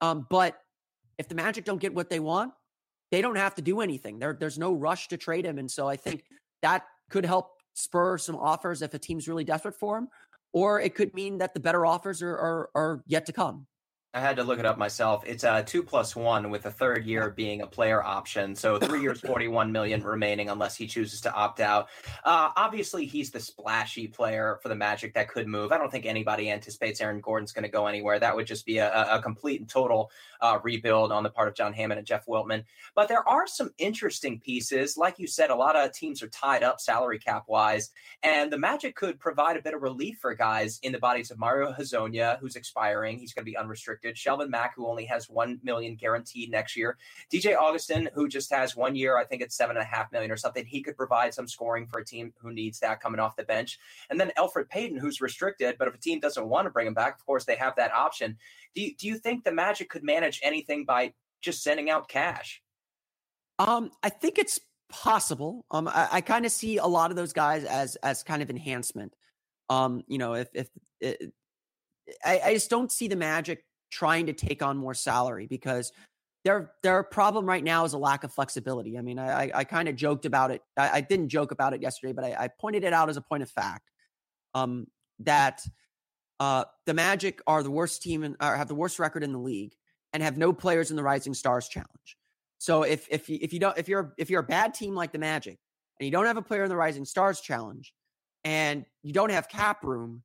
Um, 0.00 0.26
but 0.30 0.58
if 1.18 1.28
the 1.28 1.34
Magic 1.34 1.64
don't 1.64 1.80
get 1.80 1.94
what 1.94 2.10
they 2.10 2.20
want, 2.20 2.52
they 3.10 3.22
don't 3.22 3.36
have 3.36 3.54
to 3.56 3.62
do 3.62 3.80
anything. 3.80 4.18
There, 4.18 4.36
there's 4.38 4.58
no 4.58 4.72
rush 4.72 5.08
to 5.08 5.16
trade 5.16 5.44
him. 5.44 5.58
And 5.58 5.70
so 5.70 5.88
I 5.88 5.96
think 5.96 6.24
that 6.62 6.84
could 7.10 7.24
help 7.24 7.50
spur 7.74 8.18
some 8.18 8.36
offers 8.36 8.82
if 8.82 8.92
a 8.94 8.98
team's 8.98 9.28
really 9.28 9.44
desperate 9.44 9.74
for 9.74 9.98
him, 9.98 10.08
or 10.52 10.80
it 10.80 10.94
could 10.94 11.14
mean 11.14 11.38
that 11.38 11.54
the 11.54 11.60
better 11.60 11.84
offers 11.84 12.22
are, 12.22 12.36
are, 12.36 12.70
are 12.74 13.02
yet 13.06 13.26
to 13.26 13.32
come. 13.32 13.66
I 14.14 14.20
had 14.20 14.36
to 14.36 14.42
look 14.42 14.58
it 14.58 14.64
up 14.64 14.78
myself. 14.78 15.22
It's 15.26 15.44
a 15.44 15.62
two 15.62 15.82
plus 15.82 16.16
one 16.16 16.48
with 16.48 16.62
the 16.62 16.70
third 16.70 17.04
year 17.04 17.28
being 17.28 17.60
a 17.60 17.66
player 17.66 18.02
option. 18.02 18.54
So 18.54 18.78
three 18.78 19.02
years, 19.02 19.20
41 19.20 19.70
million 19.70 20.02
remaining 20.02 20.48
unless 20.48 20.76
he 20.76 20.86
chooses 20.86 21.20
to 21.22 21.32
opt 21.34 21.60
out. 21.60 21.88
Uh, 22.24 22.48
obviously, 22.56 23.04
he's 23.04 23.30
the 23.30 23.38
splashy 23.38 24.08
player 24.08 24.58
for 24.62 24.70
the 24.70 24.74
Magic 24.74 25.12
that 25.12 25.28
could 25.28 25.46
move. 25.46 25.72
I 25.72 25.78
don't 25.78 25.92
think 25.92 26.06
anybody 26.06 26.50
anticipates 26.50 27.02
Aaron 27.02 27.20
Gordon's 27.20 27.52
going 27.52 27.64
to 27.64 27.68
go 27.68 27.86
anywhere. 27.86 28.18
That 28.18 28.34
would 28.34 28.46
just 28.46 28.64
be 28.64 28.78
a, 28.78 28.90
a 29.14 29.20
complete 29.20 29.60
and 29.60 29.68
total 29.68 30.10
uh, 30.40 30.58
rebuild 30.62 31.12
on 31.12 31.22
the 31.22 31.28
part 31.28 31.48
of 31.48 31.54
John 31.54 31.74
Hammond 31.74 31.98
and 31.98 32.06
Jeff 32.06 32.24
Weltman. 32.24 32.64
But 32.94 33.08
there 33.08 33.28
are 33.28 33.46
some 33.46 33.74
interesting 33.76 34.40
pieces. 34.40 34.96
Like 34.96 35.18
you 35.18 35.26
said, 35.26 35.50
a 35.50 35.54
lot 35.54 35.76
of 35.76 35.92
teams 35.92 36.22
are 36.22 36.28
tied 36.28 36.62
up 36.62 36.80
salary 36.80 37.18
cap 37.18 37.44
wise, 37.46 37.90
and 38.22 38.50
the 38.50 38.58
Magic 38.58 38.96
could 38.96 39.20
provide 39.20 39.58
a 39.58 39.62
bit 39.62 39.74
of 39.74 39.82
relief 39.82 40.16
for 40.18 40.34
guys 40.34 40.78
in 40.82 40.92
the 40.92 40.98
bodies 40.98 41.30
of 41.30 41.38
Mario 41.38 41.74
Hezonja, 41.74 42.38
who's 42.38 42.56
expiring. 42.56 43.18
He's 43.18 43.34
going 43.34 43.44
to 43.44 43.50
be 43.50 43.56
unrestricted 43.56 43.97
unrestricted. 43.98 44.16
Shelvin 44.16 44.50
Mack, 44.50 44.74
who 44.74 44.86
only 44.86 45.04
has 45.06 45.28
one 45.28 45.60
million 45.62 45.96
guaranteed 45.96 46.50
next 46.50 46.76
year. 46.76 46.96
DJ 47.32 47.56
Augustin, 47.56 48.08
who 48.14 48.28
just 48.28 48.52
has 48.52 48.76
one 48.76 48.94
year, 48.94 49.18
I 49.18 49.24
think 49.24 49.42
it's 49.42 49.56
seven 49.56 49.76
and 49.76 49.84
a 49.84 49.88
half 49.88 50.10
million 50.12 50.30
or 50.30 50.36
something. 50.36 50.64
He 50.64 50.82
could 50.82 50.96
provide 50.96 51.34
some 51.34 51.48
scoring 51.48 51.86
for 51.86 52.00
a 52.00 52.04
team 52.04 52.32
who 52.40 52.52
needs 52.52 52.78
that 52.80 53.00
coming 53.00 53.20
off 53.20 53.36
the 53.36 53.44
bench. 53.44 53.78
And 54.10 54.20
then 54.20 54.32
Elfrid 54.36 54.68
Payton, 54.68 54.98
who's 54.98 55.20
restricted, 55.20 55.76
but 55.78 55.88
if 55.88 55.94
a 55.94 55.98
team 55.98 56.20
doesn't 56.20 56.48
want 56.48 56.66
to 56.66 56.70
bring 56.70 56.86
him 56.86 56.94
back, 56.94 57.18
of 57.18 57.26
course 57.26 57.44
they 57.44 57.56
have 57.56 57.76
that 57.76 57.92
option. 57.92 58.36
Do 58.74 58.82
you, 58.82 58.94
do 58.94 59.06
you 59.06 59.16
think 59.16 59.44
the 59.44 59.52
Magic 59.52 59.88
could 59.88 60.04
manage 60.04 60.40
anything 60.42 60.84
by 60.84 61.12
just 61.40 61.62
sending 61.62 61.90
out 61.90 62.08
cash? 62.08 62.62
Um, 63.58 63.90
I 64.02 64.08
think 64.08 64.38
it's 64.38 64.60
possible. 64.88 65.64
Um, 65.70 65.88
I, 65.88 66.08
I 66.12 66.20
kind 66.20 66.46
of 66.46 66.52
see 66.52 66.76
a 66.78 66.86
lot 66.86 67.10
of 67.10 67.16
those 67.16 67.32
guys 67.32 67.64
as 67.64 67.96
as 67.96 68.22
kind 68.22 68.40
of 68.40 68.50
enhancement. 68.50 69.14
Um, 69.68 70.04
you 70.06 70.16
know, 70.16 70.34
if 70.34 70.48
if 70.54 70.68
it, 71.00 71.32
I, 72.24 72.40
I, 72.46 72.54
just 72.54 72.70
don't 72.70 72.90
see 72.90 73.08
the 73.08 73.16
Magic 73.16 73.64
trying 73.90 74.26
to 74.26 74.32
take 74.32 74.62
on 74.62 74.76
more 74.76 74.94
salary 74.94 75.46
because 75.46 75.92
their 76.44 76.72
their 76.82 77.02
problem 77.02 77.46
right 77.46 77.64
now 77.64 77.84
is 77.84 77.92
a 77.92 77.98
lack 77.98 78.24
of 78.24 78.32
flexibility. 78.32 78.98
I 78.98 79.02
mean, 79.02 79.18
I 79.18 79.50
I, 79.54 79.64
kind 79.64 79.88
of 79.88 79.96
joked 79.96 80.24
about 80.24 80.50
it. 80.50 80.62
I, 80.76 80.90
I, 80.90 81.00
didn't 81.00 81.28
joke 81.28 81.50
about 81.50 81.74
it 81.74 81.82
yesterday, 81.82 82.12
but 82.12 82.24
I, 82.24 82.36
I, 82.44 82.48
pointed 82.48 82.84
it 82.84 82.92
out 82.92 83.08
as 83.08 83.16
a 83.16 83.20
point 83.20 83.42
of 83.42 83.50
fact. 83.50 83.90
Um, 84.54 84.86
that 85.20 85.66
uh, 86.40 86.64
the 86.86 86.94
Magic 86.94 87.42
are 87.46 87.62
the 87.62 87.70
worst 87.70 88.02
team 88.02 88.22
and 88.22 88.36
have 88.40 88.68
the 88.68 88.74
worst 88.74 88.98
record 88.98 89.24
in 89.24 89.32
the 89.32 89.38
league 89.38 89.74
and 90.12 90.22
have 90.22 90.38
no 90.38 90.52
players 90.52 90.90
in 90.90 90.96
the 90.96 91.02
Rising 91.02 91.34
Stars 91.34 91.68
Challenge. 91.68 92.16
So 92.58 92.82
if 92.82 93.06
if 93.10 93.28
you, 93.28 93.38
if 93.40 93.52
you 93.52 93.60
don't 93.60 93.76
if 93.78 93.88
you're 93.88 94.14
if 94.18 94.30
you're 94.30 94.40
a 94.40 94.44
bad 94.46 94.74
team 94.74 94.94
like 94.94 95.12
the 95.12 95.18
Magic 95.18 95.58
and 95.98 96.06
you 96.06 96.12
don't 96.12 96.26
have 96.26 96.36
a 96.36 96.42
player 96.42 96.64
in 96.64 96.68
the 96.68 96.76
Rising 96.76 97.04
Stars 97.04 97.40
Challenge 97.40 97.92
and 98.44 98.84
you 99.02 99.12
don't 99.12 99.30
have 99.30 99.48
cap 99.48 99.84
room, 99.84 100.22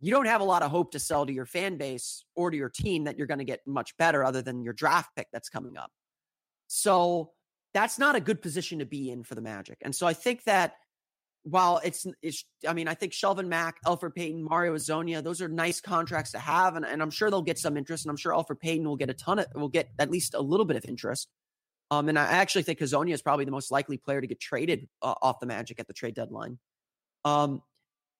you 0.00 0.10
don't 0.10 0.26
have 0.26 0.40
a 0.40 0.44
lot 0.44 0.62
of 0.62 0.70
hope 0.70 0.92
to 0.92 0.98
sell 0.98 1.24
to 1.26 1.32
your 1.32 1.46
fan 1.46 1.76
base 1.76 2.24
or 2.34 2.50
to 2.50 2.56
your 2.56 2.68
team 2.68 3.04
that 3.04 3.16
you're 3.16 3.26
going 3.26 3.38
to 3.38 3.44
get 3.44 3.60
much 3.66 3.96
better 3.96 4.24
other 4.24 4.42
than 4.42 4.62
your 4.62 4.74
draft 4.74 5.10
pick 5.16 5.28
that's 5.32 5.48
coming 5.48 5.76
up. 5.76 5.90
So 6.66 7.32
that's 7.72 7.98
not 7.98 8.16
a 8.16 8.20
good 8.20 8.42
position 8.42 8.80
to 8.80 8.86
be 8.86 9.10
in 9.10 9.22
for 9.22 9.34
the 9.34 9.40
Magic. 9.40 9.78
And 9.82 9.94
so 9.94 10.06
I 10.06 10.12
think 10.12 10.44
that 10.44 10.74
while 11.44 11.80
it's, 11.84 12.06
it's 12.22 12.44
I 12.66 12.72
mean, 12.72 12.88
I 12.88 12.94
think 12.94 13.12
Shelvin 13.12 13.46
Mack, 13.46 13.76
Elfrid 13.86 14.14
Payton, 14.14 14.42
Mario 14.42 14.74
Hezonja, 14.74 15.22
those 15.22 15.40
are 15.40 15.48
nice 15.48 15.80
contracts 15.80 16.32
to 16.32 16.38
have. 16.38 16.76
And, 16.76 16.84
and 16.84 17.00
I'm 17.00 17.10
sure 17.10 17.30
they'll 17.30 17.42
get 17.42 17.58
some 17.58 17.76
interest. 17.76 18.04
And 18.04 18.10
I'm 18.10 18.16
sure 18.16 18.32
Elfrid 18.32 18.60
Payton 18.60 18.86
will 18.86 18.96
get 18.96 19.10
a 19.10 19.14
ton 19.14 19.38
of, 19.38 19.46
will 19.54 19.68
get 19.68 19.88
at 19.98 20.10
least 20.10 20.34
a 20.34 20.40
little 20.40 20.66
bit 20.66 20.76
of 20.76 20.84
interest. 20.84 21.28
Um, 21.90 22.08
and 22.08 22.18
I 22.18 22.24
actually 22.24 22.64
think 22.64 22.80
Hezonja 22.80 23.12
is 23.12 23.22
probably 23.22 23.44
the 23.44 23.52
most 23.52 23.70
likely 23.70 23.96
player 23.96 24.20
to 24.20 24.26
get 24.26 24.40
traded 24.40 24.88
uh, 25.02 25.14
off 25.22 25.38
the 25.38 25.46
Magic 25.46 25.78
at 25.78 25.86
the 25.86 25.92
trade 25.92 26.14
deadline. 26.14 26.58
Um, 27.24 27.62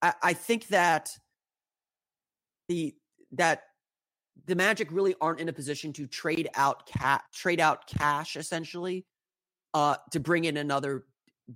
I, 0.00 0.14
I 0.22 0.32
think 0.34 0.68
that 0.68 1.10
the 2.68 2.94
that 3.32 3.62
the 4.46 4.54
Magic 4.54 4.88
really 4.92 5.14
aren't 5.20 5.40
in 5.40 5.48
a 5.48 5.52
position 5.52 5.92
to 5.94 6.06
trade 6.06 6.48
out 6.54 6.86
cat 6.86 7.22
trade 7.34 7.60
out 7.60 7.86
cash 7.86 8.36
essentially 8.36 9.06
uh, 9.74 9.96
to 10.12 10.20
bring 10.20 10.44
in 10.44 10.56
another 10.56 11.04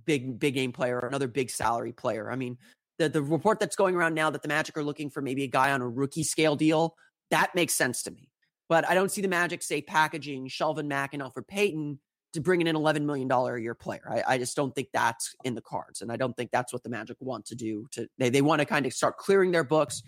big 0.05 0.39
big 0.39 0.53
game 0.53 0.71
player, 0.71 0.99
another 0.99 1.27
big 1.27 1.49
salary 1.49 1.91
player. 1.91 2.31
I 2.31 2.35
mean, 2.35 2.57
the 2.97 3.09
the 3.09 3.21
report 3.21 3.59
that's 3.59 3.75
going 3.75 3.95
around 3.95 4.13
now 4.13 4.29
that 4.29 4.41
the 4.41 4.47
Magic 4.47 4.77
are 4.77 4.83
looking 4.83 5.09
for 5.09 5.21
maybe 5.21 5.43
a 5.43 5.47
guy 5.47 5.71
on 5.71 5.81
a 5.81 5.87
rookie 5.87 6.23
scale 6.23 6.55
deal, 6.55 6.95
that 7.29 7.53
makes 7.55 7.73
sense 7.73 8.03
to 8.03 8.11
me. 8.11 8.29
But 8.69 8.87
I 8.87 8.93
don't 8.93 9.11
see 9.11 9.21
the 9.21 9.27
Magic 9.27 9.61
say 9.63 9.81
packaging 9.81 10.47
Shelvin 10.47 10.87
Mack 10.87 11.13
and 11.13 11.21
Elfrid 11.21 11.47
Payton 11.47 11.99
to 12.33 12.39
bring 12.39 12.61
in 12.61 12.67
an 12.67 12.75
$11 12.75 13.03
million 13.03 13.29
a 13.29 13.57
year 13.57 13.75
player. 13.75 14.07
I, 14.09 14.35
I, 14.35 14.37
just 14.37 14.55
don't 14.55 14.73
think 14.73 14.87
that's 14.93 15.35
in 15.43 15.53
the 15.53 15.61
cards. 15.61 16.01
And 16.01 16.09
I 16.11 16.15
don't 16.15 16.35
think 16.37 16.51
that's 16.51 16.71
what 16.71 16.81
the 16.81 16.89
Magic 16.89 17.17
want 17.19 17.45
to 17.47 17.55
do. 17.55 17.85
To 17.91 18.07
They, 18.17 18.29
they 18.29 18.41
want 18.41 18.59
to 18.59 18.65
kind 18.65 18.85
of 18.85 18.93
start 18.93 19.17
clearing 19.17 19.51
their 19.51 19.65
books, 19.65 20.01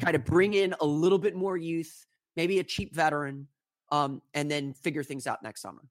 kind 0.00 0.16
of 0.16 0.24
bring 0.24 0.54
in 0.54 0.74
a 0.80 0.86
little 0.86 1.18
bit 1.18 1.34
more 1.34 1.56
youth, 1.56 2.06
maybe 2.36 2.58
a 2.58 2.64
cheap 2.64 2.94
veteran, 2.94 3.48
um, 3.90 4.22
and 4.34 4.50
then 4.50 4.72
figure 4.72 5.02
things 5.02 5.26
out 5.26 5.42
next 5.42 5.60
summer. 5.62 5.82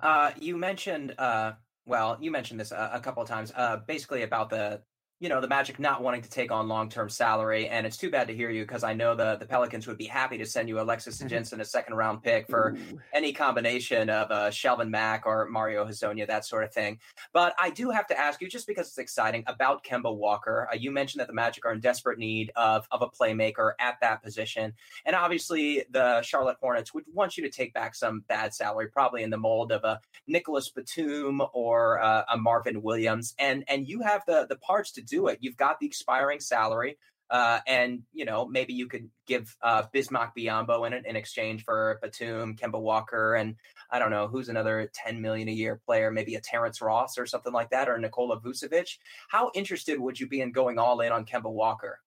Uh, 0.00 0.32
you 0.38 0.56
mentioned 0.56 1.14
uh, 1.18 1.52
well, 1.86 2.16
you 2.20 2.30
mentioned 2.30 2.58
this 2.60 2.72
a, 2.72 2.90
a 2.94 3.00
couple 3.00 3.22
of 3.22 3.28
times, 3.28 3.52
uh, 3.56 3.78
basically 3.86 4.22
about 4.22 4.50
the 4.50 4.80
you 5.24 5.30
know 5.30 5.40
the 5.40 5.48
Magic 5.48 5.80
not 5.80 6.02
wanting 6.02 6.20
to 6.20 6.28
take 6.28 6.52
on 6.52 6.68
long 6.68 6.90
term 6.90 7.08
salary, 7.08 7.66
and 7.66 7.86
it's 7.86 7.96
too 7.96 8.10
bad 8.10 8.28
to 8.28 8.34
hear 8.34 8.50
you 8.50 8.62
because 8.64 8.84
I 8.84 8.92
know 8.92 9.14
the 9.14 9.36
the 9.36 9.46
Pelicans 9.46 9.86
would 9.86 9.96
be 9.96 10.04
happy 10.04 10.36
to 10.36 10.44
send 10.44 10.68
you 10.68 10.78
Alexis 10.78 11.16
mm-hmm. 11.16 11.28
Jensen, 11.28 11.62
a 11.62 11.64
second 11.64 11.94
round 11.94 12.22
pick 12.22 12.46
for 12.46 12.76
Ooh. 12.76 13.00
any 13.14 13.32
combination 13.32 14.10
of 14.10 14.30
uh, 14.30 14.50
Shelvin 14.50 14.90
Mack 14.90 15.24
or 15.24 15.46
Mario 15.46 15.86
Hezonja, 15.86 16.26
that 16.26 16.44
sort 16.44 16.62
of 16.62 16.74
thing. 16.74 16.98
But 17.32 17.54
I 17.58 17.70
do 17.70 17.88
have 17.88 18.06
to 18.08 18.20
ask 18.20 18.42
you, 18.42 18.50
just 18.50 18.66
because 18.66 18.88
it's 18.88 18.98
exciting, 18.98 19.44
about 19.46 19.82
Kemba 19.82 20.14
Walker. 20.14 20.68
Uh, 20.70 20.76
you 20.76 20.90
mentioned 20.90 21.20
that 21.20 21.28
the 21.28 21.32
Magic 21.32 21.64
are 21.64 21.72
in 21.72 21.80
desperate 21.80 22.18
need 22.18 22.52
of 22.54 22.86
of 22.90 23.00
a 23.00 23.08
playmaker 23.08 23.72
at 23.80 23.96
that 24.02 24.22
position, 24.22 24.74
and 25.06 25.16
obviously 25.16 25.86
the 25.90 26.20
Charlotte 26.20 26.58
Hornets 26.60 26.92
would 26.92 27.04
want 27.10 27.38
you 27.38 27.44
to 27.44 27.50
take 27.50 27.72
back 27.72 27.94
some 27.94 28.20
bad 28.28 28.52
salary, 28.52 28.88
probably 28.88 29.22
in 29.22 29.30
the 29.30 29.38
mold 29.38 29.72
of 29.72 29.84
a 29.84 30.02
Nicholas 30.26 30.68
Batum 30.68 31.40
or 31.54 31.98
uh, 32.02 32.24
a 32.30 32.36
Marvin 32.36 32.82
Williams, 32.82 33.34
and 33.38 33.64
and 33.68 33.88
you 33.88 34.02
have 34.02 34.22
the 34.26 34.44
the 34.50 34.56
parts 34.56 34.92
to 34.92 35.00
do 35.00 35.13
it. 35.28 35.38
You've 35.40 35.56
got 35.56 35.80
the 35.80 35.86
expiring 35.86 36.40
salary. 36.40 36.98
Uh, 37.30 37.58
and 37.66 38.02
you 38.12 38.26
know 38.26 38.46
maybe 38.46 38.74
you 38.74 38.86
could 38.86 39.08
give 39.26 39.56
uh, 39.62 39.82
Bismack 39.94 40.32
Biyombo 40.36 40.86
in 40.86 40.92
in 40.92 41.16
exchange 41.16 41.64
for 41.64 41.98
Batum, 42.02 42.54
Kemba 42.54 42.78
Walker, 42.78 43.34
and 43.34 43.56
I 43.90 43.98
don't 43.98 44.10
know 44.10 44.28
who's 44.28 44.50
another 44.50 44.90
ten 44.92 45.22
million 45.22 45.48
a 45.48 45.52
year 45.52 45.80
player, 45.86 46.10
maybe 46.10 46.34
a 46.34 46.40
Terrence 46.40 46.82
Ross 46.82 47.16
or 47.16 47.24
something 47.24 47.52
like 47.52 47.70
that, 47.70 47.88
or 47.88 47.96
Nikola 47.98 48.40
Vucevic. 48.40 48.98
How 49.28 49.50
interested 49.54 49.98
would 49.98 50.20
you 50.20 50.28
be 50.28 50.42
in 50.42 50.52
going 50.52 50.78
all 50.78 51.00
in 51.00 51.12
on 51.12 51.24
Kemba 51.24 51.50
Walker? 51.50 51.98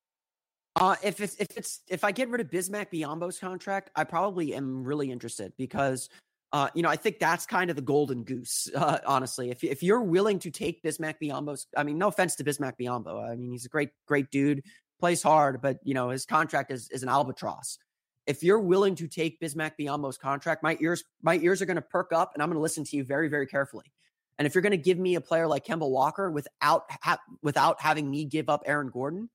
Uh, 0.80 0.96
if 1.04 1.20
it's 1.20 1.36
if 1.40 1.48
it's 1.58 1.82
if 1.90 2.04
I 2.04 2.12
get 2.12 2.30
rid 2.30 2.40
of 2.40 2.52
Bismack 2.52 2.92
Biyombo's 2.94 3.40
contract, 3.40 3.90
I 3.96 4.04
probably 4.04 4.54
am 4.54 4.84
really 4.84 5.12
interested 5.12 5.52
because 5.58 6.10
uh, 6.54 6.70
you 6.74 6.82
know, 6.82 6.90
I 6.90 6.96
think 6.96 7.20
that's 7.20 7.46
kind 7.46 7.70
of 7.70 7.76
the 7.76 7.82
golden 7.82 8.24
goose, 8.24 8.70
uh, 8.74 9.00
honestly. 9.06 9.52
If, 9.52 9.64
if 9.64 9.84
you're 9.84 10.02
willing 10.02 10.40
to 10.40 10.50
take 10.50 10.82
Bismack 10.82 11.16
Biyombo's, 11.22 11.68
I 11.76 11.84
mean, 11.84 11.98
no 11.98 12.08
offense 12.08 12.36
to 12.36 12.44
Bismack 12.44 12.74
Biyombo. 12.80 13.30
I 13.30 13.36
mean, 13.36 13.52
he's 13.52 13.66
a 13.66 13.70
great, 13.70 13.90
great 14.08 14.32
dude, 14.32 14.64
plays 15.00 15.22
hard, 15.22 15.62
but, 15.62 15.80
you 15.84 15.94
know, 15.94 16.10
his 16.10 16.26
contract 16.26 16.72
is, 16.72 16.90
is 16.90 17.04
an 17.04 17.10
albatross. 17.10 17.78
If 18.26 18.44
you're 18.44 18.60
willing 18.60 18.96
to 18.96 19.08
take 19.08 19.42
Bismack 19.42 19.74
Biyombo's 19.80 20.18
contract, 20.18 20.64
my 20.64 20.78
ears, 20.80 21.04
my 21.22 21.38
ears 21.38 21.62
are 21.62 21.66
going 21.66 21.76
to 21.76 21.82
perk 21.82 22.14
up 22.14 22.32
and 22.34 22.42
I'm 22.42 22.50
going 22.50 22.58
to 22.58 22.62
listen 22.62 22.86
to 22.86 22.96
you 22.96 23.04
very, 23.04 23.28
very 23.28 23.48
carefully. 23.48 23.92
And 24.38 24.46
if 24.46 24.56
you're 24.56 24.62
going 24.62 24.72
to 24.72 24.78
give 24.78 24.98
me 25.00 25.16
a 25.16 25.22
player 25.22 25.48
like 25.48 25.66
Kemba 25.66 25.90
Walker 25.90 26.32
without, 26.32 26.84
ha- 27.02 27.20
without 27.42 27.82
having 27.82 28.10
me 28.10 28.24
give 28.24 28.50
up 28.50 28.64
Aaron 28.66 28.90
Gordon, 28.90 29.30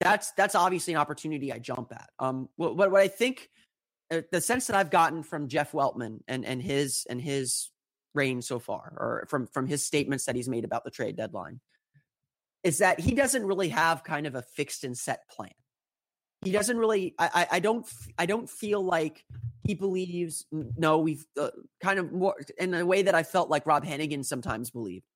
that's, 0.00 0.32
that's 0.32 0.54
obviously 0.54 0.94
an 0.94 1.00
opportunity 1.00 1.52
I 1.52 1.58
jump 1.58 1.92
at. 1.92 2.08
Um, 2.18 2.48
what, 2.56 2.76
what 2.76 2.94
I 2.94 3.08
think 3.08 3.48
the 4.10 4.40
sense 4.40 4.66
that 4.68 4.76
I've 4.76 4.90
gotten 4.90 5.22
from 5.22 5.48
Jeff 5.48 5.72
Weltman 5.72 6.20
and 6.28 6.44
and 6.44 6.62
his 6.62 7.06
and 7.08 7.20
his 7.20 7.70
reign 8.14 8.42
so 8.42 8.58
far, 8.58 8.92
or 8.96 9.26
from 9.28 9.46
from 9.46 9.66
his 9.66 9.84
statements 9.84 10.24
that 10.26 10.36
he's 10.36 10.48
made 10.48 10.64
about 10.64 10.84
the 10.84 10.90
trade 10.90 11.16
deadline, 11.16 11.60
is 12.62 12.78
that 12.78 13.00
he 13.00 13.14
doesn't 13.14 13.44
really 13.44 13.68
have 13.70 14.04
kind 14.04 14.26
of 14.26 14.34
a 14.34 14.42
fixed 14.42 14.84
and 14.84 14.96
set 14.96 15.28
plan. 15.28 15.50
He 16.42 16.52
doesn't 16.52 16.76
really. 16.78 17.14
I 17.18 17.46
I 17.52 17.60
don't 17.60 17.86
I 18.18 18.26
don't 18.26 18.48
feel 18.48 18.82
like 18.82 19.24
he 19.64 19.74
believes. 19.74 20.46
No, 20.52 20.98
we've 20.98 21.26
uh, 21.40 21.50
kind 21.82 21.98
of 21.98 22.12
more 22.12 22.36
in 22.58 22.74
a 22.74 22.86
way 22.86 23.02
that 23.02 23.14
I 23.14 23.22
felt 23.22 23.50
like 23.50 23.66
Rob 23.66 23.84
Hennigan 23.84 24.24
sometimes 24.24 24.70
believed 24.70 25.06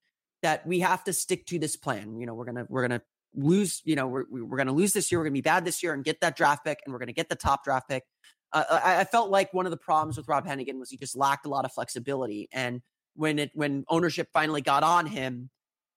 that 0.42 0.66
we 0.66 0.81
have 0.81 1.05
to 1.05 1.12
stick 1.12 1.46
to 1.46 1.59
this 1.59 1.76
plan. 1.76 2.18
You 2.18 2.26
know, 2.26 2.35
we're 2.35 2.46
gonna 2.46 2.66
we're 2.68 2.83
gonna 2.83 3.03
lose. 3.35 3.83
You 3.85 3.94
know, 3.94 4.09
we're 4.09 4.24
we're 4.31 4.57
gonna 4.57 4.72
lose 4.72 4.92
this 4.92 5.12
year. 5.12 5.20
We're 5.20 5.26
gonna 5.26 5.35
be 5.35 5.40
bad 5.42 5.64
this 5.64 5.83
year 5.83 5.92
and 5.92 6.03
get 6.03 6.20
that 6.22 6.37
draft 6.37 6.64
pick, 6.64 6.81
and 6.85 6.92
we're 6.92 6.98
gonna 6.98 7.12
get 7.12 7.29
the 7.29 7.37
top 7.37 7.62
draft 7.62 7.88
pick 7.88 8.03
uh, 8.52 8.80
I, 8.84 9.00
I, 9.00 9.04
felt 9.04 9.30
like 9.30 9.54
one 9.54 9.66
of 9.66 9.70
the 9.70 9.76
problems 9.76 10.16
with 10.16 10.28
Rob 10.28 10.46
Hennigan 10.46 10.78
was 10.78 10.90
he 10.90 10.96
just 10.96 11.16
lacked 11.16 11.46
a 11.46 11.48
lot 11.48 11.64
of 11.64 11.72
flexibility. 11.72 12.48
And 12.52 12.82
when 13.14 13.38
it 13.38 13.50
when 13.54 13.84
ownership 13.88 14.28
finally 14.32 14.60
got 14.60 14.82
on 14.82 15.06
him, 15.06 15.50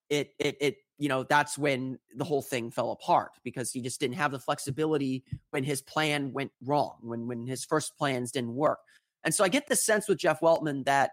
it 0.10 0.32
it 0.40 0.58
it 0.62 0.78
you 0.98 1.10
know 1.10 1.24
that's 1.24 1.58
when 1.58 1.98
the 2.16 2.24
whole 2.24 2.42
thing 2.42 2.70
fell 2.70 2.92
apart 2.92 3.32
because 3.44 3.72
he 3.72 3.82
just 3.82 4.00
didn't 4.00 4.16
have 4.16 4.32
the 4.32 4.40
flexibility 4.40 5.24
when 5.50 5.64
his 5.64 5.82
plan 5.82 6.32
went 6.32 6.52
wrong 6.64 6.98
when 7.02 7.28
when 7.28 7.48
his 7.48 7.66
first 7.66 7.98
plans 7.98 8.32
didn't 8.32 8.54
work. 8.54 8.80
And 9.24 9.34
so 9.34 9.44
I 9.44 9.50
get 9.50 9.68
the 9.68 9.76
sense 9.76 10.08
with 10.08 10.18
Jeff 10.18 10.42
Weltman 10.42 10.86
that 10.86 11.12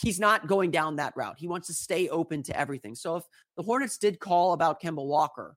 he's 0.00 0.20
not 0.20 0.46
going 0.46 0.70
down 0.70 0.96
that 0.96 1.14
route. 1.16 1.36
He 1.38 1.48
wants 1.48 1.66
to 1.68 1.74
stay 1.74 2.08
open 2.08 2.42
to 2.44 2.58
everything. 2.58 2.94
So 2.94 3.16
if 3.16 3.24
the 3.56 3.62
Hornets 3.62 3.98
did 3.98 4.20
call 4.20 4.52
about 4.52 4.80
Kemba 4.80 5.04
Walker, 5.04 5.56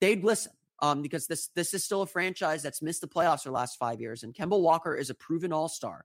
they'd 0.00 0.22
listen 0.22 0.52
um, 0.80 1.02
because 1.02 1.26
this 1.26 1.48
this 1.54 1.74
is 1.74 1.84
still 1.84 2.02
a 2.02 2.06
franchise 2.06 2.62
that's 2.62 2.82
missed 2.82 3.00
the 3.00 3.08
playoffs 3.08 3.42
for 3.42 3.48
the 3.48 3.54
last 3.54 3.78
five 3.78 4.00
years. 4.00 4.22
And 4.22 4.34
Kemba 4.34 4.60
Walker 4.60 4.94
is 4.94 5.10
a 5.10 5.14
proven 5.14 5.52
all 5.52 5.68
star. 5.68 6.04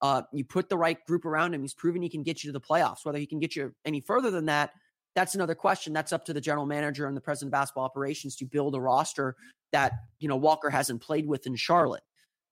Uh, 0.00 0.22
you 0.32 0.44
put 0.44 0.68
the 0.68 0.76
right 0.76 1.04
group 1.06 1.24
around 1.24 1.54
him, 1.54 1.62
he's 1.62 1.74
proven 1.74 2.02
he 2.02 2.08
can 2.08 2.22
get 2.22 2.42
you 2.42 2.48
to 2.48 2.52
the 2.52 2.60
playoffs. 2.60 3.04
Whether 3.04 3.18
he 3.18 3.26
can 3.26 3.40
get 3.40 3.56
you 3.56 3.74
any 3.84 4.00
further 4.00 4.30
than 4.30 4.46
that, 4.46 4.70
that's 5.14 5.34
another 5.34 5.54
question. 5.54 5.92
That's 5.92 6.12
up 6.12 6.24
to 6.26 6.32
the 6.32 6.40
general 6.40 6.66
manager 6.66 7.06
and 7.06 7.16
the 7.16 7.20
president 7.20 7.48
of 7.48 7.58
basketball 7.58 7.84
operations 7.84 8.36
to 8.36 8.44
build 8.44 8.74
a 8.74 8.80
roster 8.80 9.36
that 9.72 9.92
you 10.18 10.28
know 10.28 10.36
Walker 10.36 10.70
hasn't 10.70 11.02
played 11.02 11.26
with 11.26 11.46
in 11.46 11.56
Charlotte. 11.56 12.02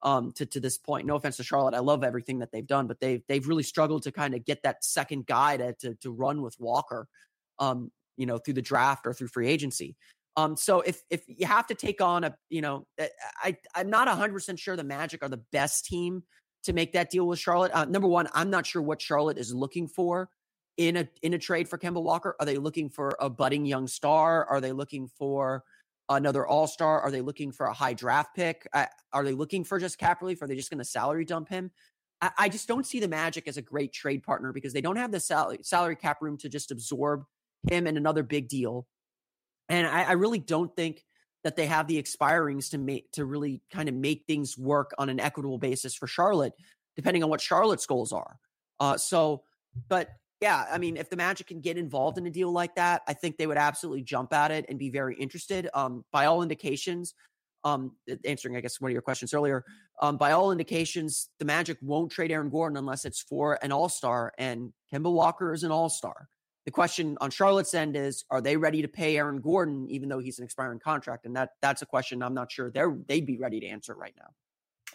Um, 0.03 0.33
to 0.33 0.47
to 0.47 0.61
this 0.61 0.79
point, 0.79 1.07
no 1.07 1.17
offense 1.17 1.37
to 1.39 1.43
Charlotte, 1.43 1.75
I 1.75 1.79
love 1.81 2.05
everything 2.05 2.41
that 2.41 2.53
they've 2.53 2.67
done, 2.67 2.87
but 2.87 3.01
they've 3.01 3.23
they've 3.29 3.47
really 3.47 3.63
struggled 3.63 4.03
to 4.05 4.13
kind 4.13 4.35
of 4.35 4.45
get 4.45 4.63
that 4.63 4.85
second 4.85 5.27
guy 5.27 5.57
to 5.57 5.73
to, 5.75 5.95
to 5.97 6.11
run 6.11 6.43
with 6.43 6.55
Walker. 6.59 7.09
Um, 7.59 7.91
you 8.17 8.27
know, 8.27 8.39
through 8.39 8.55
the 8.55 8.63
draft 8.63 9.07
or 9.07 9.13
through 9.13 9.29
free 9.29 9.47
agency. 9.47 9.95
Um, 10.37 10.57
so 10.57 10.81
if 10.81 11.03
if 11.11 11.23
you 11.27 11.47
have 11.47 11.67
to 11.69 11.75
take 11.75 12.01
on 12.01 12.25
a, 12.25 12.37
you 12.51 12.61
know, 12.61 12.87
I 13.43 13.57
I'm 13.75 13.91
not 13.91 14.07
100 14.09 14.33
percent 14.33 14.59
sure 14.59 14.77
the 14.77 14.85
Magic 14.85 15.23
are 15.23 15.29
the 15.29 15.43
best 15.53 15.87
team 15.87 16.23
to 16.65 16.73
make 16.73 16.93
that 16.93 17.11
deal 17.11 17.27
with 17.27 17.39
Charlotte. 17.39 17.73
Uh, 17.75 17.85
number 17.85 18.09
one, 18.09 18.29
I'm 18.35 18.51
not 18.51 18.67
sure 18.67 18.83
what 18.83 19.01
Charlotte 19.01 19.39
is 19.39 19.55
looking 19.55 19.89
for 19.89 20.29
in 20.77 20.97
a 20.97 21.09
in 21.23 21.35
a 21.35 21.39
trade 21.39 21.69
for 21.69 21.79
Kemba 21.79 22.03
Walker. 22.03 22.37
Are 22.39 22.47
they 22.47 22.59
looking 22.59 22.91
for 22.91 23.17
a 23.19 23.31
budding 23.31 23.65
young 23.65 23.87
star? 23.87 24.45
Are 24.45 24.61
they 24.61 24.73
looking 24.73 25.09
for 25.09 25.65
another 26.09 26.47
All 26.47 26.67
Star? 26.67 27.01
Are 27.01 27.11
they 27.11 27.21
looking 27.21 27.53
for 27.53 27.67
a 27.67 27.73
high 27.73 27.95
draft 27.95 28.35
pick? 28.35 28.67
Uh, 28.73 28.87
are 29.13 29.25
they 29.25 29.33
looking 29.33 29.65
for 29.65 29.79
just 29.79 29.99
cap 29.99 30.21
relief? 30.21 30.43
Are 30.43 30.47
they 30.47 30.57
just 30.57 30.71
going 30.71 30.79
to 30.79 30.85
salary 30.85 31.25
dump 31.25 31.49
him? 31.49 31.71
I, 32.21 32.31
I, 32.39 32.49
just 32.49 32.69
don't 32.69 32.87
see 32.87 33.01
the 33.01 33.09
Magic 33.09 33.47
as 33.49 33.57
a 33.57 33.63
great 33.63 33.93
trade 33.93 34.23
partner 34.23 34.53
because 34.53 34.73
they 34.73 34.81
don't 34.81 34.97
have 34.97 35.13
the 35.13 35.21
salary 35.21 35.59
salary 35.63 35.97
cap 35.97 36.19
room 36.21 36.37
to 36.39 36.49
just 36.49 36.71
absorb 36.71 37.25
him 37.71 37.87
and 37.87 37.97
another 37.97 38.23
big 38.23 38.49
deal. 38.49 38.87
And 39.69 39.87
I, 39.87 40.05
I 40.05 40.13
really 40.13 40.39
don't 40.39 40.75
think 40.77 41.05
that 41.45 41.57
they 41.57 41.67
have 41.67 41.87
the 41.87 42.03
expirings 42.03 42.71
to 42.71 42.79
make 42.79 43.11
to 43.13 43.25
really 43.25 43.63
kind 43.73 43.89
of 43.89 43.95
make 43.95 44.25
things 44.27 44.59
work 44.59 44.93
on 44.99 45.09
an 45.09 45.21
equitable 45.21 45.59
basis 45.59 45.95
for 45.95 46.07
Charlotte. 46.07 46.53
depending 46.97 47.23
on 47.23 47.31
what 47.31 47.41
Charlotte's 47.41 47.87
goals 47.87 48.13
are. 48.13 48.39
Uh, 48.81 48.97
so, 48.97 49.43
but 49.89 50.09
yeah, 50.41 50.65
I 50.71 50.79
mean, 50.79 50.97
if 50.97 51.09
the 51.09 51.17
Magic 51.17 51.47
can 51.47 51.61
get 51.61 51.79
involved 51.79 52.19
in 52.19 52.27
a 52.27 52.31
deal 52.31 52.51
like 52.51 52.75
that, 52.75 53.03
I 53.07 53.13
think 53.13 53.37
they 53.37 53.47
would 53.47 53.57
absolutely 53.57 54.03
jump 54.03 54.33
at 54.33 54.51
it 54.51 54.67
and 54.69 54.79
be 54.79 54.91
very 54.91 55.15
interested. 55.17 55.69
Um, 55.73 56.05
by 56.13 56.27
all 56.27 56.43
indications, 56.43 57.15
um, 57.65 57.93
answering, 58.25 58.57
I 58.57 58.61
guess, 58.61 58.81
one 58.81 58.91
of 58.91 58.93
your 58.93 59.03
questions 59.03 59.33
earlier, 59.33 59.65
um, 60.01 60.17
by 60.17 60.33
all 60.33 60.53
indications, 60.53 61.31
the 61.39 61.45
Magic 61.45 61.79
won't 61.81 62.11
trade 62.11 62.31
Aaron 62.31 62.51
Gordon 62.51 62.77
unless 62.77 63.05
it's 63.05 63.23
for 63.23 63.59
an 63.63 63.73
all 63.73 63.89
star, 63.89 64.33
and 64.39 64.73
Kemba 64.93 65.13
Walker 65.13 65.53
is 65.53 65.65
an 65.65 65.71
all 65.71 65.89
star. 65.89 66.29
The 66.67 66.73
question 66.73 67.17
on 67.21 67.31
Charlotte's 67.31 67.75
end 67.75 67.97
is, 67.97 68.25
are 68.29 68.41
they 68.41 68.57
ready 68.57 68.83
to 68.83 68.89
pay 68.89 69.17
Aaron 69.17 69.41
Gordon, 69.41 69.87
even 69.89 70.09
though 70.09 70.19
he's 70.19 70.41
an 70.41 70.45
expiring 70.45 70.81
contract? 70.81 71.25
And 71.25 71.37
that 71.37 71.51
that's 71.63 71.81
a 71.81 71.87
question 71.87 72.23
I'm 72.23 72.35
not 72.35 72.51
sure 72.51 72.71
they're 72.71 72.99
they'd 73.07 73.25
be 73.25 73.39
ready 73.39 73.61
to 73.61 73.67
answer 73.67 73.95
right 73.95 74.15
now. 74.19 74.29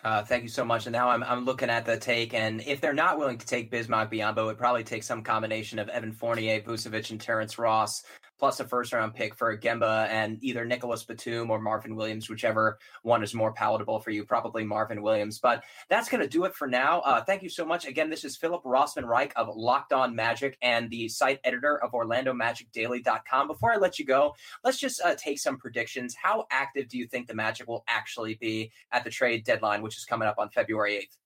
Uh, 0.04 0.24
thank 0.24 0.44
you 0.44 0.50
so 0.50 0.66
much. 0.66 0.88
And 0.88 0.94
now 0.94 1.10
I'm, 1.10 1.24
I'm 1.24 1.46
looking 1.46 1.70
at 1.70 1.86
the 1.86 1.96
take, 1.96 2.34
and 2.34 2.62
if 2.62 2.82
they're 2.82 2.94
not 2.94 3.20
willing 3.20 3.38
to 3.38 3.46
take 3.46 3.72
Bismack 3.72 4.12
Biyombo, 4.12 4.52
it 4.52 4.58
probably 4.58 4.84
takes 4.84 5.06
some 5.06 5.24
combination 5.24 5.80
of 5.80 5.90
Evan 5.90 6.12
Fournier, 6.12 6.60
Vucevic, 6.60 7.12
and 7.12 7.22
Terrence 7.22 7.58
Ross 7.58 8.04
plus 8.42 8.60
a 8.60 8.66
first 8.66 8.92
round 8.92 9.14
pick 9.14 9.36
for 9.36 9.56
Kemba 9.56 10.08
and 10.10 10.44
either 10.44 10.66
Nicholas 10.66 11.04
Batum 11.04 11.52
or 11.52 11.60
Marvin 11.60 11.96
Williams, 11.96 12.28
whichever 12.28 12.80
one 13.04 13.22
is 13.22 13.36
more 13.36 13.54
palatable 13.54 14.00
for 14.00 14.10
you. 14.10 14.26
Probably 14.26 14.64
Marvin 14.64 15.04
Williams. 15.04 15.38
But 15.38 15.64
that's 15.90 16.10
going 16.10 16.22
to 16.24 16.28
do 16.28 16.46
it 16.46 16.56
for 16.56 16.68
now. 16.68 17.02
Uh, 17.02 17.24
thank 17.24 17.44
you 17.44 17.50
so 17.50 17.64
much. 17.64 17.86
Again, 17.86 18.10
this 18.10 18.24
is 18.26 18.36
Philip 18.36 18.64
Rossman 18.64 19.06
Reich 19.06 19.32
of 19.36 19.56
Locked 19.56 19.94
On 19.94 20.16
Magic 20.16 20.58
and 20.64 20.90
the 20.90 21.08
site 21.08 21.40
editor 21.44 21.84
of 21.84 21.92
OrlandoMagicDaily.com. 21.92 23.48
Before 23.48 23.74
I 23.74 23.78
let 23.78 24.00
you 24.00 24.06
go, 24.06 24.34
let's 24.64 24.80
just 24.80 25.00
uh, 25.02 25.14
take 25.16 25.38
some 25.38 25.58
predictions. 25.58 26.16
How 26.16 26.48
active 26.50 26.88
do 26.88 26.98
you 26.98 27.06
think 27.06 27.28
the 27.28 27.36
Magic 27.36 27.68
will 27.68 27.84
actually 27.88 28.34
be 28.42 28.72
at 28.92 29.04
the 29.04 29.12
trade 29.12 29.46
deadline, 29.46 29.84
which 29.84 29.98
is 29.98 30.06
coming 30.06 30.28
up 30.28 30.40
on 30.40 30.50
February 30.50 30.94
8th? 30.94 31.18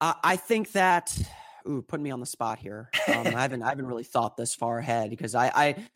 Uh, 0.00 0.14
I 0.24 0.36
think 0.36 0.72
that 0.72 1.14
ooh, 1.68 1.82
putting 1.82 2.04
me 2.04 2.10
on 2.12 2.20
the 2.20 2.26
spot 2.26 2.58
here. 2.58 2.88
Um, 3.08 3.26
I 3.26 3.42
haven't 3.42 3.62
I 3.62 3.68
haven't 3.68 3.86
really 3.86 4.04
thought 4.04 4.36
this 4.38 4.54
far 4.54 4.78
ahead 4.78 5.10
because 5.10 5.34
I, 5.34 5.50
I 5.54 5.86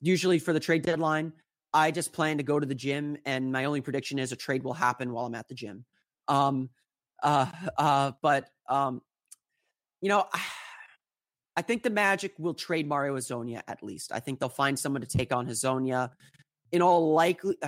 usually 0.00 0.38
for 0.38 0.52
the 0.52 0.60
trade 0.60 0.82
deadline, 0.82 1.32
I 1.72 1.90
just 1.90 2.12
plan 2.12 2.38
to 2.38 2.42
go 2.42 2.58
to 2.58 2.66
the 2.66 2.74
gym, 2.74 3.16
and 3.24 3.52
my 3.52 3.64
only 3.64 3.80
prediction 3.80 4.18
is 4.18 4.32
a 4.32 4.36
trade 4.36 4.62
will 4.64 4.72
happen 4.72 5.12
while 5.12 5.26
I'm 5.26 5.34
at 5.34 5.48
the 5.48 5.54
gym. 5.54 5.84
Um, 6.28 6.70
uh, 7.22 7.46
uh, 7.76 8.12
but 8.22 8.48
um, 8.68 9.02
you 10.00 10.08
know, 10.08 10.26
I 11.56 11.62
think 11.62 11.82
the 11.82 11.90
Magic 11.90 12.34
will 12.38 12.54
trade 12.54 12.86
Mario 12.86 13.16
Hezonja 13.16 13.62
at 13.66 13.82
least. 13.82 14.12
I 14.12 14.20
think 14.20 14.40
they'll 14.40 14.48
find 14.48 14.78
someone 14.78 15.02
to 15.02 15.08
take 15.08 15.34
on 15.34 15.46
Hezonja. 15.46 16.10
In 16.72 16.82
all 16.82 17.12
likely, 17.14 17.56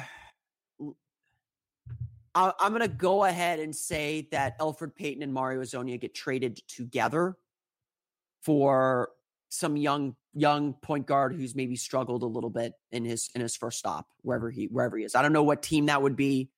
I'm 2.34 2.70
going 2.70 2.82
to 2.82 2.88
go 2.88 3.24
ahead 3.24 3.58
and 3.58 3.74
say 3.74 4.28
that 4.30 4.58
Elfrid 4.60 4.94
Payton 4.94 5.22
and 5.22 5.32
Mario 5.32 5.60
Hezonja 5.60 5.98
get 5.98 6.14
traded 6.14 6.60
together 6.68 7.36
for 8.42 9.10
some 9.48 9.76
young 9.76 10.14
young 10.34 10.74
point 10.74 11.06
guard 11.06 11.34
who's 11.34 11.54
maybe 11.54 11.76
struggled 11.76 12.22
a 12.22 12.26
little 12.26 12.50
bit 12.50 12.72
in 12.92 13.04
his 13.04 13.30
in 13.34 13.40
his 13.40 13.56
first 13.56 13.78
stop 13.78 14.06
wherever 14.22 14.50
he 14.50 14.66
wherever 14.66 14.96
he 14.96 15.04
is. 15.04 15.14
I 15.14 15.22
don't 15.22 15.32
know 15.32 15.42
what 15.42 15.62
team 15.62 15.86
that 15.86 16.02
would 16.02 16.16
be. 16.16 16.50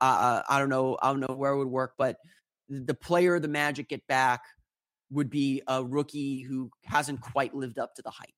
Uh, 0.00 0.42
I 0.48 0.58
don't 0.58 0.68
know. 0.68 0.98
I 1.00 1.10
don't 1.10 1.20
know 1.20 1.34
where 1.34 1.52
it 1.52 1.58
would 1.58 1.68
work, 1.68 1.94
but 1.96 2.16
the 2.68 2.94
player 2.94 3.38
the 3.38 3.48
Magic 3.48 3.88
get 3.88 4.06
back 4.06 4.42
would 5.10 5.30
be 5.30 5.62
a 5.68 5.84
rookie 5.84 6.42
who 6.42 6.70
hasn't 6.84 7.20
quite 7.20 7.54
lived 7.54 7.78
up 7.78 7.94
to 7.94 8.02
the 8.02 8.10
hype, 8.10 8.28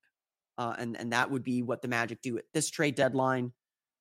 uh, 0.58 0.74
and 0.78 0.96
and 0.96 1.12
that 1.12 1.30
would 1.30 1.42
be 1.42 1.62
what 1.62 1.82
the 1.82 1.88
Magic 1.88 2.20
do 2.22 2.38
at 2.38 2.44
this 2.52 2.70
trade 2.70 2.94
deadline, 2.94 3.52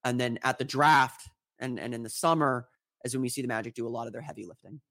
and 0.03 0.19
then 0.19 0.37
at 0.43 0.57
the 0.57 0.65
draft 0.65 1.29
and 1.59 1.79
and 1.79 1.93
in 1.93 2.03
the 2.03 2.09
summer 2.09 2.67
is 3.03 3.13
when 3.13 3.21
we 3.21 3.29
see 3.29 3.41
the 3.41 3.47
Magic 3.47 3.73
do 3.73 3.87
a 3.87 3.89
lot 3.89 4.07
of 4.07 4.13
their 4.13 4.21
heavy 4.21 4.45
lifting. 4.45 4.81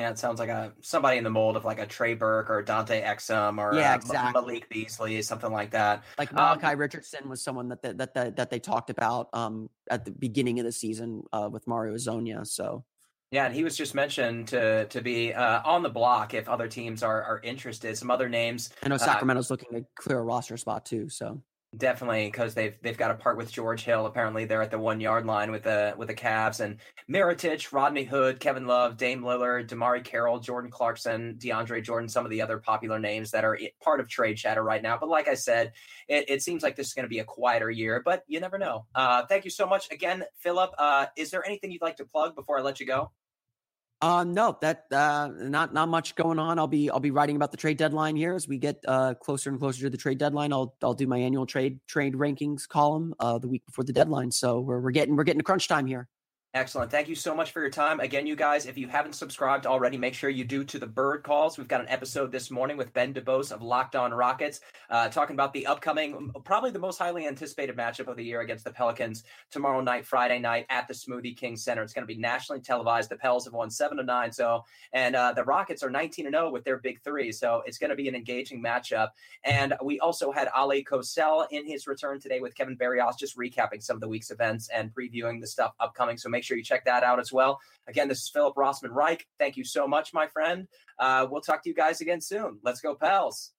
Yeah, 0.00 0.10
it 0.10 0.18
sounds 0.18 0.38
like 0.38 0.48
a 0.48 0.72
somebody 0.80 1.18
in 1.18 1.24
the 1.24 1.30
mold 1.30 1.56
of 1.56 1.64
like 1.64 1.78
a 1.78 1.86
Trey 1.86 2.14
Burke 2.14 2.48
or 2.48 2.62
Dante 2.62 3.02
Exum 3.02 3.58
or 3.58 3.74
yeah, 3.78 3.92
uh, 3.92 3.96
exactly. 3.96 4.40
Malik 4.40 4.68
Beasley, 4.70 5.20
something 5.20 5.52
like 5.52 5.70
that. 5.72 6.04
Like 6.18 6.32
Malachi 6.32 6.66
um, 6.68 6.78
Richardson 6.78 7.28
was 7.28 7.42
someone 7.42 7.68
that 7.68 7.82
they, 7.82 7.92
that 7.92 8.14
they, 8.14 8.30
that 8.30 8.50
they 8.50 8.58
talked 8.58 8.88
about 8.88 9.28
um, 9.34 9.68
at 9.90 10.04
the 10.04 10.10
beginning 10.10 10.58
of 10.58 10.64
the 10.64 10.72
season 10.72 11.22
uh, 11.32 11.48
with 11.52 11.66
Mario 11.66 11.94
Hezonja. 11.94 12.46
So 12.46 12.84
yeah, 13.30 13.44
and 13.44 13.54
he 13.54 13.62
was 13.62 13.76
just 13.76 13.94
mentioned 13.94 14.48
to 14.48 14.86
to 14.86 15.00
be 15.02 15.34
uh, 15.34 15.60
on 15.64 15.82
the 15.82 15.90
block 15.90 16.34
if 16.34 16.48
other 16.48 16.66
teams 16.66 17.02
are 17.02 17.22
are 17.22 17.40
interested. 17.44 17.96
Some 17.96 18.10
other 18.10 18.28
names. 18.28 18.70
I 18.82 18.88
know 18.88 18.94
uh, 18.94 18.98
Sacramento's 18.98 19.50
looking 19.50 19.70
to 19.72 19.84
clear 19.96 20.18
a 20.18 20.22
roster 20.22 20.56
spot 20.56 20.86
too. 20.86 21.08
So 21.08 21.42
Definitely, 21.76 22.26
because 22.26 22.54
they've 22.54 22.76
they've 22.82 22.96
got 22.96 23.12
a 23.12 23.14
part 23.14 23.36
with 23.36 23.52
George 23.52 23.84
Hill. 23.84 24.04
Apparently, 24.06 24.44
they're 24.44 24.60
at 24.60 24.72
the 24.72 24.78
one 24.78 25.00
yard 25.00 25.24
line 25.24 25.52
with 25.52 25.62
the 25.62 25.94
with 25.96 26.08
the 26.08 26.14
Cavs 26.14 26.58
and 26.58 26.78
Mirotic, 27.08 27.72
Rodney 27.72 28.02
Hood, 28.02 28.40
Kevin 28.40 28.66
Love, 28.66 28.96
Dame 28.96 29.22
Lillard, 29.22 29.68
DeMarre 29.68 30.02
Carroll, 30.02 30.40
Jordan 30.40 30.72
Clarkson, 30.72 31.36
DeAndre 31.38 31.84
Jordan, 31.84 32.08
some 32.08 32.24
of 32.24 32.30
the 32.32 32.42
other 32.42 32.58
popular 32.58 32.98
names 32.98 33.30
that 33.30 33.44
are 33.44 33.56
part 33.80 34.00
of 34.00 34.08
trade 34.08 34.36
chatter 34.36 34.64
right 34.64 34.82
now. 34.82 34.98
But 34.98 35.10
like 35.10 35.28
I 35.28 35.34
said, 35.34 35.72
it, 36.08 36.28
it 36.28 36.42
seems 36.42 36.64
like 36.64 36.74
this 36.74 36.88
is 36.88 36.92
going 36.94 37.04
to 37.04 37.08
be 37.08 37.20
a 37.20 37.24
quieter 37.24 37.70
year, 37.70 38.02
but 38.04 38.24
you 38.26 38.40
never 38.40 38.58
know. 38.58 38.86
Uh, 38.92 39.24
thank 39.26 39.44
you 39.44 39.50
so 39.52 39.64
much 39.64 39.92
again, 39.92 40.24
Philip. 40.40 40.72
Uh, 40.76 41.06
is 41.16 41.30
there 41.30 41.46
anything 41.46 41.70
you'd 41.70 41.82
like 41.82 41.98
to 41.98 42.04
plug 42.04 42.34
before 42.34 42.58
I 42.58 42.62
let 42.62 42.80
you 42.80 42.86
go? 42.86 43.12
Uh, 44.02 44.24
no, 44.24 44.56
that 44.62 44.86
uh, 44.92 45.28
not 45.36 45.74
not 45.74 45.88
much 45.88 46.14
going 46.14 46.38
on. 46.38 46.58
I'll 46.58 46.66
be 46.66 46.88
I'll 46.88 47.00
be 47.00 47.10
writing 47.10 47.36
about 47.36 47.50
the 47.50 47.58
trade 47.58 47.76
deadline 47.76 48.16
here 48.16 48.34
as 48.34 48.48
we 48.48 48.56
get 48.56 48.82
uh, 48.88 49.12
closer 49.14 49.50
and 49.50 49.58
closer 49.58 49.82
to 49.82 49.90
the 49.90 49.98
trade 49.98 50.16
deadline. 50.16 50.54
I'll 50.54 50.74
I'll 50.82 50.94
do 50.94 51.06
my 51.06 51.18
annual 51.18 51.44
trade 51.44 51.80
trade 51.86 52.14
rankings 52.14 52.66
column 52.66 53.14
uh, 53.20 53.38
the 53.38 53.48
week 53.48 53.66
before 53.66 53.84
the 53.84 53.92
deadline. 53.92 54.30
So 54.30 54.60
we're 54.60 54.80
we're 54.80 54.90
getting 54.90 55.16
we're 55.16 55.24
getting 55.24 55.40
to 55.40 55.44
crunch 55.44 55.68
time 55.68 55.84
here. 55.84 56.08
Excellent. 56.52 56.90
Thank 56.90 57.06
you 57.06 57.14
so 57.14 57.32
much 57.32 57.52
for 57.52 57.60
your 57.60 57.70
time. 57.70 58.00
Again, 58.00 58.26
you 58.26 58.34
guys, 58.34 58.66
if 58.66 58.76
you 58.76 58.88
haven't 58.88 59.12
subscribed 59.12 59.66
already, 59.66 59.96
make 59.96 60.14
sure 60.14 60.30
you 60.30 60.42
do 60.42 60.64
to 60.64 60.80
the 60.80 60.86
bird 60.86 61.22
calls. 61.22 61.56
We've 61.56 61.68
got 61.68 61.80
an 61.80 61.88
episode 61.88 62.32
this 62.32 62.50
morning 62.50 62.76
with 62.76 62.92
Ben 62.92 63.14
DeBose 63.14 63.52
of 63.52 63.62
Locked 63.62 63.94
On 63.94 64.12
Rockets, 64.12 64.60
uh, 64.90 65.08
talking 65.10 65.34
about 65.36 65.52
the 65.52 65.64
upcoming, 65.68 66.32
probably 66.42 66.72
the 66.72 66.80
most 66.80 66.98
highly 66.98 67.28
anticipated 67.28 67.76
matchup 67.76 68.08
of 68.08 68.16
the 68.16 68.24
year 68.24 68.40
against 68.40 68.64
the 68.64 68.72
Pelicans 68.72 69.22
tomorrow 69.52 69.80
night, 69.80 70.04
Friday 70.04 70.40
night 70.40 70.66
at 70.70 70.88
the 70.88 70.94
Smoothie 70.94 71.36
King 71.36 71.56
Center. 71.56 71.84
It's 71.84 71.92
going 71.92 72.02
to 72.02 72.12
be 72.12 72.20
nationally 72.20 72.60
televised. 72.60 73.10
The 73.10 73.16
Pels 73.16 73.44
have 73.44 73.54
won 73.54 73.70
seven 73.70 73.98
to 73.98 74.02
nine. 74.02 74.32
So, 74.32 74.64
and 74.92 75.14
uh, 75.14 75.32
the 75.32 75.44
Rockets 75.44 75.84
are 75.84 75.90
19 75.90 76.24
to 76.24 76.30
0 76.32 76.50
with 76.50 76.64
their 76.64 76.78
big 76.78 77.00
three. 77.04 77.30
So 77.30 77.62
it's 77.64 77.78
going 77.78 77.90
to 77.90 77.96
be 77.96 78.08
an 78.08 78.16
engaging 78.16 78.60
matchup. 78.60 79.10
And 79.44 79.74
we 79.84 80.00
also 80.00 80.32
had 80.32 80.48
Ali 80.48 80.82
Kosel 80.82 81.46
in 81.52 81.64
his 81.64 81.86
return 81.86 82.18
today 82.18 82.40
with 82.40 82.56
Kevin 82.56 82.74
Barrios, 82.74 83.14
just 83.14 83.38
recapping 83.38 83.80
some 83.80 83.96
of 83.96 84.00
the 84.00 84.08
week's 84.08 84.32
events 84.32 84.68
and 84.74 84.92
previewing 84.92 85.40
the 85.40 85.46
stuff 85.46 85.74
upcoming. 85.78 86.16
So 86.16 86.28
make 86.28 86.39
sure 86.44 86.56
you 86.56 86.64
check 86.64 86.84
that 86.84 87.02
out 87.02 87.20
as 87.20 87.32
well. 87.32 87.58
Again, 87.88 88.08
this 88.08 88.22
is 88.22 88.28
Philip 88.28 88.54
Rossman 88.54 88.90
Reich. 88.90 89.26
Thank 89.38 89.56
you 89.56 89.64
so 89.64 89.86
much, 89.86 90.12
my 90.12 90.26
friend. 90.26 90.66
Uh, 90.98 91.26
we'll 91.30 91.40
talk 91.40 91.62
to 91.64 91.68
you 91.68 91.74
guys 91.74 92.00
again 92.00 92.20
soon. 92.20 92.58
Let's 92.62 92.80
go, 92.80 92.94
pals. 92.94 93.52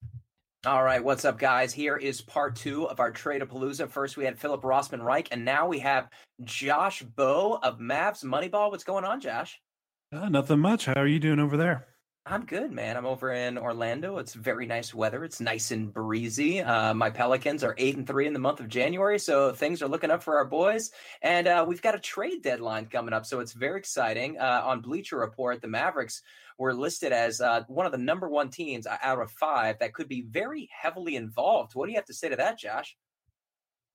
All 0.65 0.83
right, 0.83 1.03
what's 1.03 1.25
up, 1.25 1.39
guys? 1.39 1.73
Here 1.73 1.97
is 1.97 2.21
part 2.21 2.55
two 2.55 2.87
of 2.87 2.99
our 2.99 3.11
Tradeapalooza. 3.11 3.89
First, 3.89 4.15
we 4.15 4.25
had 4.25 4.37
Philip 4.37 4.61
Rossman 4.61 5.01
Reich, 5.01 5.29
and 5.31 5.43
now 5.43 5.67
we 5.67 5.79
have 5.79 6.07
Josh 6.43 7.01
Bowe 7.01 7.57
of 7.63 7.79
Mavs 7.79 8.23
Moneyball. 8.23 8.69
What's 8.69 8.83
going 8.83 9.03
on, 9.03 9.21
Josh? 9.21 9.59
Uh, 10.13 10.29
nothing 10.29 10.59
much. 10.59 10.85
How 10.85 10.93
are 10.97 11.07
you 11.07 11.19
doing 11.19 11.39
over 11.39 11.57
there? 11.57 11.87
I'm 12.23 12.45
good, 12.45 12.71
man. 12.71 12.97
I'm 12.97 13.07
over 13.07 13.31
in 13.31 13.57
Orlando. 13.57 14.19
It's 14.19 14.35
very 14.35 14.67
nice 14.67 14.93
weather. 14.93 15.23
It's 15.23 15.41
nice 15.41 15.71
and 15.71 15.91
breezy. 15.91 16.61
Uh, 16.61 16.93
my 16.93 17.09
Pelicans 17.09 17.63
are 17.63 17.73
eight 17.79 17.97
and 17.97 18.05
three 18.05 18.27
in 18.27 18.33
the 18.33 18.39
month 18.39 18.59
of 18.59 18.67
January, 18.67 19.17
so 19.17 19.51
things 19.53 19.81
are 19.81 19.87
looking 19.87 20.11
up 20.11 20.21
for 20.21 20.37
our 20.37 20.45
boys. 20.45 20.91
And 21.23 21.47
uh, 21.47 21.65
we've 21.67 21.81
got 21.81 21.95
a 21.95 21.99
trade 21.99 22.43
deadline 22.43 22.85
coming 22.85 23.13
up, 23.13 23.25
so 23.25 23.39
it's 23.39 23.53
very 23.53 23.79
exciting. 23.79 24.37
Uh, 24.37 24.61
on 24.63 24.81
Bleacher 24.81 25.17
Report, 25.17 25.61
the 25.61 25.67
Mavericks 25.67 26.21
were 26.59 26.75
listed 26.75 27.11
as 27.11 27.41
uh, 27.41 27.63
one 27.67 27.87
of 27.87 27.91
the 27.91 27.97
number 27.97 28.29
one 28.29 28.51
teams 28.51 28.85
out 28.85 29.19
of 29.19 29.31
five 29.31 29.79
that 29.79 29.95
could 29.95 30.07
be 30.07 30.21
very 30.21 30.69
heavily 30.71 31.15
involved. 31.15 31.73
What 31.73 31.87
do 31.87 31.91
you 31.91 31.97
have 31.97 32.05
to 32.05 32.13
say 32.13 32.29
to 32.29 32.35
that, 32.35 32.59
Josh? 32.59 32.95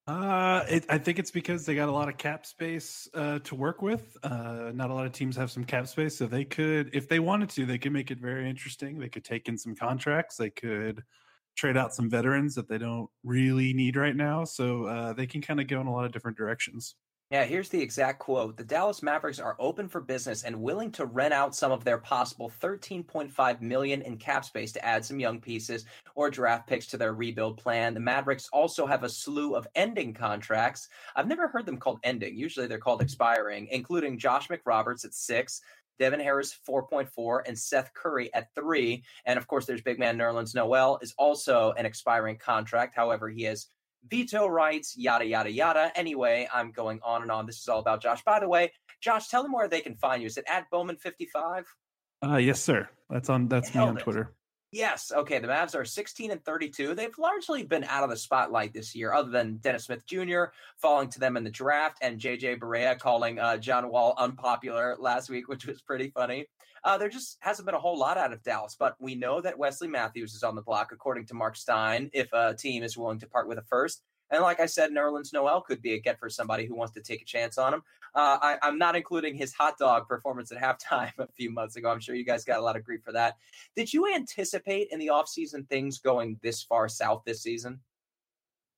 Uh, 0.07 0.63
it, 0.69 0.87
I 0.89 0.99
think 0.99 1.19
it's 1.19 1.33
because 1.33 1.67
they 1.67 1.75
got 1.75 1.89
a 1.89 1.93
lot 1.93 2.09
of 2.09 2.17
cap 2.17 2.47
space 2.47 3.09
uh, 3.13 3.41
to 3.41 3.55
work 3.57 3.83
with. 3.83 4.17
Uh, 4.23 4.71
not 4.73 4.91
a 4.91 4.95
lot 4.95 5.05
of 5.05 5.13
teams 5.13 5.35
have 5.37 5.51
some 5.51 5.65
cap 5.65 5.89
space, 5.89 6.17
so 6.17 6.27
they 6.27 6.45
could, 6.45 6.91
if 6.93 7.09
they 7.09 7.19
wanted 7.19 7.49
to, 7.51 7.67
they 7.67 7.79
could 7.79 7.93
make 7.93 8.13
it 8.13 8.19
very 8.19 8.49
interesting. 8.49 8.99
They 9.01 9.09
could 9.09 9.25
take 9.25 9.49
in 9.49 9.59
some 9.59 9.75
contracts. 9.75 10.37
They 10.37 10.51
could 10.51 11.03
trade 11.57 11.77
out 11.77 11.93
some 11.93 12.09
veterans 12.09 12.55
that 12.55 12.69
they 12.69 12.79
don't 12.79 13.09
really 13.25 13.73
need 13.73 13.97
right 13.97 14.15
now. 14.15 14.45
So 14.45 14.85
uh, 14.85 15.13
they 15.13 15.27
can 15.27 15.43
kind 15.43 15.61
of 15.61 15.67
go 15.67 15.81
in 15.81 15.89
a 15.89 15.93
lot 15.93 16.05
of 16.05 16.13
different 16.13 16.37
directions. 16.37 16.95
Yeah, 17.33 17.43
here's 17.45 17.71
the 17.71 17.83
exact 17.83 18.21
quote. 18.21 18.57
The 18.57 18.63
Dallas 18.63 19.03
Mavericks 19.03 19.41
are 19.41 19.57
open 19.59 19.89
for 19.89 20.01
business 20.01 20.45
and 20.45 20.63
willing 20.63 20.93
to 20.93 21.07
rent 21.07 21.35
out 21.35 21.57
some 21.57 21.73
of 21.73 21.83
their 21.83 21.99
possible 21.99 22.53
13.5 22.63 23.61
million 23.61 24.01
in 24.03 24.17
cap 24.17 24.45
space 24.45 24.71
to 24.73 24.85
add 24.85 25.05
some 25.05 25.19
young 25.19 25.41
pieces 25.41 25.87
or 26.15 26.31
draft 26.31 26.69
picks 26.69 26.87
to 26.87 26.97
their 26.97 27.15
rebuild 27.15 27.57
plan. 27.59 27.95
The 27.95 28.01
Mavericks 28.01 28.49
also 28.53 28.87
have 28.87 29.03
a 29.03 29.09
slew 29.09 29.57
of 29.57 29.67
ending 29.75 30.15
contracts. 30.15 30.89
I've 31.17 31.27
never 31.27 31.49
heard 31.49 31.67
them 31.67 31.79
called 31.79 31.99
ending. 32.05 32.37
Usually 32.37 32.69
they're 32.69 32.79
called 32.79 33.03
expiring, 33.03 33.67
including 33.73 34.21
Josh 34.21 34.47
McRoberts 34.47 35.05
at 35.05 35.13
6, 35.13 35.61
Devin 35.99 36.21
Harris 36.21 36.57
4.4 36.69 37.41
and 37.45 37.59
Seth 37.59 37.93
Curry 37.93 38.33
at 38.35 38.55
3. 38.55 39.03
And 39.25 39.37
of 39.37 39.49
course 39.49 39.67
there's 39.67 39.83
big 39.83 39.99
man 39.99 40.17
Nerlens 40.17 40.55
Noel 40.55 41.01
is 41.03 41.13
also 41.19 41.73
an 41.77 41.87
expiring 41.87 42.39
contract. 42.39 42.95
However, 42.95 43.29
he 43.29 43.43
has 43.45 43.67
veto 44.09 44.47
rights, 44.47 44.97
yada, 44.97 45.25
yada, 45.25 45.51
yada. 45.51 45.93
Anyway, 45.95 46.49
I'm 46.53 46.73
going 46.73 47.01
on 47.03 47.23
and 47.23 47.31
on. 47.31 47.47
This 47.47 47.59
is 47.61 47.69
all 47.69 47.81
about 47.81 48.03
Josh. 48.03 48.23
By 48.25 48.41
the 48.41 48.49
way, 48.49 48.73
Josh, 49.01 49.29
tell 49.29 49.43
them 49.43 49.53
where 49.53 49.69
they 49.69 49.81
can 49.81 49.97
find 49.97 50.23
you. 50.23 50.27
Is 50.27 50.37
it 50.37 50.45
at 50.49 50.71
Bowman55? 50.73 51.65
Uh, 52.25 52.37
yes, 52.37 52.63
sir. 52.63 52.89
That's 53.11 53.29
on. 53.29 53.49
That's 53.49 53.75
me 53.75 53.81
on 53.81 53.97
it. 53.97 54.03
Twitter. 54.03 54.33
Yes. 54.77 55.11
Okay. 55.11 55.39
The 55.39 55.49
Mavs 55.49 55.75
are 55.75 55.87
16 55.87 56.31
and 56.31 56.45
32. 56.45 56.95
They've 56.95 57.17
largely 57.17 57.63
been 57.63 57.85
out 57.85 58.05
of 58.05 58.11
the 58.11 58.17
spotlight 58.17 58.75
this 58.75 58.95
year, 58.95 59.11
other 59.11 59.31
than 59.31 59.57
Dennis 59.57 59.85
Smith 59.85 60.05
Jr. 60.05 60.45
falling 60.77 61.09
to 61.09 61.19
them 61.19 61.39
in 61.39 61.45
the 61.45 61.51
draft 61.51 61.97
and 62.03 62.21
JJ 62.21 62.59
Barea 62.59 62.99
calling 62.99 63.39
uh, 63.39 63.57
John 63.57 63.89
Wall 63.89 64.13
unpopular 64.19 64.95
last 64.99 65.31
week, 65.31 65.49
which 65.49 65.67
was 65.67 65.81
pretty 65.81 66.11
funny. 66.11 66.45
Uh, 66.85 66.99
there 66.99 67.09
just 67.09 67.39
hasn't 67.41 67.65
been 67.65 67.75
a 67.75 67.81
whole 67.81 67.99
lot 67.99 68.19
out 68.19 68.35
of 68.35 68.43
Dallas, 68.43 68.77
but 68.79 68.97
we 69.01 69.15
know 69.15 69.41
that 69.41 69.59
Wesley 69.59 69.89
Matthews 69.89 70.35
is 70.35 70.43
on 70.43 70.55
the 70.55 70.61
block, 70.61 70.93
according 70.93 71.25
to 71.29 71.35
Mark 71.35 71.57
Stein, 71.57 72.11
if 72.13 72.31
a 72.35 72.53
team 72.53 72.83
is 72.83 72.99
willing 72.99 73.19
to 73.21 73.27
part 73.27 73.49
with 73.49 73.57
a 73.57 73.65
first. 73.71 74.03
And 74.31 74.43
like 74.43 74.61
I 74.61 74.67
said, 74.67 74.91
Nerlens 74.91 75.33
Noel 75.33 75.61
could 75.61 75.81
be 75.81 75.95
a 75.95 76.01
get 76.01 76.19
for 76.19 76.29
somebody 76.29 76.67
who 76.67 76.75
wants 76.75 76.95
to 76.95 77.01
take 77.01 77.23
a 77.23 77.25
chance 77.25 77.59
on 77.59 77.75
him. 77.75 77.83
Uh, 78.15 78.57
I, 78.63 78.69
am 78.69 78.79
not 78.79 78.97
including 78.97 79.35
his 79.35 79.53
hot 79.53 79.79
dog 79.79 80.09
performance 80.09 80.51
at 80.51 80.59
halftime 80.91 81.13
a 81.19 81.29
few 81.33 81.51
months 81.51 81.77
ago. 81.77 81.91
I'm 81.91 82.01
sure 82.01 82.15
you 82.15 82.25
guys 82.25 82.45
got 82.45 82.59
a 82.59 82.63
lot 82.63 82.77
of 82.77 82.85
grief 82.85 83.03
for 83.05 83.13
that. 83.13 83.37
Did 83.77 83.93
you 83.93 84.13
anticipate 84.13 84.89
in 84.91 84.99
the 84.99 85.09
offseason 85.09 85.69
things 85.69 85.99
going 85.99 86.39
this 86.43 86.63
far 86.63 86.89
south 86.89 87.23
this 87.25 87.43
season? 87.43 87.81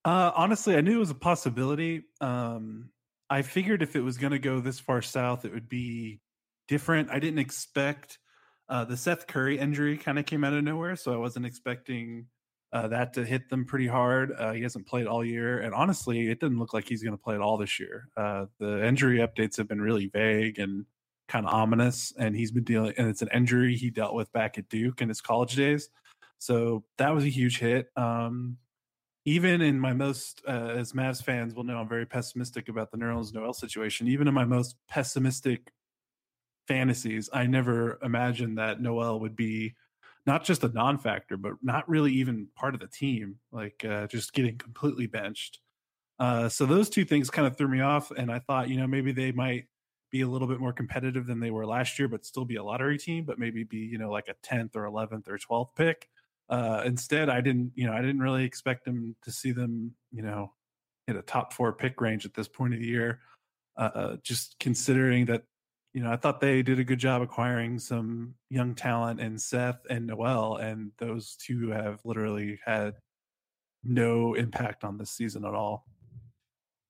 Uh, 0.05 0.33
honestly, 0.35 0.77
I 0.77 0.81
knew 0.81 0.97
it 0.97 1.01
was 1.01 1.11
a 1.11 1.15
possibility. 1.15 2.05
Um, 2.21 2.91
I 3.31 3.43
figured 3.43 3.83
if 3.83 3.95
it 3.95 4.01
was 4.01 4.17
going 4.17 4.33
to 4.33 4.39
go 4.39 4.61
this 4.61 4.81
far 4.81 5.03
south, 5.03 5.45
it 5.45 5.53
would 5.53 5.69
be 5.69 6.21
different. 6.67 7.11
I 7.11 7.19
didn't 7.19 7.41
expect 7.41 8.19
uh, 8.69 8.85
the 8.85 8.97
Seth 8.97 9.27
Curry 9.27 9.59
injury 9.59 9.97
kind 9.99 10.19
of 10.19 10.27
came 10.27 10.45
out 10.45 10.53
of 10.53 10.65
nowhere, 10.65 10.97
so 10.97 11.13
I 11.13 11.17
wasn't 11.17 11.47
expecting 11.47 12.27
uh, 12.73 12.89
that 12.89 13.15
to 13.15 13.25
hit 13.25 13.49
them 13.49 13.65
pretty 13.65 13.87
hard. 13.87 14.33
Uh, 14.39 14.53
he 14.53 14.63
hasn't 14.63 14.87
played 14.87 15.07
all 15.07 15.25
year, 15.25 15.61
and 15.61 15.75
honestly, 15.75 16.29
it 16.31 16.41
didn't 16.41 16.59
look 16.59 16.75
like 16.75 16.87
he's 16.89 17.03
going 17.03 17.17
to 17.17 17.23
play 17.23 17.35
at 17.35 17.41
all 17.41 17.57
this 17.57 17.81
year. 17.81 18.09
Uh, 18.17 18.47
the 18.59 18.87
injury 18.87 19.19
updates 19.19 19.57
have 19.57 19.69
been 19.69 19.81
really 19.81 20.07
vague 20.07 20.59
and 20.59 20.85
kind 21.29 21.47
of 21.47 21.53
ominous, 21.53 22.13
and 22.19 22.37
he's 22.37 22.51
been 22.51 22.65
dealing. 22.65 22.93
And 22.99 23.09
it's 23.09 23.23
an 23.23 23.29
injury 23.33 23.77
he 23.77 23.91
dealt 23.91 24.15
with 24.15 24.31
back 24.33 24.59
at 24.59 24.69
Duke 24.69 25.01
in 25.01 25.09
his 25.09 25.21
college 25.21 25.57
days, 25.57 25.89
so 26.39 26.85
that 26.99 27.15
was 27.15 27.25
a 27.25 27.29
huge 27.29 27.59
hit. 27.59 27.89
Um, 27.97 28.59
even 29.25 29.61
in 29.61 29.79
my 29.79 29.93
most, 29.93 30.43
uh, 30.49 30.73
as 30.77 30.93
Mavs 30.93 31.23
fans 31.23 31.55
will 31.55 31.65
know, 31.65 31.77
I'm 31.77 31.89
very 31.89 32.07
pessimistic 32.07 32.69
about 32.69 32.91
the 32.91 32.97
Nerlens 32.97 33.35
Noel 33.35 33.53
situation. 33.53 34.09
Even 34.09 34.29
in 34.29 34.35
my 34.35 34.45
most 34.45 34.77
pessimistic 34.89 35.71
fantasies, 36.67 37.29
I 37.33 37.47
never 37.47 37.99
imagined 38.03 38.59
that 38.59 38.81
Noel 38.81 39.21
would 39.21 39.37
be 39.37 39.75
not 40.29 40.45
just 40.45 40.63
a 40.63 40.69
non-factor, 40.69 41.37
but 41.37 41.55
not 41.63 41.89
really 41.89 42.13
even 42.13 42.47
part 42.55 42.75
of 42.75 42.81
the 42.81 42.87
team, 42.87 43.37
like 43.51 43.85
uh, 43.85 44.07
just 44.07 44.33
getting 44.33 44.57
completely 44.59 45.07
benched. 45.07 45.59
Uh, 46.21 46.49
so 46.49 46.67
those 46.67 46.89
two 46.91 47.05
things 47.05 47.31
kind 47.31 47.47
of 47.47 47.57
threw 47.57 47.69
me 47.69 47.81
off, 47.81 48.11
and 48.11 48.31
I 48.31 48.39
thought, 48.39 48.69
you 48.69 48.77
know, 48.77 48.87
maybe 48.87 49.11
they 49.13 49.33
might 49.33 49.65
be 50.11 50.21
a 50.21 50.29
little 50.29 50.49
bit 50.49 50.61
more 50.61 50.73
competitive 50.73 51.27
than 51.27 51.41
they 51.41 51.51
were 51.51 51.67
last 51.67 51.99
year, 51.99 52.09
but 52.09 52.25
still 52.25 52.45
be 52.45 52.57
a 52.57 52.63
lottery 52.63 52.99
team, 52.99 53.25
but 53.25 53.39
maybe 53.39 53.65
be, 53.65 53.79
you 53.79 53.99
know, 53.99 54.11
like 54.11 54.29
a 54.29 54.35
tenth 54.43 54.77
or 54.77 54.85
eleventh 54.85 55.29
or 55.29 55.39
twelfth 55.39 55.75
pick. 55.75 56.09
Uh, 56.49 56.83
instead, 56.85 57.29
I 57.29 57.41
didn't, 57.41 57.73
you 57.75 57.87
know, 57.87 57.93
I 57.93 58.01
didn't 58.01 58.21
really 58.21 58.45
expect 58.45 58.85
them 58.85 59.17
to 59.25 59.31
see 59.31 59.53
them, 59.53 59.95
you 60.13 60.23
know, 60.23 60.53
in 61.07 61.17
a 61.17 61.23
top 61.23 61.53
four 61.53 61.73
pick 61.73 62.01
range 62.01 62.25
at 62.27 62.35
this 62.35 62.49
point 62.49 62.75
of 62.75 62.81
the 62.81 62.87
year. 62.87 63.21
Uh, 63.77 64.17
just 64.23 64.57
considering 64.59 65.27
that 65.27 65.43
you 65.99 66.05
know, 66.05 66.13
I 66.13 66.17
thought 66.17 66.41
they 66.41 66.63
did 66.63 66.79
a 66.79 66.85
good 66.85 67.01
job 67.01 67.23
acquiring 67.23 67.81
some 67.81 68.37
young 68.51 68.77
talent 68.77 69.19
in 69.19 69.37
Seth 69.37 69.81
and 69.91 70.07
Noel, 70.07 70.55
and 70.55 70.93
those 70.99 71.35
two 71.35 71.71
have 71.71 71.99
literally 72.05 72.61
had 72.65 72.95
no 73.83 74.35
impact 74.35 74.85
on 74.85 74.97
this 74.97 75.11
season 75.11 75.45
at 75.45 75.55
all. 75.55 75.87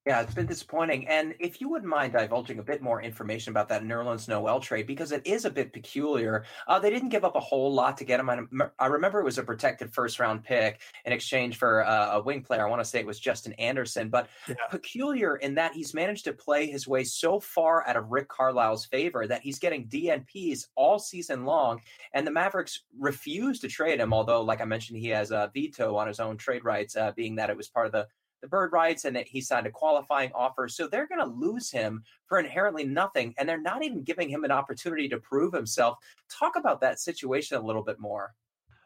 Yeah, 0.08 0.22
it's 0.22 0.32
been 0.32 0.46
disappointing. 0.46 1.06
And 1.06 1.34
if 1.38 1.60
you 1.60 1.68
wouldn't 1.68 1.90
mind 1.90 2.14
divulging 2.14 2.58
a 2.60 2.62
bit 2.62 2.80
more 2.80 3.02
information 3.02 3.50
about 3.50 3.68
that 3.68 3.84
Nerlens 3.84 4.26
Noel 4.26 4.58
trade, 4.58 4.86
because 4.86 5.12
it 5.12 5.20
is 5.26 5.44
a 5.44 5.50
bit 5.50 5.70
peculiar. 5.70 6.46
Uh, 6.66 6.78
they 6.78 6.88
didn't 6.88 7.10
give 7.10 7.26
up 7.26 7.36
a 7.36 7.40
whole 7.40 7.70
lot 7.70 7.98
to 7.98 8.04
get 8.04 8.18
him. 8.18 8.70
I 8.78 8.86
remember 8.86 9.20
it 9.20 9.24
was 9.24 9.36
a 9.36 9.42
protected 9.42 9.92
first 9.92 10.18
round 10.18 10.44
pick 10.44 10.80
in 11.04 11.12
exchange 11.12 11.58
for 11.58 11.84
uh, 11.84 12.12
a 12.12 12.22
wing 12.22 12.40
player. 12.40 12.66
I 12.66 12.70
want 12.70 12.80
to 12.80 12.86
say 12.86 13.00
it 13.00 13.06
was 13.06 13.20
Justin 13.20 13.52
Anderson, 13.58 14.08
but 14.08 14.28
yeah. 14.48 14.54
peculiar 14.70 15.36
in 15.36 15.54
that 15.56 15.74
he's 15.74 15.92
managed 15.92 16.24
to 16.24 16.32
play 16.32 16.64
his 16.70 16.88
way 16.88 17.04
so 17.04 17.38
far 17.38 17.86
out 17.86 17.98
of 17.98 18.10
Rick 18.10 18.28
Carlisle's 18.28 18.86
favor 18.86 19.26
that 19.26 19.42
he's 19.42 19.58
getting 19.58 19.88
DNPs 19.88 20.68
all 20.74 20.98
season 20.98 21.44
long. 21.44 21.82
And 22.14 22.26
the 22.26 22.30
Mavericks 22.30 22.80
refuse 22.98 23.60
to 23.60 23.68
trade 23.68 24.00
him, 24.00 24.14
although, 24.14 24.40
like 24.40 24.62
I 24.62 24.64
mentioned, 24.64 25.00
he 25.00 25.08
has 25.08 25.32
a 25.32 25.50
veto 25.52 25.96
on 25.96 26.08
his 26.08 26.18
own 26.18 26.38
trade 26.38 26.64
rights, 26.64 26.96
uh, 26.96 27.12
being 27.12 27.34
that 27.34 27.50
it 27.50 27.58
was 27.58 27.68
part 27.68 27.84
of 27.84 27.92
the 27.92 28.06
the 28.40 28.48
bird 28.48 28.72
rights 28.72 29.04
and 29.04 29.16
that 29.16 29.28
he 29.28 29.40
signed 29.40 29.66
a 29.66 29.70
qualifying 29.70 30.30
offer. 30.34 30.68
So 30.68 30.86
they're 30.86 31.08
going 31.08 31.20
to 31.20 31.34
lose 31.34 31.70
him 31.70 32.02
for 32.26 32.38
inherently 32.38 32.84
nothing. 32.84 33.34
And 33.38 33.48
they're 33.48 33.60
not 33.60 33.84
even 33.84 34.02
giving 34.02 34.28
him 34.28 34.44
an 34.44 34.50
opportunity 34.50 35.08
to 35.08 35.18
prove 35.18 35.52
himself. 35.52 35.98
Talk 36.30 36.56
about 36.56 36.80
that 36.80 37.00
situation 37.00 37.56
a 37.56 37.64
little 37.64 37.82
bit 37.82 37.98
more. 37.98 38.34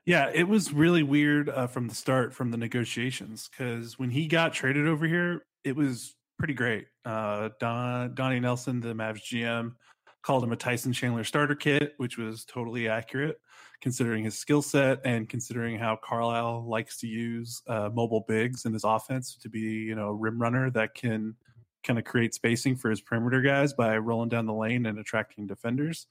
Yeah, 0.04 0.30
it 0.34 0.48
was 0.48 0.72
really 0.72 1.04
weird 1.04 1.48
uh, 1.48 1.68
from 1.68 1.86
the 1.86 1.94
start, 1.94 2.34
from 2.34 2.50
the 2.50 2.56
negotiations, 2.56 3.48
because 3.48 4.00
when 4.00 4.10
he 4.10 4.26
got 4.26 4.52
traded 4.52 4.88
over 4.88 5.06
here, 5.06 5.44
it 5.62 5.76
was 5.76 6.16
pretty 6.38 6.54
great. 6.54 6.86
Uh, 7.04 7.50
Don 7.60 8.12
Donnie 8.14 8.40
Nelson, 8.40 8.80
the 8.80 8.94
Mavs 8.94 9.22
GM, 9.22 9.74
called 10.22 10.42
him 10.42 10.50
a 10.50 10.56
Tyson 10.56 10.92
Chandler 10.92 11.22
starter 11.22 11.54
kit, 11.54 11.94
which 11.98 12.18
was 12.18 12.44
totally 12.44 12.88
accurate 12.88 13.38
considering 13.82 14.22
his 14.22 14.38
skill 14.38 14.62
set 14.62 15.00
and 15.04 15.28
considering 15.28 15.76
how 15.76 15.96
Carlisle 15.96 16.64
likes 16.68 16.98
to 16.98 17.08
use 17.08 17.62
uh, 17.66 17.90
mobile 17.92 18.24
bigs 18.28 18.64
in 18.64 18.72
his 18.72 18.84
offense 18.84 19.36
to 19.36 19.48
be, 19.48 19.58
you 19.58 19.96
know, 19.96 20.08
a 20.08 20.14
rim 20.14 20.40
runner 20.40 20.70
that 20.70 20.94
can 20.94 21.34
kind 21.82 21.98
of 21.98 22.04
create 22.04 22.32
spacing 22.32 22.76
for 22.76 22.90
his 22.90 23.00
perimeter 23.00 23.42
guys 23.42 23.72
by 23.72 23.98
rolling 23.98 24.28
down 24.28 24.46
the 24.46 24.54
lane 24.54 24.86
and 24.86 25.00
attracting 25.00 25.48
defenders. 25.48 26.06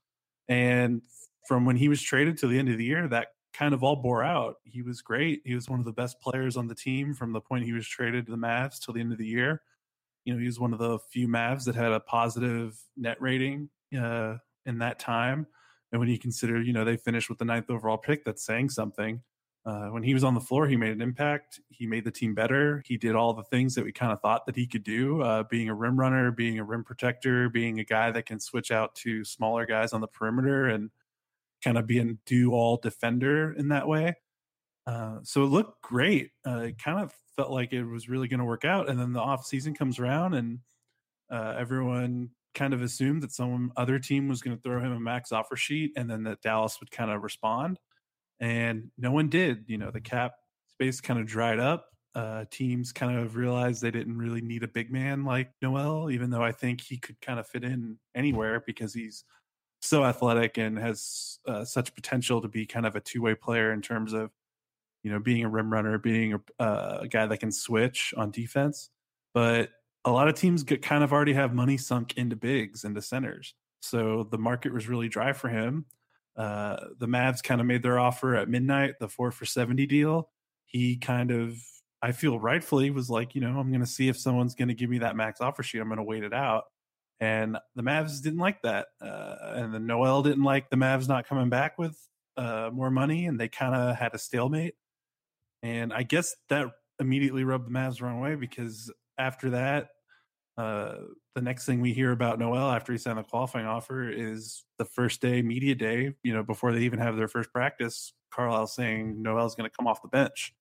And 0.50 1.02
from 1.48 1.66
when 1.66 1.78
he 1.78 1.88
was 1.88 2.02
traded 2.02 2.38
to 2.40 2.48
the 2.48 2.60
end 2.60 2.68
of 2.68 2.78
the 2.78 2.84
year, 2.84 3.08
that 3.08 3.30
kind 3.54 3.74
of 3.74 3.84
all 3.84 3.96
bore 3.96 4.22
out. 4.22 4.56
He 4.66 4.82
was 4.82 5.02
great. 5.02 5.42
He 5.46 5.56
was 5.56 5.70
one 5.70 5.80
of 5.80 5.86
the 5.86 5.94
best 5.94 6.20
players 6.20 6.58
on 6.58 6.68
the 6.68 6.76
team 6.76 7.14
from 7.14 7.32
the 7.32 7.42
point 7.42 7.64
he 7.64 7.74
was 7.74 7.88
traded 7.88 8.26
to 8.26 8.32
the 8.32 8.38
Mavs 8.38 8.84
till 8.84 8.94
the 8.94 9.00
end 9.00 9.14
of 9.14 9.18
the 9.18 9.26
year. 9.26 9.62
You 10.26 10.34
know, 10.34 10.40
he 10.40 10.46
was 10.46 10.60
one 10.60 10.74
of 10.74 10.80
the 10.80 11.00
few 11.10 11.28
Mavs 11.28 11.64
that 11.66 11.76
had 11.76 11.94
a 11.94 12.02
positive 12.02 12.78
net 12.98 13.18
rating 13.22 13.70
uh, 13.98 14.36
in 14.66 14.80
that 14.80 15.00
time. 15.00 15.48
And 15.92 16.00
when 16.00 16.10
you 16.10 16.18
consider, 16.18 16.62
you 16.62 16.74
know, 16.74 16.86
they 16.86 16.98
finished 16.98 17.30
with 17.30 17.38
the 17.38 17.46
ninth 17.46 17.70
overall 17.70 17.98
pick, 17.98 18.24
that's 18.24 18.46
saying 18.46 18.70
something. 18.70 19.22
Uh, 19.64 19.88
when 19.88 20.02
he 20.02 20.14
was 20.14 20.24
on 20.24 20.34
the 20.34 20.40
floor, 20.40 20.68
he 20.68 20.76
made 20.76 20.92
an 20.92 21.02
impact. 21.02 21.60
He 21.70 21.86
made 21.86 22.04
the 22.04 22.12
team 22.12 22.34
better. 22.34 22.82
He 22.86 22.98
did 22.98 23.16
all 23.16 23.34
the 23.34 23.44
things 23.44 23.76
that 23.76 23.86
we 23.86 23.92
kind 23.92 24.12
of 24.12 24.20
thought 24.22 24.46
that 24.48 24.56
he 24.56 24.66
could 24.66 24.84
do, 24.84 25.22
uh, 25.22 25.44
being 25.44 25.70
a 25.70 25.76
rim 25.76 26.00
runner, 26.00 26.32
being 26.32 26.58
a 26.58 26.64
rim 26.64 26.84
protector, 26.84 27.48
being 27.50 27.80
a 27.80 27.84
guy 27.84 28.10
that 28.10 28.26
can 28.26 28.40
switch 28.40 28.72
out 28.72 28.96
to 28.96 29.24
smaller 29.24 29.68
guys 29.68 29.94
on 29.94 30.02
the 30.02 30.08
perimeter 30.08 30.68
and 30.68 30.90
kind 31.64 31.78
of 31.78 31.86
be 31.86 32.00
a 32.00 32.06
do 32.26 32.54
all 32.54 32.78
defender 32.78 33.54
in 33.54 33.68
that 33.68 33.88
way. 33.88 34.16
Uh, 34.88 35.20
so 35.22 35.44
it 35.44 35.48
looked 35.48 35.82
great. 35.84 36.32
Uh, 36.48 36.60
it 36.60 36.82
kind 36.84 37.00
of 37.00 37.14
felt 37.36 37.52
like 37.52 37.72
it 37.72 37.84
was 37.84 38.10
really 38.10 38.28
going 38.28 38.40
to 38.40 38.46
work 38.46 38.66
out. 38.66 38.90
And 38.90 39.00
then 39.00 39.14
the 39.14 39.20
off 39.20 39.46
season 39.46 39.76
comes 39.76 40.00
around 40.00 40.34
and 40.34 40.60
uh, 41.30 41.56
everyone 41.58 42.32
kind 42.54 42.74
of 42.74 42.82
assumed 42.82 43.24
that 43.24 43.32
some 43.32 43.72
other 43.78 44.00
team 44.00 44.28
was 44.28 44.42
going 44.42 44.56
to 44.56 44.62
throw 44.62 44.80
him 44.80 44.92
a 44.92 45.00
max 45.00 45.32
offer 45.32 45.56
sheet 45.56 45.94
and 45.96 46.10
then 46.10 46.24
that 46.24 46.42
Dallas 46.42 46.80
would 46.80 46.92
kind 46.92 47.12
of 47.12 47.24
respond. 47.24 47.80
And 48.40 48.92
no 48.98 49.12
one 49.12 49.30
did. 49.30 49.66
You 49.68 49.78
know, 49.78 49.92
the 49.92 50.02
cap 50.02 50.34
space 50.68 51.00
kind 51.00 51.20
of 51.20 51.26
dried 51.26 51.60
up. 51.60 51.88
Uh, 52.14 52.44
teams 52.52 52.92
kind 52.92 53.18
of 53.18 53.36
realized 53.38 53.82
they 53.82 53.92
didn't 53.92 54.18
really 54.18 54.42
need 54.42 54.64
a 54.64 54.68
big 54.68 54.92
man 54.92 55.24
like 55.24 55.50
Noel, 55.62 56.12
even 56.12 56.30
though 56.30 56.44
I 56.44 56.52
think 56.52 56.82
he 56.82 56.98
could 56.98 57.20
kind 57.22 57.40
of 57.40 57.48
fit 57.48 57.64
in 57.64 57.98
anywhere 58.16 58.62
because 58.66 58.94
he's 58.94 59.24
so 59.82 60.04
athletic 60.04 60.58
and 60.58 60.78
has 60.78 61.40
uh, 61.48 61.64
such 61.64 61.96
potential 61.96 62.42
to 62.42 62.48
be 62.50 62.66
kind 62.66 62.86
of 62.86 62.96
a 62.96 63.00
two 63.00 63.22
way 63.22 63.34
player 63.34 63.72
in 63.72 63.82
terms 63.82 64.12
of, 64.12 64.30
you 65.04 65.12
know, 65.12 65.20
being 65.20 65.46
a 65.46 65.50
rim 65.50 65.72
runner, 65.72 65.98
being 65.98 66.34
a, 66.34 66.62
uh, 66.62 67.00
a 67.02 67.08
guy 67.08 67.26
that 67.26 67.38
can 67.38 67.52
switch 67.52 68.14
on 68.18 68.30
defense. 68.30 68.90
But 69.34 69.70
a 70.06 70.12
lot 70.12 70.28
of 70.28 70.36
teams 70.36 70.64
get 70.64 70.82
kind 70.82 71.04
of 71.04 71.14
already 71.14 71.34
have 71.34 71.54
money 71.54 71.78
sunk 71.78 72.18
into 72.18 72.36
bigs 72.36 72.84
into 72.84 73.02
centers. 73.02 73.54
So 73.82 74.28
the 74.30 74.38
market 74.38 74.74
was 74.74 74.88
really 74.88 75.10
dry 75.10 75.34
for 75.34 75.50
him. 75.50 75.86
Uh, 76.36 76.78
the 76.98 77.08
Mavs 77.08 77.44
kind 77.44 77.60
of 77.60 77.68
made 77.68 77.84
their 77.84 78.00
offer 78.00 78.36
at 78.36 78.50
midnight, 78.50 78.96
the 79.00 79.08
four 79.08 79.32
for 79.32 79.46
70 79.46 79.86
deal. 79.86 80.30
He 80.66 80.98
kind 80.98 81.32
of, 81.32 81.58
I 82.02 82.14
feel 82.14 82.40
rightfully 82.40 82.90
was 82.90 83.10
like, 83.10 83.36
you 83.36 83.42
know, 83.42 83.60
I'm 83.60 83.70
going 83.70 83.82
to 83.82 83.88
see 83.88 84.08
if 84.08 84.18
someone's 84.18 84.56
going 84.56 84.70
to 84.70 84.74
give 84.74 84.90
me 84.90 85.00
that 85.00 85.16
max 85.16 85.42
offer 85.42 85.62
sheet. 85.62 85.80
I'm 85.80 85.88
going 85.88 85.98
to 85.98 86.04
wait 86.04 86.24
it 86.24 86.34
out. 86.34 86.64
And 87.20 87.58
the 87.76 87.84
Mavs 87.84 88.24
didn't 88.24 88.40
like 88.40 88.62
that. 88.64 88.88
Uh, 89.00 89.36
and 89.56 89.74
then 89.74 89.86
Noel 89.86 90.24
didn't 90.24 90.44
like 90.44 90.70
the 90.70 90.78
Mavs 90.78 91.08
not 91.08 91.28
coming 91.28 91.50
back 91.50 91.78
with 91.78 91.96
uh, 92.38 92.72
more 92.74 92.90
money. 92.90 93.28
And 93.28 93.40
they 93.40 93.48
kind 93.48 93.76
of 93.76 93.96
had 93.96 94.16
a 94.16 94.18
stalemate. 94.18 94.74
And 95.62 95.94
I 95.94 96.02
guess 96.02 96.36
that 96.50 96.68
immediately 97.00 97.44
rubbed 97.44 97.68
the 97.68 97.72
Mavs 97.72 98.00
the 98.00 98.06
wrong 98.06 98.20
way 98.22 98.34
because 98.34 98.92
after 99.22 99.52
that, 99.52 99.90
uh, 100.58 100.96
the 101.36 101.42
next 101.42 101.66
thing 101.66 101.80
we 101.80 101.94
hear 101.94 102.12
about 102.12 102.40
Noel 102.40 102.72
after 102.72 102.92
he 102.92 102.98
signed 102.98 103.18
the 103.18 103.24
qualifying 103.24 103.66
offer 103.66 104.10
is 104.10 104.64
the 104.78 104.86
first 104.86 105.22
day 105.22 105.42
media 105.42 105.76
day. 105.76 106.14
You 106.24 106.34
know, 106.34 106.44
before 106.44 106.74
they 106.74 106.82
even 106.82 107.00
have 107.00 107.16
their 107.16 107.28
first 107.28 107.54
practice, 107.54 108.14
Carlisle 108.32 108.68
saying 108.68 109.22
Noel's 109.22 109.56
going 109.56 109.70
to 109.70 109.76
come 109.76 109.88
off 109.88 110.02
the 110.02 110.10
bench, 110.10 110.54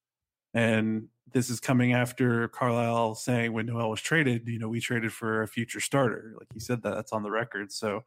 and 0.54 1.08
this 1.32 1.50
is 1.50 1.60
coming 1.60 1.92
after 1.92 2.48
Carlisle 2.48 3.14
saying 3.16 3.52
when 3.52 3.66
Noel 3.66 3.90
was 3.90 4.00
traded, 4.00 4.48
you 4.48 4.58
know, 4.58 4.68
we 4.68 4.80
traded 4.80 5.12
for 5.12 5.42
a 5.42 5.48
future 5.48 5.80
starter. 5.80 6.34
Like 6.38 6.48
he 6.52 6.60
said 6.60 6.82
that 6.82 6.94
that's 6.94 7.12
on 7.12 7.22
the 7.22 7.30
record. 7.30 7.72
So 7.72 8.02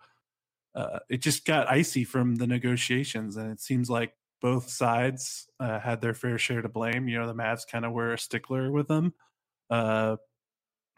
uh, 0.76 1.00
it 1.10 1.22
just 1.22 1.46
got 1.46 1.70
icy 1.70 2.04
from 2.04 2.36
the 2.36 2.48
negotiations, 2.48 3.38
and 3.38 3.52
it 3.52 3.62
seems 3.62 3.90
like 3.90 4.14
both 4.42 4.70
sides 4.70 5.48
uh, 5.60 5.80
had 5.80 6.02
their 6.02 6.14
fair 6.14 6.38
share 6.38 6.62
to 6.62 6.70
blame. 6.70 7.08
You 7.08 7.20
know, 7.20 7.28
the 7.28 7.36
Mavs 7.36 7.68
kind 7.70 7.86
of 7.86 7.94
were 7.94 8.14
a 8.14 8.20
stickler 8.20 8.72
with 8.72 8.88
them. 8.88 9.14
Uh, 9.70 10.18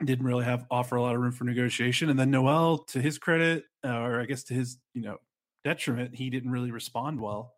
didn't 0.04 0.26
really 0.26 0.46
have 0.46 0.66
offer 0.70 0.96
a 0.96 1.02
lot 1.02 1.16
of 1.16 1.22
room 1.22 1.32
for 1.32 1.46
negotiation, 1.46 2.10
and 2.10 2.20
then 2.20 2.32
Noel, 2.32 2.80
to 2.80 3.02
his 3.02 3.18
credit, 3.18 3.64
uh, 3.84 4.00
or 4.00 4.20
I 4.20 4.26
guess 4.26 4.44
to 4.46 4.54
his 4.54 4.78
you 4.94 5.02
know 5.02 5.18
detriment, 5.64 6.16
he 6.16 6.30
didn't 6.30 6.52
really 6.52 6.72
respond 6.72 7.20
well. 7.20 7.54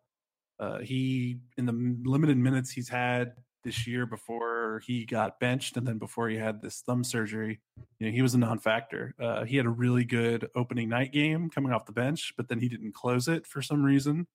Uh, 0.60 0.78
he 0.78 1.40
in 1.56 1.66
the 1.66 2.08
limited 2.08 2.36
minutes 2.36 2.70
he's 2.70 2.88
had 2.88 3.34
this 3.64 3.86
year 3.86 4.06
before 4.06 4.80
he 4.86 5.04
got 5.04 5.38
benched 5.40 5.76
and 5.76 5.86
then 5.86 5.98
before 5.98 6.28
he 6.28 6.36
had 6.36 6.62
this 6.62 6.80
thumb 6.80 7.04
surgery, 7.04 7.60
you 7.98 8.06
know, 8.06 8.12
he 8.12 8.22
was 8.22 8.34
a 8.34 8.38
non-factor. 8.38 9.14
Uh, 9.20 9.44
he 9.44 9.56
had 9.56 9.66
a 9.66 9.70
really 9.70 10.04
good 10.04 10.48
opening 10.54 10.88
night 10.88 11.12
game 11.12 11.50
coming 11.50 11.72
off 11.72 11.86
the 11.86 11.92
bench, 11.92 12.32
but 12.36 12.48
then 12.48 12.58
he 12.58 12.68
didn't 12.68 12.94
close 12.94 13.28
it 13.28 13.46
for 13.46 13.60
some 13.60 13.84
reason. 13.84 14.26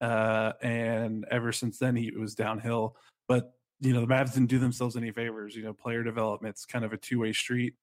Uh, 0.00 0.52
and 0.62 1.24
ever 1.30 1.52
since 1.52 1.78
then, 1.78 1.96
he 1.96 2.10
was 2.10 2.34
downhill. 2.34 2.96
But 3.28 3.52
you 3.80 3.92
know, 3.92 4.00
the 4.00 4.06
Mavs 4.06 4.34
didn't 4.34 4.48
do 4.48 4.58
themselves 4.58 4.96
any 4.96 5.10
favors. 5.10 5.54
You 5.54 5.64
know, 5.64 5.72
player 5.72 6.02
development's 6.02 6.64
kind 6.64 6.84
of 6.84 6.92
a 6.92 6.96
two-way 6.96 7.32
street. 7.32 7.74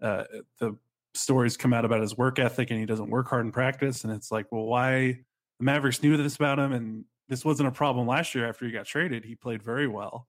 Uh, 0.00 0.24
the 0.58 0.76
stories 1.14 1.56
come 1.56 1.72
out 1.72 1.84
about 1.84 2.00
his 2.00 2.16
work 2.16 2.38
ethic, 2.38 2.70
and 2.70 2.80
he 2.80 2.86
doesn't 2.86 3.10
work 3.10 3.28
hard 3.28 3.44
in 3.44 3.52
practice. 3.52 4.04
And 4.04 4.12
it's 4.12 4.30
like, 4.30 4.50
well, 4.50 4.64
why? 4.64 5.20
The 5.58 5.64
Mavericks 5.64 6.02
knew 6.02 6.16
this 6.16 6.36
about 6.36 6.58
him, 6.58 6.72
and 6.72 7.04
this 7.28 7.44
wasn't 7.44 7.68
a 7.68 7.72
problem 7.72 8.06
last 8.06 8.34
year 8.34 8.48
after 8.48 8.64
he 8.64 8.72
got 8.72 8.86
traded. 8.86 9.24
He 9.24 9.34
played 9.34 9.62
very 9.62 9.86
well 9.86 10.26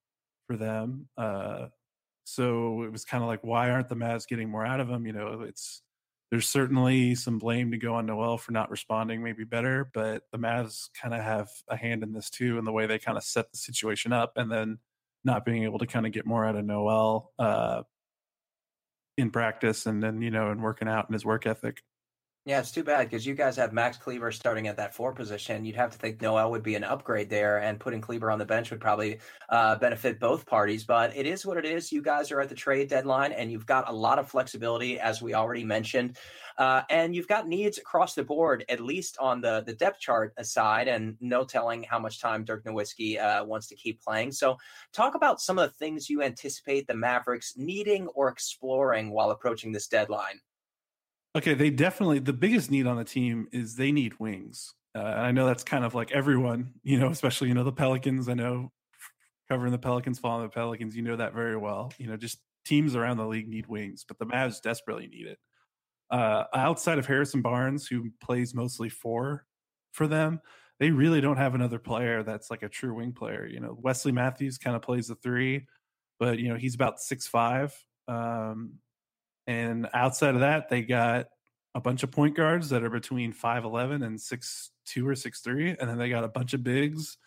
for 0.47 0.57
them. 0.57 1.07
Uh, 1.17 1.67
so 2.25 2.83
it 2.83 2.91
was 2.91 3.03
kind 3.05 3.23
of 3.23 3.27
like, 3.27 3.43
why 3.43 3.69
aren't 3.69 3.89
the 3.89 3.95
Mavs 3.95 4.27
getting 4.27 4.49
more 4.49 4.65
out 4.65 4.79
of 4.79 4.89
him? 4.89 5.05
You 5.05 5.13
know, 5.13 5.41
it's 5.41 5.81
there's 6.31 6.47
certainly 6.49 7.15
some 7.15 7.38
blame 7.38 7.71
to 7.71 7.77
go 7.77 7.93
on 7.95 8.05
Noel 8.05 8.38
for 8.38 8.53
not 8.53 8.71
responding, 8.71 9.21
maybe 9.21 9.43
better, 9.43 9.89
but 9.93 10.23
the 10.31 10.39
Mavs 10.39 10.89
kind 10.99 11.13
of 11.13 11.21
have 11.21 11.49
a 11.67 11.75
hand 11.75 12.01
in 12.01 12.13
this 12.13 12.29
too, 12.29 12.57
in 12.57 12.65
the 12.65 12.71
way 12.71 12.88
they 12.88 12.97
kind 12.97 13.17
of 13.17 13.23
set 13.23 13.51
the 13.51 13.57
situation 13.57 14.12
up, 14.12 14.33
and 14.36 14.51
then 14.51 14.79
not 15.23 15.45
being 15.45 15.63
able 15.63 15.79
to 15.79 15.88
kind 15.88 16.05
of 16.05 16.12
get 16.12 16.25
more 16.25 16.45
out 16.45 16.55
of 16.55 16.65
Noel 16.65 17.31
uh, 17.39 17.83
in 19.17 19.31
practice, 19.31 19.86
and 19.86 20.01
then 20.01 20.21
you 20.21 20.31
know, 20.31 20.51
and 20.51 20.62
working 20.62 20.88
out 20.88 21.07
in 21.09 21.13
his 21.13 21.25
work 21.25 21.45
ethic. 21.45 21.81
Yeah, 22.45 22.60
it's 22.60 22.71
too 22.71 22.84
bad 22.84 23.10
because 23.10 23.25
you 23.25 23.36
guys 23.36 23.56
have 23.56 23.71
Max 23.71 23.95
Kleber 23.95 24.29
starting 24.29 24.67
at 24.67 24.75
that 24.75 24.93
four 24.93 25.13
position. 25.13 25.63
You'd 25.63 25.77
have 25.77 25.91
to 25.91 25.97
think 25.97 26.21
Noel 26.21 26.51
would 26.51 26.62
be 26.62 26.75
an 26.75 26.84
upgrade 26.84 27.29
there, 27.29 27.60
and 27.60 27.79
putting 27.79 28.01
Kleber 28.01 28.29
on 28.29 28.38
the 28.38 28.43
bench 28.43 28.69
would 28.69 28.82
probably 28.82 29.19
uh, 29.47 29.77
benefit 29.77 30.19
both 30.19 30.45
parties. 30.45 30.84
But 30.84 31.15
it 31.15 31.25
is 31.25 31.45
what 31.45 31.56
it 31.56 31.63
is. 31.63 31.89
You 31.89 32.01
guys 32.01 32.34
are 32.34 32.41
at 32.41 32.49
the 32.49 32.56
trade 32.56 32.89
deadline, 32.89 33.32
and 33.32 33.49
you've 33.49 33.65
got 33.65 33.88
a 33.88 33.93
lot 33.93 34.19
of 34.19 34.29
flexibility, 34.29 34.99
as 34.99 35.21
we 35.21 35.34
already 35.34 35.63
mentioned, 35.63 36.17
uh, 36.58 36.82
and 36.89 37.15
you've 37.15 37.29
got 37.29 37.47
needs 37.47 37.77
across 37.77 38.13
the 38.13 38.25
board, 38.25 38.65
at 38.67 38.82
least 38.82 39.17
on 39.19 39.39
the 39.39 39.63
the 39.65 39.73
depth 39.73 40.01
chart 40.01 40.34
aside, 40.36 40.89
and 40.89 41.15
no 41.21 41.45
telling 41.45 41.84
how 41.84 41.97
much 41.97 42.19
time 42.19 42.43
Dirk 42.43 42.65
Nowitzki 42.65 43.21
uh, 43.21 43.45
wants 43.45 43.67
to 43.67 43.75
keep 43.75 44.01
playing. 44.03 44.34
So, 44.34 44.58
talk 44.91 45.15
about 45.15 45.39
some 45.39 45.58
of 45.58 45.69
the 45.69 45.77
things 45.77 46.10
you 46.10 46.21
anticipate 46.21 46.88
the 46.88 46.93
Mavericks 46.93 47.53
needing 47.56 48.08
or 48.08 48.27
exploring 48.27 49.12
while 49.12 49.32
approaching 49.32 49.71
this 49.71 49.88
deadline. 49.88 50.41
Okay, 51.36 51.54
they 51.56 51.69
definitely 51.72 52.19
the 52.19 52.34
biggest 52.34 52.69
need 52.69 52.86
on 52.86 52.98
the 52.98 53.04
team 53.04 53.48
is 53.52 53.76
they 53.76 53.91
need 53.91 54.19
wings. 54.19 54.74
Uh, 54.96 55.00
I 55.02 55.32
know 55.32 55.48
that's 55.48 55.63
kind 55.63 55.84
of 55.84 55.96
like 55.96 56.12
everyone, 56.12 56.74
you 56.84 57.00
know, 57.00 57.10
especially 57.10 57.48
you 57.48 57.54
know 57.56 57.63
the 57.63 57.72
Pelicans. 57.72 58.30
I 58.30 58.36
know 58.36 58.72
covering 59.50 59.72
the 59.72 59.80
Pelicans, 59.80 60.19
following 60.19 60.46
the 60.46 60.50
Pelicans, 60.54 60.96
you 60.96 61.04
know 61.04 61.17
that 61.17 61.34
very 61.34 61.58
well. 61.58 61.93
You 61.98 62.08
know, 62.08 62.17
just 62.17 62.39
teams 62.65 62.96
around 62.96 63.17
the 63.17 63.28
league 63.28 63.50
need 63.50 63.67
wings, 63.67 64.06
but 64.08 64.19
the 64.19 64.26
Mavs 64.28 64.62
desperately 64.62 65.08
need 65.08 65.28
it. 65.28 65.39
Uh, 66.12 66.46
outside 66.54 67.00
of 67.00 67.08
Harrison 67.08 67.41
Barnes, 67.41 67.88
who 67.88 68.12
plays 68.22 68.54
mostly 68.56 68.89
four 68.89 69.46
for 69.93 70.08
them, 70.08 70.41
they 70.80 70.91
really 70.91 71.22
don't 71.22 71.38
have 71.38 71.56
another 71.56 71.80
player 71.80 72.24
that's 72.24 72.52
like 72.52 72.63
a 72.63 72.69
true 72.69 72.96
wing 72.96 73.13
player. 73.13 73.48
You 73.48 73.60
know, 73.62 73.78
Wesley 73.82 74.12
Matthews 74.12 74.58
kind 74.58 74.76
of 74.76 74.82
plays 74.84 75.08
the 75.08 75.15
three, 75.15 75.67
but 76.19 76.39
you 76.39 76.50
know 76.50 76.56
he's 76.58 76.76
about 76.76 77.00
six 77.00 77.28
five. 77.28 77.74
Um, 78.08 78.76
and 79.47 79.88
outside 79.93 80.36
of 80.36 80.41
that, 80.41 80.69
they 80.69 80.82
got 80.82 81.27
a 81.75 81.82
bunch 81.82 82.03
of 82.03 82.12
point 82.12 82.36
guards 82.36 82.69
that 82.69 82.84
are 82.84 82.89
between 82.89 83.34
5'11 83.34 84.06
and 84.06 84.17
6'2 84.17 84.69
or 85.06 85.13
6'3. 85.13 85.75
And 85.79 85.89
then 85.89 85.97
they 85.97 86.10
got 86.10 86.23
a 86.23 86.29
bunch 86.29 86.53
of 86.53 86.63
bigs 86.63 87.17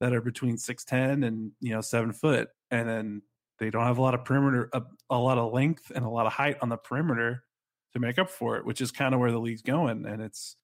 that 0.00 0.12
are 0.12 0.20
between 0.20 0.56
6'10 0.56 1.26
and, 1.26 1.52
you 1.60 1.72
know, 1.72 1.80
seven 1.80 2.12
foot. 2.12 2.48
And 2.70 2.88
then 2.88 3.22
they 3.58 3.70
don't 3.70 3.84
have 3.84 3.98
a 3.98 4.02
lot 4.02 4.14
of 4.14 4.24
perimeter, 4.24 4.68
a, 4.72 4.82
a 5.08 5.18
lot 5.18 5.38
of 5.38 5.52
length 5.52 5.90
and 5.94 6.04
a 6.04 6.08
lot 6.10 6.26
of 6.26 6.32
height 6.32 6.58
on 6.60 6.68
the 6.68 6.76
perimeter 6.76 7.44
to 7.94 7.98
make 7.98 8.18
up 8.18 8.28
for 8.28 8.56
it, 8.56 8.66
which 8.66 8.80
is 8.80 8.92
kind 8.92 9.14
of 9.14 9.20
where 9.20 9.32
the 9.32 9.40
league's 9.40 9.62
going. 9.62 10.04
And 10.04 10.20
it's 10.20 10.56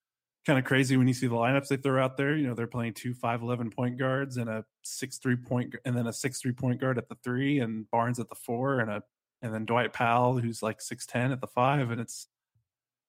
kind 0.45 0.59
of 0.59 0.65
crazy 0.67 0.97
when 0.97 1.09
you 1.09 1.15
see 1.15 1.29
the 1.29 1.35
lineups 1.35 1.69
they 1.69 1.77
throw 1.77 2.03
out 2.03 2.19
there. 2.19 2.37
You 2.37 2.49
know, 2.49 2.55
they're 2.55 2.67
playing 2.67 2.95
two 2.95 3.15
5'11 3.15 3.75
point 3.75 3.99
guards 3.99 4.37
and 4.37 4.51
a 4.51 4.65
6'3 4.85 5.43
point, 5.43 5.75
and 5.87 5.97
then 5.97 6.07
a 6.07 6.11
6'3 6.11 6.55
point 6.57 6.81
guard 6.81 6.99
at 6.99 7.09
the 7.09 7.17
three, 7.25 7.61
and 7.61 7.91
Barnes 7.91 8.19
at 8.19 8.29
the 8.29 8.35
four, 8.35 8.81
and 8.81 8.91
a 8.91 9.03
and 9.43 9.53
then 9.53 9.65
Dwight 9.65 9.93
Powell, 9.93 10.39
who's 10.39 10.63
like 10.63 10.81
six 10.81 11.07
ten 11.07 11.33
at 11.33 11.41
the 11.41 11.47
five, 11.47 11.91
and 11.91 12.01
it's 12.01 12.29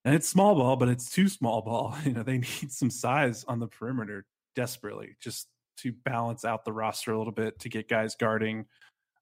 and 0.05 0.13
it's 0.13 0.27
small 0.27 0.55
ball, 0.55 0.75
but 0.75 0.89
it's 0.89 1.09
too 1.09 1.29
small 1.29 1.61
ball. 1.61 1.95
You 2.05 2.13
know, 2.13 2.23
they 2.23 2.39
need 2.39 2.71
some 2.71 2.89
size 2.89 3.45
on 3.47 3.59
the 3.59 3.67
perimeter 3.67 4.25
desperately, 4.55 5.15
just 5.21 5.47
to 5.77 5.91
balance 5.91 6.45
out 6.45 6.65
the 6.65 6.73
roster 6.73 7.13
a 7.13 7.17
little 7.17 7.33
bit 7.33 7.59
to 7.59 7.69
get 7.69 7.87
guys 7.87 8.15
guarding 8.15 8.65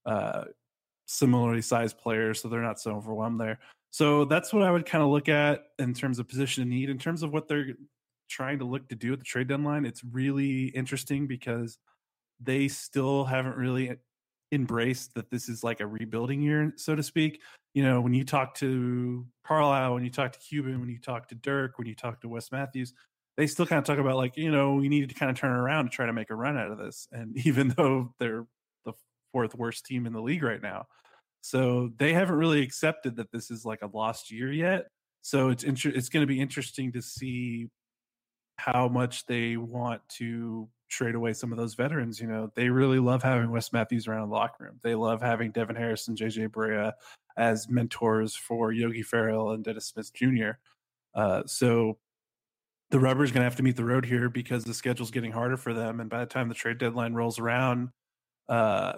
uh, 0.06 0.46
similarly 1.06 1.62
sized 1.62 1.98
players, 1.98 2.42
so 2.42 2.48
they're 2.48 2.62
not 2.62 2.80
so 2.80 2.96
overwhelmed 2.96 3.40
there. 3.40 3.60
So 3.92 4.26
that's 4.26 4.54
what 4.54 4.64
I 4.64 4.72
would 4.72 4.86
kind 4.86 5.04
of 5.04 5.10
look 5.10 5.28
at 5.28 5.66
in 5.78 5.94
terms 5.94 6.18
of 6.18 6.28
position 6.28 6.64
of 6.64 6.70
need. 6.70 6.90
In 6.90 6.98
terms 6.98 7.24
of 7.24 7.34
what 7.34 7.48
they're 7.48 7.74
trying 8.30 8.60
to 8.60 8.66
look 8.66 8.88
to 8.88 8.96
do 8.96 9.12
at 9.12 9.20
the 9.20 9.26
trade 9.26 9.50
deadline, 9.50 9.86
it's 9.86 10.04
really 10.04 10.68
interesting 10.68 11.28
because 11.28 11.78
they 12.40 12.70
still 12.70 13.26
haven't 13.26 13.58
really 13.58 13.98
embraced 14.52 15.14
that 15.16 15.30
this 15.30 15.48
is 15.50 15.64
like 15.64 15.80
a 15.80 15.88
rebuilding 15.88 16.42
year, 16.42 16.74
so 16.78 16.96
to 16.96 17.04
speak. 17.04 17.42
You 17.74 17.84
know, 17.84 18.02
when 18.02 18.14
you 18.14 18.26
talk 18.26 18.56
to 18.56 19.26
Carlisle, 19.46 19.94
when 19.94 20.04
you 20.04 20.10
talk 20.10 20.34
to 20.34 20.40
Cuban, 20.40 20.80
when 20.80 20.90
you 20.90 21.00
talk 21.00 21.30
to 21.30 21.36
Dirk, 21.36 21.78
when 21.78 21.88
you 21.88 21.96
talk 21.96 22.22
to 22.22 22.30
Wes 22.30 22.52
Matthews, 22.52 22.94
they 23.38 23.48
still 23.48 23.66
kind 23.66 23.80
of 23.80 23.86
talk 23.86 23.98
about 23.98 24.18
like, 24.18 24.36
you 24.36 24.52
know, 24.52 24.74
we 24.74 24.90
needed 24.90 25.10
to 25.10 25.16
kind 25.16 25.32
of 25.32 25.38
turn 25.38 25.52
around 25.52 25.86
to 25.86 25.90
try 25.90 26.06
to 26.06 26.14
make 26.14 26.30
a 26.30 26.36
run 26.36 26.58
out 26.58 26.72
of 26.72 26.78
this. 26.78 27.08
And 27.12 27.38
even 27.46 27.70
though 27.70 28.14
they're 28.20 28.46
the 28.86 28.94
fourth 29.32 29.56
worst 29.56 29.86
team 29.86 30.06
in 30.06 30.14
the 30.14 30.22
league 30.22 30.44
right 30.44 30.62
now. 30.62 30.86
So 31.42 31.92
they 31.98 32.14
haven't 32.14 32.36
really 32.36 32.62
accepted 32.62 33.16
that 33.16 33.32
this 33.32 33.50
is 33.50 33.66
like 33.66 33.82
a 33.82 33.90
lost 33.92 34.32
year 34.32 34.52
yet. 34.52 34.88
So 35.24 35.50
it's 35.50 35.64
inter- 35.64 35.92
it's 35.94 36.10
going 36.10 36.22
to 36.22 36.28
be 36.28 36.40
interesting 36.40 36.92
to 36.92 37.02
see 37.02 37.68
how 38.58 38.88
much 38.88 39.26
they 39.26 39.58
want 39.58 40.02
to 40.18 40.70
trade 40.92 41.16
away 41.16 41.34
some 41.34 41.52
of 41.52 41.58
those 41.58 41.74
veterans. 41.74 42.20
You 42.20 42.28
know, 42.28 42.52
they 42.56 42.70
really 42.70 43.00
love 43.00 43.24
having 43.24 43.50
Wes 43.50 43.74
Matthews 43.74 44.08
around 44.08 44.30
the 44.30 44.36
locker 44.36 44.66
room. 44.66 44.80
They 44.84 44.96
love 44.96 45.22
having 45.22 45.52
Devin 45.52 45.76
Harris 45.76 46.08
and 46.08 46.18
JJ 46.18 46.50
Barea 46.50 46.94
as 47.38 47.70
mentors 47.70 48.36
for 48.36 48.72
Yogi 48.72 49.02
Ferrell 49.02 49.52
and 49.52 49.64
Dennis 49.64 49.88
Smith 49.88 50.14
Jr. 50.14 50.52
Uh, 51.16 51.44
so 51.46 51.98
the 52.92 53.00
rubber 53.00 53.24
is 53.24 53.32
going 53.32 53.42
to 53.42 53.46
have 53.46 53.56
to 53.56 53.64
meet 53.64 53.78
the 53.78 53.86
road 53.86 54.06
here 54.06 54.30
because 54.30 54.66
the 54.66 54.74
schedule's 54.74 55.12
getting 55.12 55.32
harder 55.32 55.58
for 55.58 55.74
them. 55.74 56.00
And 56.00 56.10
by 56.10 56.20
the 56.20 56.26
time 56.26 56.50
the 56.50 56.56
trade 56.56 56.78
deadline 56.78 57.14
rolls 57.14 57.40
around, 57.40 57.90
uh, 58.50 58.94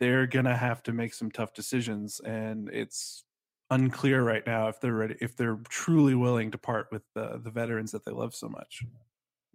they're 0.00 0.26
going 0.26 0.46
to 0.46 0.56
have 0.56 0.82
to 0.82 0.92
make 0.92 1.14
some 1.14 1.30
tough 1.30 1.54
decisions. 1.54 2.20
And 2.20 2.68
it's 2.70 3.24
unclear 3.70 4.22
right 4.22 4.44
now 4.46 4.68
if 4.68 4.80
they're 4.80 4.94
ready, 4.94 5.16
if 5.20 5.36
they're 5.36 5.60
truly 5.68 6.14
willing 6.16 6.50
to 6.50 6.58
part 6.58 6.88
with 6.90 7.02
the, 7.14 7.40
the 7.42 7.50
veterans 7.50 7.92
that 7.92 8.04
they 8.04 8.12
love 8.12 8.34
so 8.34 8.48
much. 8.48 8.82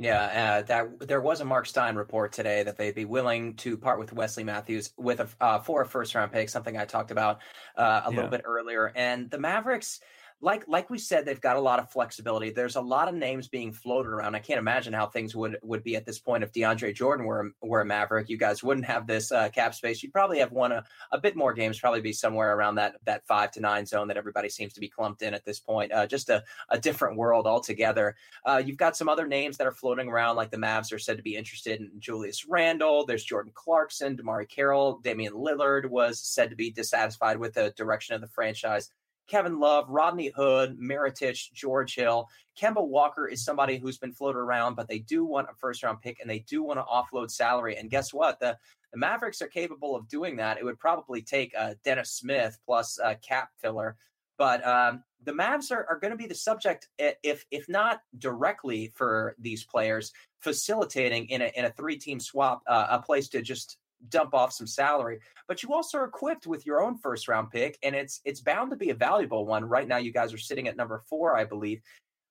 Yeah, 0.01 0.61
uh, 0.61 0.61
that 0.67 1.07
there 1.09 1.19
was 1.19 1.41
a 1.41 1.45
Mark 1.45 1.65
Stein 1.65 1.97
report 1.97 2.31
today 2.31 2.63
that 2.63 2.77
they'd 2.77 2.95
be 2.95 3.03
willing 3.03 3.55
to 3.57 3.75
part 3.75 3.99
with 3.99 4.13
Wesley 4.13 4.45
Matthews 4.45 4.93
with 4.95 5.19
a 5.19 5.27
uh, 5.41 5.59
for 5.59 5.81
a 5.81 5.85
first 5.85 6.15
round 6.15 6.31
pick, 6.31 6.47
something 6.47 6.77
I 6.77 6.85
talked 6.85 7.11
about 7.11 7.41
uh, 7.75 8.03
a 8.05 8.09
yeah. 8.09 8.15
little 8.15 8.31
bit 8.31 8.43
earlier. 8.45 8.93
And 8.95 9.29
the 9.29 9.37
Mavericks, 9.37 9.99
like 10.41 10.63
like 10.67 10.89
we 10.89 10.97
said, 10.97 11.25
they've 11.25 11.41
got 11.41 11.57
a 11.57 11.61
lot 11.61 11.79
of 11.79 11.91
flexibility. 11.91 12.49
There's 12.49 12.77
a 12.77 12.81
lot 12.81 13.09
of 13.09 13.15
names 13.15 13.49
being 13.49 13.73
floated 13.73 14.09
around. 14.09 14.35
I 14.35 14.39
can't 14.39 14.59
imagine 14.59 14.93
how 14.93 15.07
things 15.07 15.35
would 15.35 15.57
would 15.63 15.83
be 15.83 15.97
at 15.97 16.05
this 16.05 16.19
point 16.19 16.43
if 16.43 16.53
DeAndre 16.53 16.95
Jordan 16.95 17.25
were 17.25 17.51
were 17.61 17.81
a 17.81 17.85
Maverick. 17.85 18.29
You 18.29 18.37
guys 18.37 18.63
wouldn't 18.63 18.85
have 18.85 19.05
this 19.05 19.33
uh, 19.33 19.49
cap 19.49 19.73
space. 19.73 20.01
You'd 20.01 20.13
probably 20.13 20.39
have 20.39 20.53
won 20.53 20.71
a, 20.71 20.83
a 21.11 21.17
bit 21.19 21.35
more 21.35 21.53
games. 21.53 21.79
Probably 21.79 21.99
be 21.99 22.13
somewhere 22.13 22.55
around 22.55 22.75
that 22.75 22.95
that 23.03 23.25
five 23.25 23.51
to 23.51 23.59
nine 23.59 23.85
zone 23.85 24.07
that 24.07 24.15
everybody 24.15 24.47
seems 24.47 24.71
to 24.73 24.79
be 24.79 24.87
clumped 24.87 25.23
in 25.23 25.33
at 25.33 25.43
this 25.43 25.59
point. 25.59 25.91
Uh, 25.91 26.07
just 26.07 26.29
a, 26.29 26.41
a 26.69 26.79
different 26.79 27.17
world 27.17 27.45
altogether. 27.45 28.15
Uh, 28.45 28.61
you've 28.65 28.77
got 28.77 28.95
some 28.95 29.09
other 29.09 29.27
names 29.27 29.57
that 29.57 29.67
are 29.67 29.73
floating 29.73 30.07
around, 30.07 30.37
like 30.37 30.51
the 30.51 30.57
Mavs 30.57 30.93
are 30.93 30.99
said 30.99 31.17
to 31.17 31.23
be 31.23 31.35
interested 31.35 31.81
in 31.81 31.91
Julius 31.99 32.45
Randle. 32.47 33.05
There's 33.05 33.25
Jordan 33.25 33.51
Clarkson, 33.53 34.15
DeMarre 34.15 34.47
Carroll, 34.47 34.99
Damian 35.03 35.33
Lillard 35.33 35.89
was 35.89 36.19
said 36.21 36.49
to 36.49 36.55
be 36.55 36.71
dissatisfied 36.71 37.37
with 37.37 37.53
the 37.53 37.73
direction 37.75 38.15
of 38.15 38.21
the 38.21 38.27
franchise. 38.27 38.89
Kevin 39.29 39.59
Love, 39.59 39.85
Rodney 39.87 40.31
Hood, 40.35 40.77
Mirotic, 40.79 41.51
George 41.53 41.95
Hill. 41.95 42.27
Kemba 42.59 42.85
Walker 42.85 43.27
is 43.27 43.43
somebody 43.43 43.77
who's 43.77 43.97
been 43.97 44.11
floated 44.11 44.39
around, 44.39 44.75
but 44.75 44.87
they 44.87 44.99
do 44.99 45.23
want 45.23 45.47
a 45.49 45.55
first 45.55 45.83
round 45.83 46.01
pick 46.01 46.19
and 46.19 46.29
they 46.29 46.39
do 46.39 46.63
want 46.63 46.79
to 46.79 46.83
offload 46.83 47.29
salary. 47.29 47.77
And 47.77 47.89
guess 47.89 48.13
what? 48.13 48.39
The 48.39 48.57
the 48.91 48.97
Mavericks 48.97 49.41
are 49.43 49.47
capable 49.47 49.95
of 49.95 50.07
doing 50.07 50.37
that. 50.37 50.57
It 50.57 50.65
would 50.65 50.79
probably 50.79 51.21
take 51.21 51.53
uh, 51.55 51.75
Dennis 51.83 52.13
Smith 52.13 52.57
plus 52.65 52.99
uh, 52.99 53.13
cap 53.21 53.49
filler. 53.61 53.95
But 54.39 54.65
um, 54.65 55.03
the 55.23 55.33
Mavs 55.33 55.71
are, 55.71 55.85
are 55.87 55.99
going 55.99 56.11
to 56.11 56.17
be 56.17 56.25
the 56.25 56.33
subject, 56.33 56.87
if 56.97 57.45
if 57.51 57.69
not 57.69 58.01
directly 58.17 58.91
for 58.95 59.35
these 59.37 59.63
players, 59.63 60.11
facilitating 60.39 61.27
in 61.29 61.41
a 61.41 61.51
in 61.55 61.65
a 61.65 61.71
three 61.71 61.97
team 61.97 62.19
swap, 62.19 62.63
uh, 62.67 62.87
a 62.89 62.99
place 62.99 63.27
to 63.29 63.41
just 63.41 63.77
dump 64.07 64.33
off 64.33 64.53
some 64.53 64.67
salary. 64.67 65.19
But 65.47 65.61
you 65.61 65.73
also 65.73 65.97
are 65.99 66.05
equipped 66.05 66.47
with 66.47 66.65
your 66.65 66.81
own 66.81 66.97
first 66.97 67.27
round 67.27 67.51
pick, 67.51 67.77
and 67.83 67.95
it's 67.95 68.21
it's 68.25 68.39
bound 68.39 68.71
to 68.71 68.77
be 68.77 68.91
a 68.91 68.95
valuable 68.95 69.45
one. 69.45 69.65
Right 69.65 69.87
now, 69.87 69.97
you 69.97 70.13
guys 70.13 70.33
are 70.33 70.37
sitting 70.37 70.67
at 70.67 70.77
number 70.77 71.03
four, 71.09 71.35
I 71.35 71.43
believe. 71.43 71.81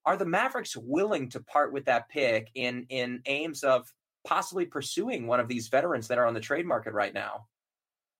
Are 0.06 0.16
the 0.16 0.24
Mavericks 0.24 0.76
willing 0.76 1.28
to 1.30 1.40
part 1.40 1.72
with 1.72 1.84
that 1.84 2.08
pick 2.08 2.50
in 2.54 2.86
in 2.88 3.20
aims 3.26 3.62
of 3.62 3.92
possibly 4.24 4.64
pursuing 4.64 5.26
one 5.26 5.40
of 5.40 5.48
these 5.48 5.68
veterans 5.68 6.08
that 6.08 6.18
are 6.18 6.26
on 6.26 6.34
the 6.34 6.40
trade 6.40 6.66
market 6.66 6.94
right 6.94 7.12
now? 7.12 7.46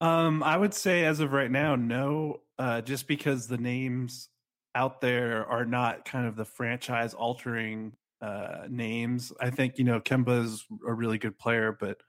Um, 0.01 0.43
I 0.43 0.57
would 0.57 0.75
say 0.75 1.05
as 1.05 1.21
of 1.21 1.33
right 1.33 1.51
now, 1.51 1.77
no. 1.77 2.41
Uh, 2.59 2.81
just 2.81 3.07
because 3.07 3.47
the 3.47 3.57
names 3.57 4.29
out 4.75 5.01
there 5.01 5.47
are 5.47 5.65
not 5.65 6.05
kind 6.05 6.27
of 6.27 6.37
the 6.37 6.45
franchise 6.45 7.15
altering 7.15 7.93
uh, 8.21 8.67
names. 8.69 9.33
I 9.41 9.51
think 9.51 9.79
you 9.79 9.85
know 9.85 10.01
Kemba 10.01 10.45
is 10.45 10.65
a 10.87 10.93
really 10.93 11.19
good 11.19 11.39
player, 11.39 11.77
but 11.79 12.01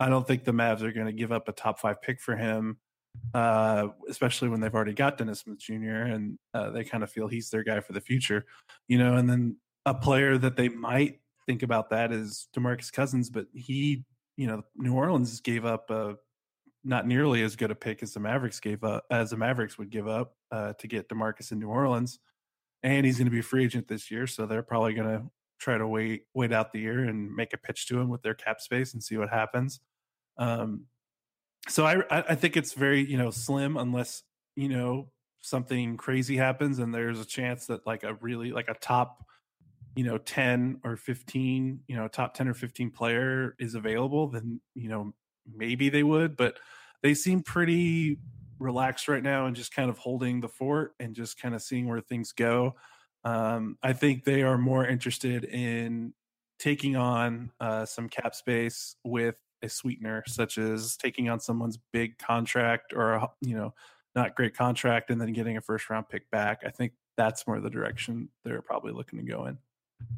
I 0.00 0.08
don't 0.08 0.26
think 0.26 0.44
the 0.44 0.52
Mavs 0.52 0.82
are 0.82 0.92
going 0.92 1.06
to 1.06 1.12
give 1.12 1.32
up 1.32 1.48
a 1.48 1.52
top 1.52 1.78
five 1.78 2.02
pick 2.02 2.20
for 2.20 2.36
him, 2.36 2.78
uh, 3.32 3.88
especially 4.08 4.48
when 4.48 4.60
they've 4.60 4.74
already 4.74 4.92
got 4.92 5.18
Dennis 5.18 5.40
Smith 5.40 5.58
Jr. 5.58 5.74
and 5.74 6.38
uh, 6.52 6.70
they 6.70 6.84
kind 6.84 7.04
of 7.04 7.10
feel 7.10 7.28
he's 7.28 7.50
their 7.50 7.62
guy 7.62 7.80
for 7.80 7.92
the 7.92 8.00
future, 8.00 8.44
you 8.88 8.98
know. 8.98 9.16
And 9.16 9.28
then 9.28 9.56
a 9.86 9.94
player 9.94 10.36
that 10.38 10.56
they 10.56 10.68
might 10.68 11.20
think 11.46 11.62
about 11.62 11.90
that 11.90 12.12
is 12.12 12.48
Demarcus 12.56 12.92
Cousins, 12.92 13.30
but 13.30 13.46
he, 13.52 14.04
you 14.36 14.46
know, 14.46 14.62
New 14.76 14.94
Orleans 14.94 15.40
gave 15.40 15.64
up 15.64 15.90
a 15.90 16.16
not 16.82 17.06
nearly 17.06 17.42
as 17.42 17.56
good 17.56 17.70
a 17.70 17.74
pick 17.74 18.02
as 18.02 18.12
the 18.12 18.20
Mavericks 18.20 18.60
gave 18.60 18.84
up 18.84 19.04
as 19.10 19.30
the 19.30 19.36
Mavericks 19.36 19.78
would 19.78 19.90
give 19.90 20.06
up 20.08 20.34
uh, 20.50 20.74
to 20.74 20.86
get 20.86 21.08
Demarcus 21.08 21.52
in 21.52 21.58
New 21.58 21.68
Orleans, 21.68 22.18
and 22.82 23.06
he's 23.06 23.16
going 23.16 23.26
to 23.26 23.30
be 23.30 23.38
a 23.38 23.44
free 23.44 23.64
agent 23.64 23.88
this 23.88 24.10
year, 24.10 24.26
so 24.26 24.44
they're 24.44 24.62
probably 24.62 24.92
going 24.92 25.08
to 25.08 25.24
try 25.58 25.78
to 25.78 25.86
wait 25.86 26.24
wait 26.34 26.52
out 26.52 26.72
the 26.72 26.80
year 26.80 27.04
and 27.04 27.34
make 27.34 27.52
a 27.52 27.58
pitch 27.58 27.86
to 27.88 27.98
him 27.98 28.08
with 28.08 28.22
their 28.22 28.34
cap 28.34 28.60
space 28.60 28.92
and 28.94 29.02
see 29.02 29.16
what 29.16 29.30
happens. 29.30 29.80
Um, 30.38 30.86
so 31.68 31.86
I 31.86 32.02
I 32.10 32.34
think 32.34 32.56
it's 32.56 32.74
very 32.74 33.04
you 33.04 33.16
know 33.16 33.30
slim 33.30 33.76
unless 33.76 34.22
you 34.56 34.68
know 34.68 35.10
something 35.40 35.96
crazy 35.96 36.36
happens 36.36 36.78
and 36.78 36.94
there's 36.94 37.20
a 37.20 37.24
chance 37.24 37.66
that 37.66 37.86
like 37.86 38.02
a 38.02 38.14
really 38.14 38.50
like 38.50 38.68
a 38.68 38.74
top 38.74 39.24
you 39.94 40.02
know 40.02 40.16
10 40.16 40.80
or 40.84 40.96
15 40.96 41.80
you 41.86 41.96
know 41.96 42.08
top 42.08 42.34
10 42.34 42.48
or 42.48 42.54
15 42.54 42.90
player 42.90 43.54
is 43.58 43.74
available 43.74 44.28
then 44.28 44.60
you 44.74 44.88
know 44.88 45.12
maybe 45.54 45.90
they 45.90 46.02
would 46.02 46.36
but 46.36 46.56
they 47.02 47.12
seem 47.12 47.42
pretty 47.42 48.18
relaxed 48.58 49.06
right 49.06 49.22
now 49.22 49.44
and 49.46 49.54
just 49.54 49.74
kind 49.74 49.90
of 49.90 49.98
holding 49.98 50.40
the 50.40 50.48
fort 50.48 50.94
and 50.98 51.14
just 51.14 51.38
kind 51.38 51.54
of 51.54 51.60
seeing 51.60 51.86
where 51.86 52.00
things 52.00 52.32
go 52.32 52.74
um, 53.24 53.78
I 53.82 53.92
think 53.92 54.24
they 54.24 54.42
are 54.42 54.58
more 54.58 54.86
interested 54.86 55.44
in 55.44 56.12
taking 56.58 56.96
on 56.96 57.50
uh, 57.60 57.84
some 57.84 58.08
cap 58.08 58.34
space 58.34 58.96
with 59.04 59.36
a 59.62 59.68
sweetener, 59.68 60.22
such 60.26 60.58
as 60.58 60.96
taking 60.96 61.28
on 61.28 61.40
someone's 61.40 61.78
big 61.92 62.18
contract 62.18 62.92
or 62.94 63.14
a, 63.14 63.30
you 63.40 63.56
know 63.56 63.74
not 64.14 64.36
great 64.36 64.56
contract 64.56 65.10
and 65.10 65.20
then 65.20 65.32
getting 65.32 65.56
a 65.56 65.60
first 65.60 65.90
round 65.90 66.08
pick 66.08 66.30
back. 66.30 66.62
I 66.64 66.70
think 66.70 66.92
that's 67.16 67.46
more 67.46 67.60
the 67.60 67.70
direction 67.70 68.28
they're 68.44 68.62
probably 68.62 68.92
looking 68.92 69.18
to 69.18 69.24
go 69.24 69.46
in. 69.46 69.58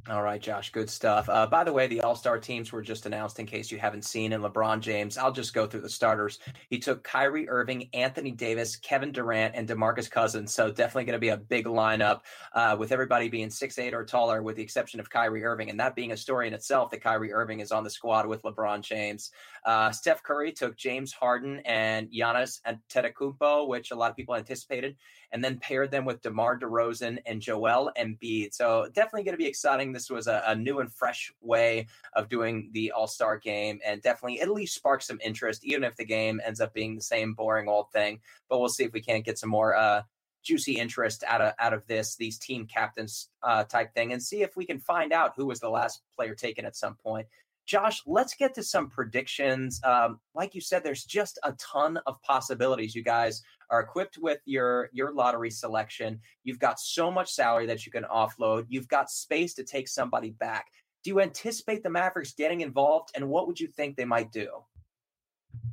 All 0.09 0.23
right, 0.23 0.41
Josh, 0.41 0.71
good 0.71 0.89
stuff. 0.89 1.29
Uh, 1.29 1.49
by 1.49 1.65
the 1.65 1.73
way, 1.73 1.89
the 1.89 2.01
All 2.03 2.15
Star 2.15 2.39
teams 2.39 2.71
were 2.71 2.81
just 2.81 3.07
announced 3.07 3.41
in 3.41 3.47
case 3.47 3.73
you 3.73 3.79
haven't 3.79 4.05
seen. 4.05 4.33
And 4.33 4.45
LeBron 4.45 4.79
James, 4.79 5.19
I'll 5.19 5.33
just 5.33 5.53
go 5.53 5.67
through 5.67 5.81
the 5.81 5.89
starters. 5.89 6.39
He 6.71 6.79
took 6.79 7.03
Kyrie 7.03 7.49
Irving, 7.49 7.89
Anthony 7.93 8.31
Davis, 8.31 8.77
Kevin 8.77 9.11
Durant, 9.11 9.57
and 9.57 9.69
Demarcus 9.69 10.09
Cousins. 10.09 10.55
So 10.55 10.71
definitely 10.71 11.07
going 11.07 11.15
to 11.15 11.19
be 11.19 11.31
a 11.31 11.37
big 11.37 11.67
lineup 11.67 12.21
uh, 12.53 12.77
with 12.79 12.93
everybody 12.93 13.29
being 13.29 13.51
six 13.51 13.81
eight 13.81 13.95
or 13.95 14.05
taller, 14.05 14.45
with 14.45 14.55
the 14.55 14.63
exception 14.63 15.01
of 15.01 15.11
Kyrie 15.11 15.45
Irving, 15.45 15.71
and 15.71 15.81
that 15.81 15.97
being 15.97 16.13
a 16.13 16.17
story 16.17 16.47
in 16.47 16.55
itself 16.55 16.91
that 16.91 17.03
Kyrie 17.03 17.33
Irving 17.33 17.59
is 17.59 17.73
on 17.73 17.83
the 17.83 17.91
squad 17.91 18.27
with 18.29 18.43
LeBron 18.43 18.83
James. 18.83 19.33
Uh, 19.65 19.91
Steph 19.91 20.23
Curry 20.23 20.53
took 20.53 20.77
James 20.77 21.13
Harden 21.13 21.59
and 21.65 22.09
Giannis 22.13 22.61
Antetokounmpo, 22.63 23.67
which 23.67 23.91
a 23.91 23.97
lot 23.97 24.13
of 24.13 24.17
people 24.17 24.37
anticipated, 24.37 24.97
and 25.33 25.45
then 25.45 25.59
paired 25.59 25.91
them 25.91 26.05
with 26.05 26.23
DeMar 26.23 26.59
DeRozan 26.59 27.19
and 27.27 27.41
Joel 27.41 27.91
Embiid. 27.99 28.55
So 28.55 28.89
definitely 28.93 29.25
going 29.25 29.35
to 29.35 29.43
be 29.43 29.47
exciting. 29.47 29.93
This 29.93 30.11
was 30.11 30.27
a, 30.27 30.43
a 30.47 30.55
new 30.55 30.81
and 30.81 30.93
fresh 30.93 31.33
way 31.41 31.87
of 32.13 32.29
doing 32.29 32.71
the 32.73 32.93
All 32.93 33.07
Star 33.07 33.39
game, 33.39 33.81
and 33.85 34.03
definitely 34.03 34.41
at 34.41 34.51
least 34.51 34.75
spark 34.75 35.03
some 35.03 35.21
interest, 35.25 35.65
even 35.65 35.85
if 35.85 35.97
the 35.97 36.05
game 36.05 36.41
ends 36.45 36.61
up 36.61 36.73
being 36.73 36.95
the 36.95 37.03
same 37.03 37.35
boring 37.35 37.69
old 37.69 37.91
thing. 37.93 38.21
But 38.49 38.59
we'll 38.59 38.69
see 38.69 38.85
if 38.85 38.93
we 38.93 39.03
can't 39.03 39.25
get 39.25 39.39
some 39.39 39.51
more 39.51 39.75
uh, 39.75 40.03
juicy 40.47 40.75
interest 40.75 41.25
out 41.27 41.41
of 41.41 41.53
out 41.59 41.73
of 41.75 41.85
this 41.89 42.15
these 42.17 42.39
team 42.39 42.67
captains 42.67 43.29
uh, 43.43 43.65
type 43.65 43.93
thing 43.95 44.13
and 44.13 44.23
see 44.23 44.43
if 44.43 44.57
we 44.57 44.65
can 44.65 44.79
find 44.79 45.13
out 45.13 45.33
who 45.37 45.47
was 45.47 45.59
the 45.59 45.69
last 45.69 46.03
player 46.15 46.37
taken 46.37 46.65
at 46.65 46.77
some 46.77 46.95
point 46.95 47.27
Josh, 47.67 48.01
let's 48.07 48.35
get 48.35 48.55
to 48.55 48.63
some 48.63 48.89
predictions. 48.89 49.81
Um, 49.83 50.21
like 50.35 50.55
you 50.55 50.61
said, 50.61 50.85
there's 50.85 51.05
just 51.05 51.39
a 51.43 51.53
ton 51.55 51.99
of 52.07 52.23
possibilities. 52.23 52.95
You 52.95 53.03
guys 53.03 53.43
are 53.71 53.81
equipped 53.81 54.19
with 54.19 54.39
your 54.45 54.89
your 54.93 55.13
lottery 55.13 55.51
selection. 55.51 56.21
You've 56.45 56.61
got 56.61 56.79
so 56.79 57.11
much 57.11 57.33
salary 57.33 57.67
that 57.67 57.85
you 57.85 57.91
can 57.91 58.05
offload. 58.05 58.67
You've 58.69 58.89
got 58.89 59.11
space 59.11 59.55
to 59.55 59.65
take 59.65 59.89
somebody 59.89 60.31
back. 60.31 60.67
Do 61.03 61.11
you 61.11 61.21
anticipate 61.21 61.83
the 61.83 61.91
Mavericks 61.91 62.33
getting 62.33 62.61
involved, 62.61 63.11
and 63.15 63.29
what 63.29 63.49
would 63.49 63.59
you 63.59 63.67
think 63.67 63.97
they 63.97 64.05
might 64.05 64.31
do? 64.33 64.49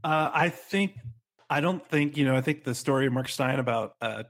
Uh, 0.04 0.32
I 0.34 0.50
think 0.50 0.98
I 1.50 1.62
don't 1.62 1.88
think 1.88 2.18
you 2.18 2.26
know. 2.26 2.36
I 2.36 2.42
think 2.42 2.64
the 2.64 2.76
story 2.76 3.06
of 3.06 3.14
Mark 3.14 3.30
Stein 3.30 3.60
about 3.60 3.96
uh, 4.02 4.24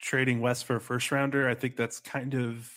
trading 0.00 0.40
Wes 0.40 0.62
for 0.62 0.76
a 0.76 0.80
first 0.80 1.10
rounder. 1.10 1.48
I 1.48 1.54
think 1.54 1.76
that's 1.76 1.98
kind 1.98 2.34
of 2.34 2.70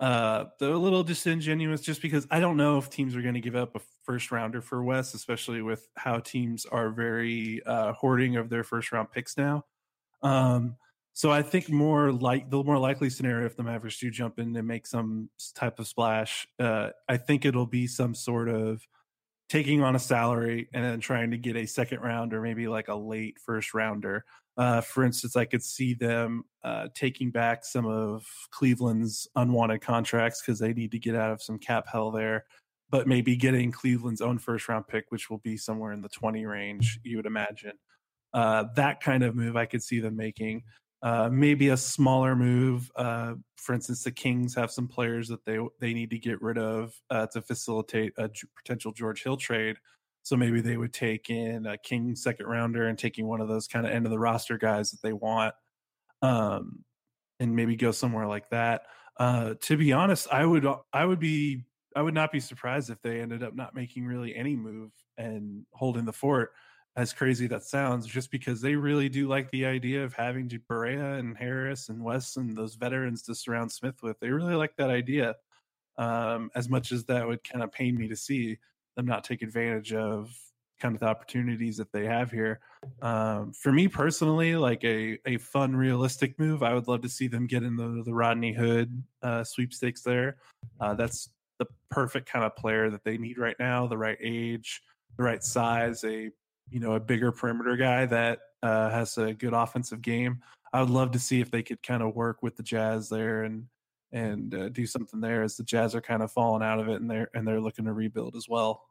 uh, 0.00 0.46
they're 0.58 0.72
a 0.72 0.78
little 0.78 1.02
disingenuous 1.02 1.82
just 1.82 2.00
because 2.00 2.26
I 2.30 2.40
don't 2.40 2.56
know 2.56 2.78
if 2.78 2.88
teams 2.88 3.14
are 3.14 3.20
going 3.20 3.34
to 3.34 3.40
give 3.40 3.54
up 3.54 3.76
a 3.76 3.80
first 4.04 4.32
rounder 4.32 4.62
for 4.62 4.82
Wes, 4.82 5.12
especially 5.12 5.60
with 5.60 5.86
how 5.94 6.20
teams 6.20 6.64
are 6.64 6.88
very 6.88 7.62
uh, 7.66 7.92
hoarding 7.92 8.36
of 8.36 8.48
their 8.48 8.64
first 8.64 8.92
round 8.92 9.12
picks 9.12 9.36
now. 9.36 9.66
Um, 10.22 10.76
so 11.12 11.30
I 11.30 11.42
think 11.42 11.68
more 11.68 12.12
like 12.12 12.48
the 12.48 12.64
more 12.64 12.78
likely 12.78 13.10
scenario 13.10 13.44
if 13.44 13.56
the 13.56 13.62
Mavericks 13.62 13.98
do 13.98 14.10
jump 14.10 14.38
in 14.38 14.56
and 14.56 14.66
make 14.66 14.86
some 14.86 15.28
type 15.54 15.78
of 15.78 15.86
splash, 15.86 16.46
uh, 16.58 16.90
I 17.06 17.18
think 17.18 17.44
it'll 17.44 17.66
be 17.66 17.86
some 17.86 18.14
sort 18.14 18.48
of 18.48 18.86
taking 19.50 19.82
on 19.82 19.96
a 19.96 19.98
salary 19.98 20.68
and 20.72 20.82
then 20.82 21.00
trying 21.00 21.32
to 21.32 21.36
get 21.36 21.56
a 21.56 21.66
second 21.66 22.00
round 22.00 22.32
or 22.32 22.40
maybe 22.40 22.68
like 22.68 22.88
a 22.88 22.94
late 22.94 23.36
first 23.44 23.74
rounder. 23.74 24.24
Uh, 24.60 24.82
for 24.82 25.04
instance, 25.04 25.36
I 25.36 25.46
could 25.46 25.62
see 25.62 25.94
them 25.94 26.44
uh, 26.62 26.88
taking 26.94 27.30
back 27.30 27.64
some 27.64 27.86
of 27.86 28.26
Cleveland's 28.50 29.26
unwanted 29.34 29.80
contracts 29.80 30.42
because 30.42 30.58
they 30.58 30.74
need 30.74 30.90
to 30.90 30.98
get 30.98 31.16
out 31.16 31.32
of 31.32 31.40
some 31.40 31.58
cap 31.58 31.86
hell 31.90 32.10
there, 32.10 32.44
but 32.90 33.08
maybe 33.08 33.36
getting 33.36 33.72
Cleveland's 33.72 34.20
own 34.20 34.36
first 34.36 34.68
round 34.68 34.86
pick, 34.86 35.06
which 35.08 35.30
will 35.30 35.38
be 35.38 35.56
somewhere 35.56 35.92
in 35.92 36.02
the 36.02 36.10
20 36.10 36.44
range, 36.44 37.00
you 37.04 37.16
would 37.16 37.24
imagine. 37.24 37.72
Uh, 38.34 38.64
that 38.76 39.00
kind 39.00 39.24
of 39.24 39.34
move 39.34 39.56
I 39.56 39.64
could 39.64 39.82
see 39.82 39.98
them 39.98 40.14
making. 40.14 40.62
Uh, 41.02 41.30
maybe 41.32 41.68
a 41.68 41.76
smaller 41.78 42.36
move. 42.36 42.90
Uh, 42.96 43.36
for 43.56 43.74
instance, 43.74 44.04
the 44.04 44.10
Kings 44.10 44.54
have 44.56 44.70
some 44.70 44.86
players 44.86 45.28
that 45.28 45.42
they 45.46 45.58
they 45.78 45.94
need 45.94 46.10
to 46.10 46.18
get 46.18 46.42
rid 46.42 46.58
of 46.58 46.92
uh, 47.08 47.26
to 47.28 47.40
facilitate 47.40 48.12
a 48.18 48.28
potential 48.58 48.92
George 48.92 49.22
Hill 49.22 49.38
trade. 49.38 49.78
So 50.22 50.36
maybe 50.36 50.60
they 50.60 50.76
would 50.76 50.92
take 50.92 51.30
in 51.30 51.66
a 51.66 51.78
King 51.78 52.14
second 52.14 52.46
rounder 52.46 52.86
and 52.86 52.98
taking 52.98 53.26
one 53.26 53.40
of 53.40 53.48
those 53.48 53.66
kind 53.66 53.86
of 53.86 53.92
end 53.92 54.06
of 54.06 54.10
the 54.10 54.18
roster 54.18 54.58
guys 54.58 54.90
that 54.90 55.02
they 55.02 55.12
want, 55.12 55.54
um, 56.22 56.84
and 57.38 57.56
maybe 57.56 57.76
go 57.76 57.90
somewhere 57.90 58.26
like 58.26 58.48
that. 58.50 58.82
Uh, 59.18 59.54
to 59.60 59.76
be 59.76 59.92
honest, 59.92 60.28
I 60.30 60.44
would 60.44 60.66
I 60.92 61.04
would 61.04 61.20
be 61.20 61.64
I 61.96 62.02
would 62.02 62.14
not 62.14 62.32
be 62.32 62.40
surprised 62.40 62.90
if 62.90 63.00
they 63.02 63.20
ended 63.20 63.42
up 63.42 63.54
not 63.54 63.74
making 63.74 64.06
really 64.06 64.34
any 64.36 64.56
move 64.56 64.92
and 65.18 65.64
holding 65.72 66.04
the 66.04 66.12
fort. 66.12 66.52
As 66.96 67.12
crazy 67.12 67.46
that 67.46 67.62
sounds, 67.62 68.06
just 68.06 68.32
because 68.32 68.60
they 68.60 68.74
really 68.74 69.08
do 69.08 69.28
like 69.28 69.50
the 69.52 69.64
idea 69.64 70.04
of 70.04 70.12
having 70.12 70.48
Barea 70.48 71.18
and 71.20 71.36
Harris 71.38 71.88
and 71.88 72.02
Wes 72.02 72.36
and 72.36 72.56
those 72.56 72.74
veterans 72.74 73.22
to 73.22 73.34
surround 73.34 73.70
Smith 73.70 74.02
with. 74.02 74.18
They 74.18 74.30
really 74.30 74.56
like 74.56 74.76
that 74.76 74.90
idea. 74.90 75.36
Um, 75.98 76.50
as 76.54 76.68
much 76.68 76.92
as 76.92 77.04
that 77.04 77.26
would 77.26 77.44
kind 77.44 77.62
of 77.62 77.70
pain 77.70 77.96
me 77.96 78.08
to 78.08 78.16
see 78.16 78.58
them 79.00 79.06
not 79.06 79.24
take 79.24 79.42
advantage 79.42 79.92
of 79.92 80.30
kind 80.78 80.94
of 80.94 81.00
the 81.00 81.06
opportunities 81.06 81.76
that 81.76 81.92
they 81.92 82.06
have 82.06 82.30
here. 82.30 82.60
Um, 83.02 83.52
for 83.52 83.72
me 83.72 83.88
personally, 83.88 84.56
like 84.56 84.82
a 84.84 85.18
a 85.26 85.38
fun, 85.38 85.74
realistic 85.74 86.38
move, 86.38 86.62
I 86.62 86.74
would 86.74 86.88
love 86.88 87.02
to 87.02 87.08
see 87.08 87.28
them 87.28 87.46
get 87.46 87.62
in 87.62 87.76
the 87.76 88.02
the 88.04 88.14
Rodney 88.14 88.52
Hood 88.52 89.02
uh, 89.22 89.44
sweepstakes 89.44 90.02
there. 90.02 90.36
Uh, 90.80 90.94
that's 90.94 91.30
the 91.58 91.66
perfect 91.90 92.28
kind 92.28 92.44
of 92.44 92.56
player 92.56 92.90
that 92.90 93.04
they 93.04 93.18
need 93.18 93.38
right 93.38 93.56
now. 93.58 93.86
The 93.86 93.98
right 93.98 94.18
age, 94.20 94.82
the 95.16 95.22
right 95.22 95.42
size, 95.42 96.04
a 96.04 96.30
you 96.70 96.80
know 96.80 96.94
a 96.94 97.00
bigger 97.00 97.32
perimeter 97.32 97.76
guy 97.76 98.06
that 98.06 98.40
uh, 98.62 98.90
has 98.90 99.18
a 99.18 99.34
good 99.34 99.52
offensive 99.52 100.02
game. 100.02 100.40
I 100.72 100.80
would 100.80 100.90
love 100.90 101.10
to 101.12 101.18
see 101.18 101.40
if 101.40 101.50
they 101.50 101.62
could 101.62 101.82
kind 101.82 102.02
of 102.02 102.14
work 102.14 102.42
with 102.42 102.56
the 102.56 102.62
Jazz 102.62 103.08
there 103.08 103.44
and 103.44 103.66
and 104.12 104.54
uh, 104.54 104.68
do 104.70 104.86
something 104.86 105.20
there 105.20 105.42
as 105.42 105.56
the 105.56 105.62
Jazz 105.62 105.94
are 105.94 106.00
kind 106.00 106.22
of 106.22 106.32
falling 106.32 106.62
out 106.62 106.80
of 106.80 106.88
it 106.88 107.00
and 107.00 107.10
they're 107.10 107.30
and 107.34 107.46
they're 107.46 107.60
looking 107.60 107.84
to 107.84 107.92
rebuild 107.92 108.36
as 108.36 108.48
well. 108.48 108.82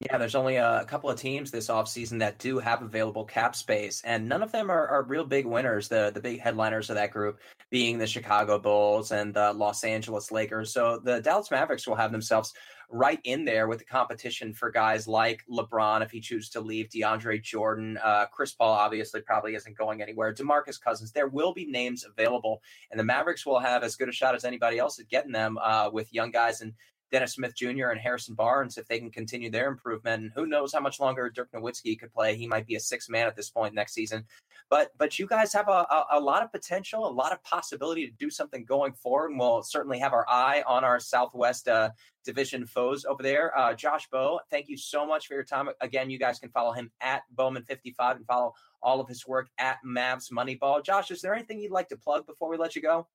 Yeah, 0.00 0.16
there's 0.16 0.36
only 0.36 0.56
a 0.56 0.84
couple 0.86 1.10
of 1.10 1.18
teams 1.18 1.50
this 1.50 1.66
offseason 1.66 2.20
that 2.20 2.38
do 2.38 2.60
have 2.60 2.82
available 2.82 3.24
cap 3.24 3.56
space, 3.56 4.00
and 4.04 4.28
none 4.28 4.44
of 4.44 4.52
them 4.52 4.70
are, 4.70 4.86
are 4.86 5.02
real 5.02 5.24
big 5.24 5.44
winners. 5.44 5.88
The 5.88 6.12
the 6.14 6.20
big 6.20 6.38
headliners 6.38 6.88
of 6.88 6.94
that 6.94 7.10
group 7.10 7.40
being 7.68 7.98
the 7.98 8.06
Chicago 8.06 8.60
Bulls 8.60 9.10
and 9.10 9.34
the 9.34 9.52
Los 9.52 9.82
Angeles 9.82 10.30
Lakers. 10.30 10.72
So 10.72 11.00
the 11.02 11.20
Dallas 11.20 11.50
Mavericks 11.50 11.84
will 11.88 11.96
have 11.96 12.12
themselves 12.12 12.54
right 12.90 13.18
in 13.24 13.44
there 13.44 13.66
with 13.66 13.80
the 13.80 13.84
competition 13.84 14.54
for 14.54 14.70
guys 14.70 15.08
like 15.08 15.44
LeBron 15.50 16.02
if 16.02 16.12
he 16.12 16.20
chooses 16.20 16.50
to 16.50 16.60
leave, 16.60 16.88
DeAndre 16.90 17.42
Jordan, 17.42 17.98
uh, 18.02 18.26
Chris 18.32 18.52
Paul 18.52 18.72
obviously 18.72 19.20
probably 19.20 19.56
isn't 19.56 19.76
going 19.76 20.00
anywhere, 20.00 20.32
DeMarcus 20.32 20.80
Cousins. 20.80 21.10
There 21.10 21.28
will 21.28 21.52
be 21.52 21.66
names 21.66 22.04
available, 22.04 22.62
and 22.92 23.00
the 23.00 23.04
Mavericks 23.04 23.44
will 23.44 23.58
have 23.58 23.82
as 23.82 23.96
good 23.96 24.08
a 24.08 24.12
shot 24.12 24.36
as 24.36 24.44
anybody 24.44 24.78
else 24.78 25.00
at 25.00 25.08
getting 25.08 25.32
them 25.32 25.58
uh, 25.60 25.90
with 25.92 26.14
young 26.14 26.30
guys 26.30 26.60
and 26.60 26.72
Dennis 27.10 27.34
Smith 27.34 27.54
Jr. 27.54 27.88
and 27.88 28.00
Harrison 28.00 28.34
Barnes 28.34 28.76
if 28.76 28.86
they 28.86 28.98
can 28.98 29.10
continue 29.10 29.50
their 29.50 29.68
improvement. 29.68 30.22
And 30.22 30.32
who 30.34 30.46
knows 30.46 30.72
how 30.72 30.80
much 30.80 31.00
longer 31.00 31.30
Dirk 31.30 31.50
Nowitzki 31.52 31.98
could 31.98 32.12
play? 32.12 32.36
He 32.36 32.46
might 32.46 32.66
be 32.66 32.74
a 32.74 32.80
six 32.80 33.08
man 33.08 33.26
at 33.26 33.36
this 33.36 33.50
point 33.50 33.74
next 33.74 33.94
season. 33.94 34.24
But 34.70 34.90
but 34.98 35.18
you 35.18 35.26
guys 35.26 35.52
have 35.54 35.68
a, 35.68 35.86
a, 35.90 36.06
a, 36.12 36.20
lot 36.20 36.42
of 36.42 36.52
potential, 36.52 37.06
a 37.06 37.10
lot 37.10 37.32
of 37.32 37.42
possibility 37.42 38.06
to 38.06 38.12
do 38.12 38.28
something 38.28 38.64
going 38.64 38.92
forward. 38.92 39.30
And 39.30 39.40
we'll 39.40 39.62
certainly 39.62 39.98
have 39.98 40.12
our 40.12 40.28
eye 40.28 40.62
on 40.66 40.84
our 40.84 41.00
Southwest 41.00 41.68
uh, 41.68 41.90
Division 42.24 42.66
foes 42.66 43.06
over 43.06 43.22
there. 43.22 43.56
Uh, 43.56 43.72
Josh 43.72 44.08
Bowe, 44.10 44.40
thank 44.50 44.68
you 44.68 44.76
so 44.76 45.06
much 45.06 45.26
for 45.26 45.34
your 45.34 45.44
time. 45.44 45.70
Again, 45.80 46.10
you 46.10 46.18
guys 46.18 46.38
can 46.38 46.50
follow 46.50 46.72
him 46.72 46.90
at 47.00 47.22
Bowman55 47.34 48.16
and 48.16 48.26
follow 48.26 48.52
all 48.82 49.00
of 49.00 49.08
his 49.08 49.26
work 49.26 49.48
at 49.58 49.78
Mavs 49.86 50.30
Moneyball. 50.30 50.84
Josh, 50.84 51.10
is 51.10 51.22
there 51.22 51.34
anything 51.34 51.58
you'd 51.58 51.72
like 51.72 51.88
to 51.88 51.96
plug 51.96 52.26
before 52.26 52.50
we 52.50 52.58
let 52.58 52.76
you 52.76 52.82
go? 52.82 53.06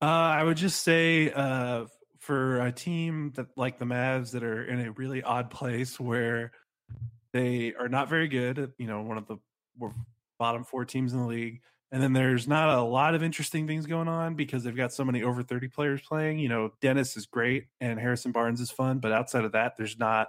Uh, 0.00 0.04
I 0.04 0.44
would 0.44 0.56
just 0.56 0.82
say 0.82 1.32
uh, 1.32 1.86
for 2.28 2.60
a 2.60 2.70
team 2.70 3.32
that 3.36 3.46
like 3.56 3.78
the 3.78 3.86
Mavs 3.86 4.32
that 4.32 4.42
are 4.42 4.62
in 4.62 4.80
a 4.80 4.92
really 4.92 5.22
odd 5.22 5.48
place 5.48 5.98
where 5.98 6.52
they 7.32 7.72
are 7.72 7.88
not 7.88 8.10
very 8.10 8.28
good, 8.28 8.70
you 8.76 8.86
know, 8.86 9.00
one 9.00 9.16
of 9.16 9.26
the 9.26 9.38
bottom 10.38 10.62
four 10.62 10.84
teams 10.84 11.14
in 11.14 11.20
the 11.20 11.26
league. 11.26 11.62
And 11.90 12.02
then 12.02 12.12
there's 12.12 12.46
not 12.46 12.68
a 12.68 12.82
lot 12.82 13.14
of 13.14 13.22
interesting 13.22 13.66
things 13.66 13.86
going 13.86 14.08
on 14.08 14.34
because 14.34 14.62
they've 14.62 14.76
got 14.76 14.92
so 14.92 15.06
many 15.06 15.22
over 15.22 15.42
30 15.42 15.68
players 15.68 16.02
playing. 16.02 16.38
You 16.38 16.50
know, 16.50 16.70
Dennis 16.82 17.16
is 17.16 17.24
great 17.24 17.68
and 17.80 17.98
Harrison 17.98 18.30
Barnes 18.30 18.60
is 18.60 18.70
fun, 18.70 18.98
but 18.98 19.10
outside 19.10 19.46
of 19.46 19.52
that, 19.52 19.78
there's 19.78 19.98
not 19.98 20.28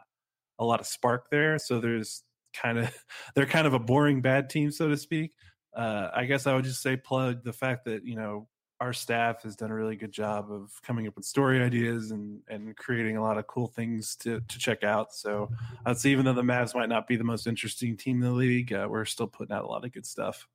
a 0.58 0.64
lot 0.64 0.80
of 0.80 0.88
spark 0.88 1.30
there. 1.30 1.60
So 1.60 1.82
there's 1.82 2.24
kind 2.54 2.78
of, 2.80 2.96
they're 3.36 3.46
kind 3.46 3.68
of 3.68 3.74
a 3.74 3.80
boring 3.80 4.22
bad 4.22 4.50
team, 4.50 4.72
so 4.72 4.88
to 4.88 4.96
speak. 4.96 5.34
Uh, 5.76 6.12
I 6.16 6.24
guess 6.24 6.48
I 6.48 6.56
would 6.56 6.64
just 6.64 6.82
say 6.82 6.96
plug 6.96 7.44
the 7.44 7.52
fact 7.52 7.84
that, 7.86 8.06
you 8.06 8.16
know, 8.16 8.48
our 8.80 8.94
staff 8.94 9.44
has 9.44 9.56
done 9.56 9.72
a 9.72 9.76
really 9.76 9.96
good 9.96 10.12
job 10.12 10.52
of 10.52 10.72
coming 10.82 11.08
up 11.08 11.16
with 11.16 11.26
story 11.26 11.62
ideas 11.62 12.12
and 12.12 12.42
and 12.48 12.76
creating 12.78 13.18
a 13.18 13.22
lot 13.22 13.38
of 13.38 13.48
cool 13.48 13.68
things 13.68 14.16
to 14.18 14.42
to 14.48 14.58
check 14.58 14.84
out. 14.84 15.14
So 15.14 15.50
I'd 15.86 15.98
say 15.98 16.12
even 16.12 16.26
though 16.26 16.34
the 16.34 16.42
Mavs 16.42 16.74
might 16.74 16.90
not 16.90 17.08
be 17.08 17.16
the 17.16 17.24
most 17.24 17.48
interesting 17.48 17.98
team 17.98 18.22
in 18.24 18.30
the 18.30 18.36
league, 18.36 18.72
uh, 18.72 18.88
we're 18.90 19.06
still 19.06 19.28
putting 19.28 19.56
out 19.56 19.64
a 19.64 19.68
lot 19.68 19.86
of 19.86 19.92
good 19.92 20.06
stuff. 20.06 20.48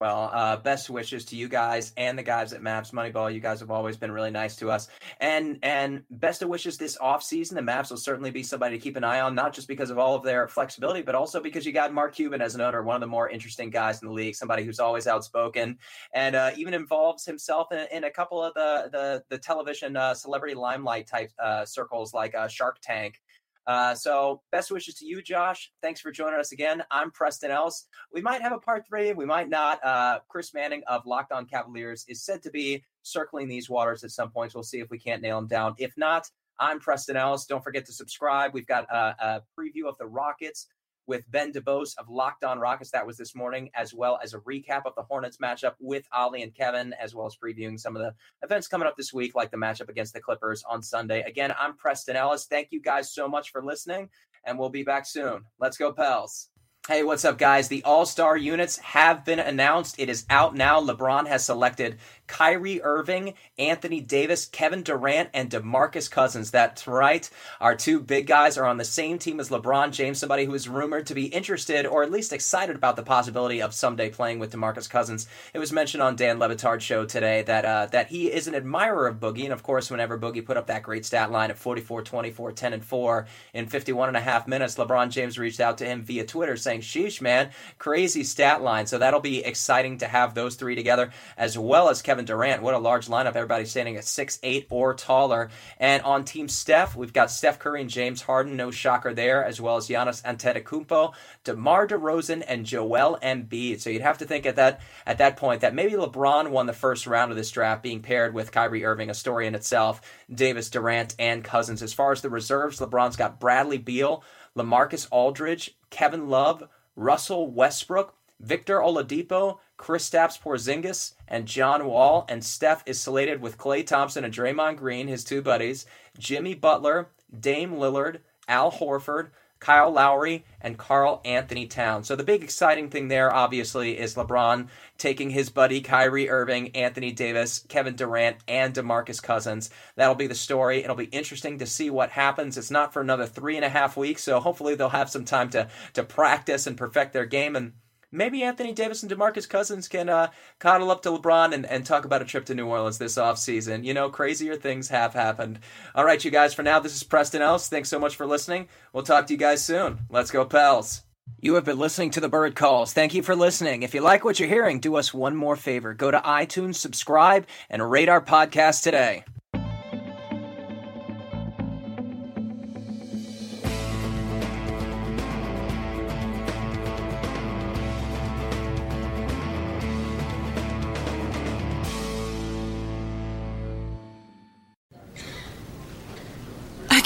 Well, 0.00 0.30
uh, 0.32 0.56
best 0.58 0.88
wishes 0.88 1.24
to 1.26 1.36
you 1.36 1.48
guys 1.48 1.92
and 1.96 2.16
the 2.16 2.22
guys 2.22 2.52
at 2.52 2.60
Mavs 2.60 2.92
Moneyball. 2.92 3.34
You 3.34 3.40
guys 3.40 3.58
have 3.58 3.72
always 3.72 3.96
been 3.96 4.12
really 4.12 4.30
nice 4.30 4.54
to 4.56 4.70
us, 4.70 4.86
and 5.18 5.58
and 5.64 6.04
best 6.08 6.40
of 6.40 6.48
wishes 6.48 6.76
this 6.76 6.96
off 7.00 7.20
season. 7.20 7.56
The 7.56 7.68
Mavs 7.72 7.90
will 7.90 7.96
certainly 7.96 8.30
be 8.30 8.44
somebody 8.44 8.78
to 8.78 8.82
keep 8.82 8.94
an 8.94 9.02
eye 9.02 9.18
on, 9.18 9.34
not 9.34 9.52
just 9.52 9.66
because 9.66 9.90
of 9.90 9.98
all 9.98 10.14
of 10.14 10.22
their 10.22 10.46
flexibility, 10.46 11.02
but 11.02 11.16
also 11.16 11.40
because 11.40 11.66
you 11.66 11.72
got 11.72 11.92
Mark 11.92 12.14
Cuban 12.14 12.40
as 12.40 12.54
an 12.54 12.60
owner, 12.60 12.80
one 12.80 12.94
of 12.94 13.00
the 13.00 13.08
more 13.08 13.28
interesting 13.28 13.70
guys 13.70 14.00
in 14.00 14.06
the 14.06 14.14
league, 14.14 14.36
somebody 14.36 14.62
who's 14.62 14.78
always 14.78 15.08
outspoken 15.08 15.76
and 16.14 16.36
uh, 16.36 16.52
even 16.56 16.74
involves 16.74 17.24
himself 17.24 17.72
in, 17.72 17.84
in, 17.90 18.04
a 18.04 18.10
couple 18.10 18.40
of 18.40 18.54
the 18.54 18.88
the, 18.92 19.24
the 19.30 19.38
television 19.38 19.96
uh, 19.96 20.14
celebrity 20.14 20.54
limelight 20.54 21.08
type 21.08 21.32
uh, 21.42 21.64
circles 21.64 22.14
like 22.14 22.36
uh, 22.36 22.46
Shark 22.46 22.78
Tank. 22.80 23.20
Uh, 23.68 23.94
so 23.94 24.40
best 24.50 24.70
wishes 24.70 24.94
to 24.94 25.04
you, 25.04 25.20
Josh. 25.20 25.70
Thanks 25.82 26.00
for 26.00 26.10
joining 26.10 26.40
us 26.40 26.52
again. 26.52 26.82
I'm 26.90 27.10
Preston 27.10 27.50
Ellis. 27.50 27.86
We 28.10 28.22
might 28.22 28.40
have 28.40 28.52
a 28.52 28.58
part 28.58 28.84
three, 28.88 29.12
we 29.12 29.26
might 29.26 29.50
not. 29.50 29.84
Uh, 29.84 30.20
Chris 30.26 30.54
Manning 30.54 30.82
of 30.86 31.04
Locked 31.04 31.32
On 31.32 31.44
Cavaliers 31.44 32.06
is 32.08 32.24
said 32.24 32.42
to 32.44 32.50
be 32.50 32.82
circling 33.02 33.46
these 33.46 33.68
waters 33.68 34.02
at 34.04 34.10
some 34.10 34.30
points. 34.30 34.54
We'll 34.54 34.64
see 34.64 34.80
if 34.80 34.88
we 34.88 34.98
can't 34.98 35.20
nail 35.20 35.36
him 35.36 35.48
down. 35.48 35.74
If 35.76 35.92
not, 35.98 36.30
I'm 36.58 36.80
Preston 36.80 37.18
Ellis. 37.18 37.44
Don't 37.44 37.62
forget 37.62 37.84
to 37.86 37.92
subscribe. 37.92 38.54
We've 38.54 38.66
got 38.66 38.84
a, 38.90 39.14
a 39.20 39.42
preview 39.58 39.86
of 39.86 39.98
the 39.98 40.06
Rockets 40.06 40.66
with 41.08 41.28
Ben 41.30 41.52
DeBose 41.52 41.96
of 41.98 42.08
Locked 42.08 42.44
On 42.44 42.60
Rockets. 42.60 42.90
That 42.92 43.06
was 43.06 43.16
this 43.16 43.34
morning, 43.34 43.70
as 43.74 43.92
well 43.92 44.20
as 44.22 44.34
a 44.34 44.38
recap 44.40 44.82
of 44.84 44.94
the 44.94 45.02
Hornets 45.02 45.38
matchup 45.38 45.74
with 45.80 46.06
Ollie 46.12 46.42
and 46.42 46.54
Kevin, 46.54 46.94
as 47.00 47.14
well 47.14 47.26
as 47.26 47.36
previewing 47.36 47.80
some 47.80 47.96
of 47.96 48.02
the 48.02 48.14
events 48.44 48.68
coming 48.68 48.86
up 48.86 48.96
this 48.96 49.12
week, 49.12 49.34
like 49.34 49.50
the 49.50 49.56
matchup 49.56 49.88
against 49.88 50.12
the 50.12 50.20
Clippers 50.20 50.62
on 50.68 50.82
Sunday. 50.82 51.22
Again, 51.22 51.52
I'm 51.58 51.76
Preston 51.76 52.14
Ellis. 52.14 52.44
Thank 52.44 52.68
you 52.70 52.80
guys 52.80 53.12
so 53.12 53.26
much 53.26 53.50
for 53.50 53.64
listening, 53.64 54.10
and 54.44 54.58
we'll 54.58 54.68
be 54.68 54.84
back 54.84 55.06
soon. 55.06 55.44
Let's 55.58 55.78
go, 55.78 55.92
Pels. 55.92 56.50
Hey, 56.86 57.02
what's 57.02 57.26
up, 57.26 57.36
guys? 57.36 57.68
The 57.68 57.84
All 57.84 58.06
Star 58.06 58.36
units 58.36 58.78
have 58.78 59.22
been 59.22 59.40
announced. 59.40 59.96
It 59.98 60.08
is 60.08 60.24
out 60.30 60.56
now. 60.56 60.80
LeBron 60.80 61.26
has 61.26 61.44
selected 61.44 61.98
Kyrie 62.28 62.80
Irving, 62.82 63.34
Anthony 63.58 64.00
Davis, 64.00 64.46
Kevin 64.46 64.82
Durant, 64.82 65.30
and 65.34 65.50
DeMarcus 65.50 66.08
Cousins. 66.08 66.52
That's 66.52 66.86
right. 66.86 67.28
Our 67.60 67.74
two 67.74 68.00
big 68.00 68.28
guys 68.28 68.56
are 68.56 68.66
on 68.66 68.76
the 68.76 68.84
same 68.84 69.18
team 69.18 69.40
as 69.40 69.48
LeBron 69.48 69.90
James, 69.90 70.18
somebody 70.20 70.44
who 70.44 70.54
is 70.54 70.68
rumored 70.68 71.06
to 71.06 71.14
be 71.14 71.26
interested 71.26 71.86
or 71.86 72.02
at 72.02 72.12
least 72.12 72.32
excited 72.32 72.76
about 72.76 72.94
the 72.94 73.02
possibility 73.02 73.60
of 73.60 73.74
someday 73.74 74.10
playing 74.10 74.38
with 74.38 74.52
DeMarcus 74.52 74.88
Cousins. 74.88 75.26
It 75.52 75.58
was 75.58 75.72
mentioned 75.72 76.02
on 76.02 76.14
Dan 76.14 76.38
Le 76.38 76.48
Batard's 76.48 76.84
show 76.84 77.04
today 77.04 77.42
that 77.42 77.64
uh, 77.64 77.86
that 77.86 78.08
he 78.08 78.30
is 78.30 78.46
an 78.46 78.54
admirer 78.54 79.06
of 79.06 79.16
Boogie, 79.18 79.44
and 79.44 79.52
of 79.52 79.62
course, 79.62 79.90
whenever 79.90 80.18
Boogie 80.18 80.44
put 80.44 80.56
up 80.56 80.66
that 80.66 80.82
great 80.82 81.04
stat 81.06 81.32
line 81.32 81.50
of 81.50 81.58
44, 81.58 82.02
24, 82.02 82.52
10, 82.52 82.72
and 82.72 82.84
4 82.84 83.26
in 83.54 83.66
51 83.66 84.08
and 84.08 84.16
a 84.16 84.20
half 84.20 84.46
minutes, 84.46 84.76
LeBron 84.76 85.10
James 85.10 85.38
reached 85.38 85.60
out 85.60 85.78
to 85.78 85.86
him 85.86 86.02
via 86.02 86.24
Twitter 86.24 86.56
saying, 86.56 86.82
"Sheesh, 86.82 87.20
man, 87.20 87.50
crazy 87.78 88.22
stat 88.22 88.62
line." 88.62 88.86
So 88.86 88.98
that'll 88.98 89.20
be 89.20 89.44
exciting 89.44 89.98
to 89.98 90.06
have 90.06 90.34
those 90.34 90.56
three 90.56 90.74
together, 90.74 91.10
as 91.36 91.56
well 91.58 91.88
as 91.88 92.02
Kevin 92.02 92.17
Kevin 92.18 92.26
Durant. 92.26 92.62
What 92.64 92.74
a 92.74 92.78
large 92.78 93.06
lineup. 93.06 93.36
Everybody 93.36 93.64
standing 93.64 93.96
at 93.96 94.04
six 94.04 94.40
eight 94.42 94.66
or 94.70 94.92
taller. 94.92 95.50
And 95.78 96.02
on 96.02 96.24
Team 96.24 96.48
Steph, 96.48 96.96
we've 96.96 97.12
got 97.12 97.30
Steph 97.30 97.60
Curry 97.60 97.80
and 97.80 97.88
James 97.88 98.22
Harden. 98.22 98.56
No 98.56 98.72
shocker 98.72 99.14
there, 99.14 99.44
as 99.44 99.60
well 99.60 99.76
as 99.76 99.86
Giannis 99.86 100.20
Antetokounmpo, 100.24 101.14
DeMar 101.44 101.86
DeRozan, 101.86 102.42
and 102.48 102.66
Joel 102.66 103.20
Embiid. 103.22 103.80
So 103.80 103.88
you'd 103.88 104.02
have 104.02 104.18
to 104.18 104.24
think 104.24 104.46
at 104.46 104.56
that 104.56 104.80
at 105.06 105.18
that 105.18 105.36
point 105.36 105.60
that 105.60 105.76
maybe 105.76 105.92
LeBron 105.92 106.50
won 106.50 106.66
the 106.66 106.72
first 106.72 107.06
round 107.06 107.30
of 107.30 107.36
this 107.36 107.52
draft, 107.52 107.84
being 107.84 108.02
paired 108.02 108.34
with 108.34 108.50
Kyrie 108.50 108.84
Irving, 108.84 109.10
a 109.10 109.14
story 109.14 109.46
in 109.46 109.54
itself. 109.54 110.00
Davis, 110.28 110.70
Durant, 110.70 111.14
and 111.20 111.44
Cousins. 111.44 111.84
As 111.84 111.92
far 111.92 112.10
as 112.10 112.20
the 112.20 112.30
reserves, 112.30 112.80
LeBron's 112.80 113.14
got 113.14 113.38
Bradley 113.38 113.78
Beal, 113.78 114.24
LaMarcus 114.56 115.06
Aldridge, 115.12 115.76
Kevin 115.90 116.28
Love, 116.28 116.64
Russell 116.96 117.48
Westbrook, 117.48 118.12
Victor 118.40 118.78
Oladipo, 118.78 119.58
Kristaps 119.78 120.40
Porzingis, 120.40 121.12
and 121.26 121.46
John 121.46 121.86
Wall. 121.86 122.26
And 122.28 122.44
Steph 122.44 122.82
is 122.86 123.00
slated 123.00 123.40
with 123.40 123.58
Klay 123.58 123.86
Thompson 123.86 124.24
and 124.24 124.34
Draymond 124.34 124.76
Green, 124.76 125.08
his 125.08 125.24
two 125.24 125.40
buddies, 125.40 125.86
Jimmy 126.18 126.54
Butler, 126.54 127.08
Dame 127.38 127.76
Lillard, 127.76 128.18
Al 128.48 128.72
Horford, 128.72 129.30
Kyle 129.60 129.90
Lowry, 129.90 130.44
and 130.60 130.78
Karl-Anthony 130.78 131.66
Towns. 131.66 132.06
So 132.06 132.14
the 132.14 132.22
big 132.22 132.44
exciting 132.44 132.90
thing 132.90 133.08
there, 133.08 133.32
obviously, 133.34 133.98
is 133.98 134.14
LeBron 134.14 134.68
taking 134.98 135.30
his 135.30 135.50
buddy 135.50 135.80
Kyrie 135.80 136.30
Irving, 136.30 136.74
Anthony 136.76 137.10
Davis, 137.10 137.64
Kevin 137.68 137.96
Durant, 137.96 138.36
and 138.46 138.72
DeMarcus 138.72 139.20
Cousins. 139.20 139.70
That'll 139.96 140.14
be 140.14 140.28
the 140.28 140.34
story. 140.36 140.84
It'll 140.84 140.94
be 140.94 141.06
interesting 141.06 141.58
to 141.58 141.66
see 141.66 141.90
what 141.90 142.10
happens. 142.10 142.56
It's 142.56 142.70
not 142.70 142.92
for 142.92 143.00
another 143.00 143.26
three 143.26 143.56
and 143.56 143.64
a 143.64 143.68
half 143.68 143.96
weeks, 143.96 144.22
so 144.22 144.38
hopefully 144.38 144.76
they'll 144.76 144.90
have 144.90 145.10
some 145.10 145.24
time 145.24 145.50
to 145.50 145.68
to 145.94 146.04
practice 146.04 146.66
and 146.66 146.76
perfect 146.76 147.12
their 147.12 147.26
game 147.26 147.56
and 147.56 147.72
maybe 148.10 148.42
Anthony 148.42 148.72
Davis 148.72 149.02
and 149.02 149.10
DeMarcus 149.10 149.48
Cousins 149.48 149.88
can 149.88 150.08
uh, 150.08 150.28
cuddle 150.58 150.90
up 150.90 151.02
to 151.02 151.10
LeBron 151.10 151.52
and, 151.52 151.66
and 151.66 151.84
talk 151.84 152.04
about 152.04 152.22
a 152.22 152.24
trip 152.24 152.44
to 152.46 152.54
New 152.54 152.66
Orleans 152.66 152.98
this 152.98 153.16
offseason. 153.16 153.84
You 153.84 153.94
know, 153.94 154.10
crazier 154.10 154.56
things 154.56 154.88
have 154.88 155.14
happened. 155.14 155.60
All 155.94 156.04
right, 156.04 156.24
you 156.24 156.30
guys, 156.30 156.54
for 156.54 156.62
now, 156.62 156.80
this 156.80 156.96
is 156.96 157.02
Preston 157.02 157.42
Ellis. 157.42 157.68
Thanks 157.68 157.88
so 157.88 157.98
much 157.98 158.16
for 158.16 158.26
listening. 158.26 158.68
We'll 158.92 159.04
talk 159.04 159.26
to 159.26 159.32
you 159.32 159.38
guys 159.38 159.64
soon. 159.64 160.00
Let's 160.10 160.30
go, 160.30 160.44
Pels. 160.44 161.02
You 161.40 161.54
have 161.54 161.64
been 161.64 161.78
listening 161.78 162.10
to 162.12 162.20
The 162.20 162.28
Bird 162.28 162.56
Calls. 162.56 162.92
Thank 162.92 163.14
you 163.14 163.22
for 163.22 163.36
listening. 163.36 163.82
If 163.82 163.94
you 163.94 164.00
like 164.00 164.24
what 164.24 164.40
you're 164.40 164.48
hearing, 164.48 164.80
do 164.80 164.96
us 164.96 165.14
one 165.14 165.36
more 165.36 165.56
favor. 165.56 165.94
Go 165.94 166.10
to 166.10 166.18
iTunes, 166.18 166.76
subscribe, 166.76 167.46
and 167.70 167.90
rate 167.90 168.08
our 168.08 168.20
podcast 168.20 168.82
today. 168.82 169.24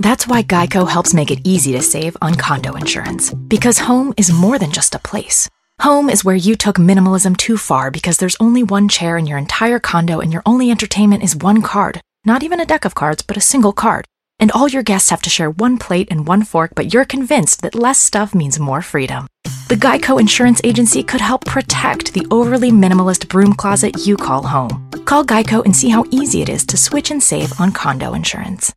That's 0.00 0.26
why 0.26 0.42
Geico 0.42 0.88
helps 0.88 1.12
make 1.12 1.30
it 1.30 1.46
easy 1.46 1.72
to 1.72 1.82
save 1.82 2.16
on 2.22 2.34
condo 2.34 2.74
insurance. 2.74 3.34
Because 3.34 3.80
home 3.80 4.14
is 4.16 4.32
more 4.32 4.58
than 4.58 4.72
just 4.72 4.94
a 4.94 4.98
place. 4.98 5.46
Home 5.80 6.08
is 6.08 6.24
where 6.24 6.34
you 6.36 6.56
took 6.56 6.76
minimalism 6.76 7.36
too 7.36 7.58
far 7.58 7.90
because 7.90 8.16
there's 8.16 8.36
only 8.40 8.62
one 8.62 8.88
chair 8.88 9.18
in 9.18 9.26
your 9.26 9.36
entire 9.36 9.78
condo 9.78 10.20
and 10.20 10.32
your 10.32 10.42
only 10.46 10.70
entertainment 10.70 11.22
is 11.22 11.36
one 11.36 11.60
card. 11.60 12.00
Not 12.24 12.42
even 12.42 12.60
a 12.60 12.64
deck 12.64 12.86
of 12.86 12.94
cards, 12.94 13.20
but 13.20 13.36
a 13.36 13.42
single 13.42 13.74
card. 13.74 14.06
And 14.38 14.50
all 14.52 14.68
your 14.68 14.82
guests 14.82 15.10
have 15.10 15.20
to 15.20 15.28
share 15.28 15.50
one 15.50 15.76
plate 15.76 16.08
and 16.10 16.26
one 16.26 16.44
fork, 16.44 16.72
but 16.74 16.94
you're 16.94 17.04
convinced 17.04 17.60
that 17.60 17.74
less 17.74 17.98
stuff 17.98 18.34
means 18.34 18.58
more 18.58 18.80
freedom. 18.80 19.26
The 19.68 19.76
Geico 19.76 20.18
Insurance 20.18 20.62
Agency 20.64 21.02
could 21.02 21.20
help 21.20 21.44
protect 21.44 22.14
the 22.14 22.26
overly 22.30 22.70
minimalist 22.70 23.28
broom 23.28 23.52
closet 23.52 24.06
you 24.06 24.16
call 24.16 24.44
home. 24.44 24.90
Call 25.04 25.26
Geico 25.26 25.62
and 25.62 25.76
see 25.76 25.90
how 25.90 26.06
easy 26.10 26.40
it 26.40 26.48
is 26.48 26.64
to 26.66 26.78
switch 26.78 27.10
and 27.10 27.22
save 27.22 27.52
on 27.60 27.72
condo 27.72 28.14
insurance. 28.14 28.72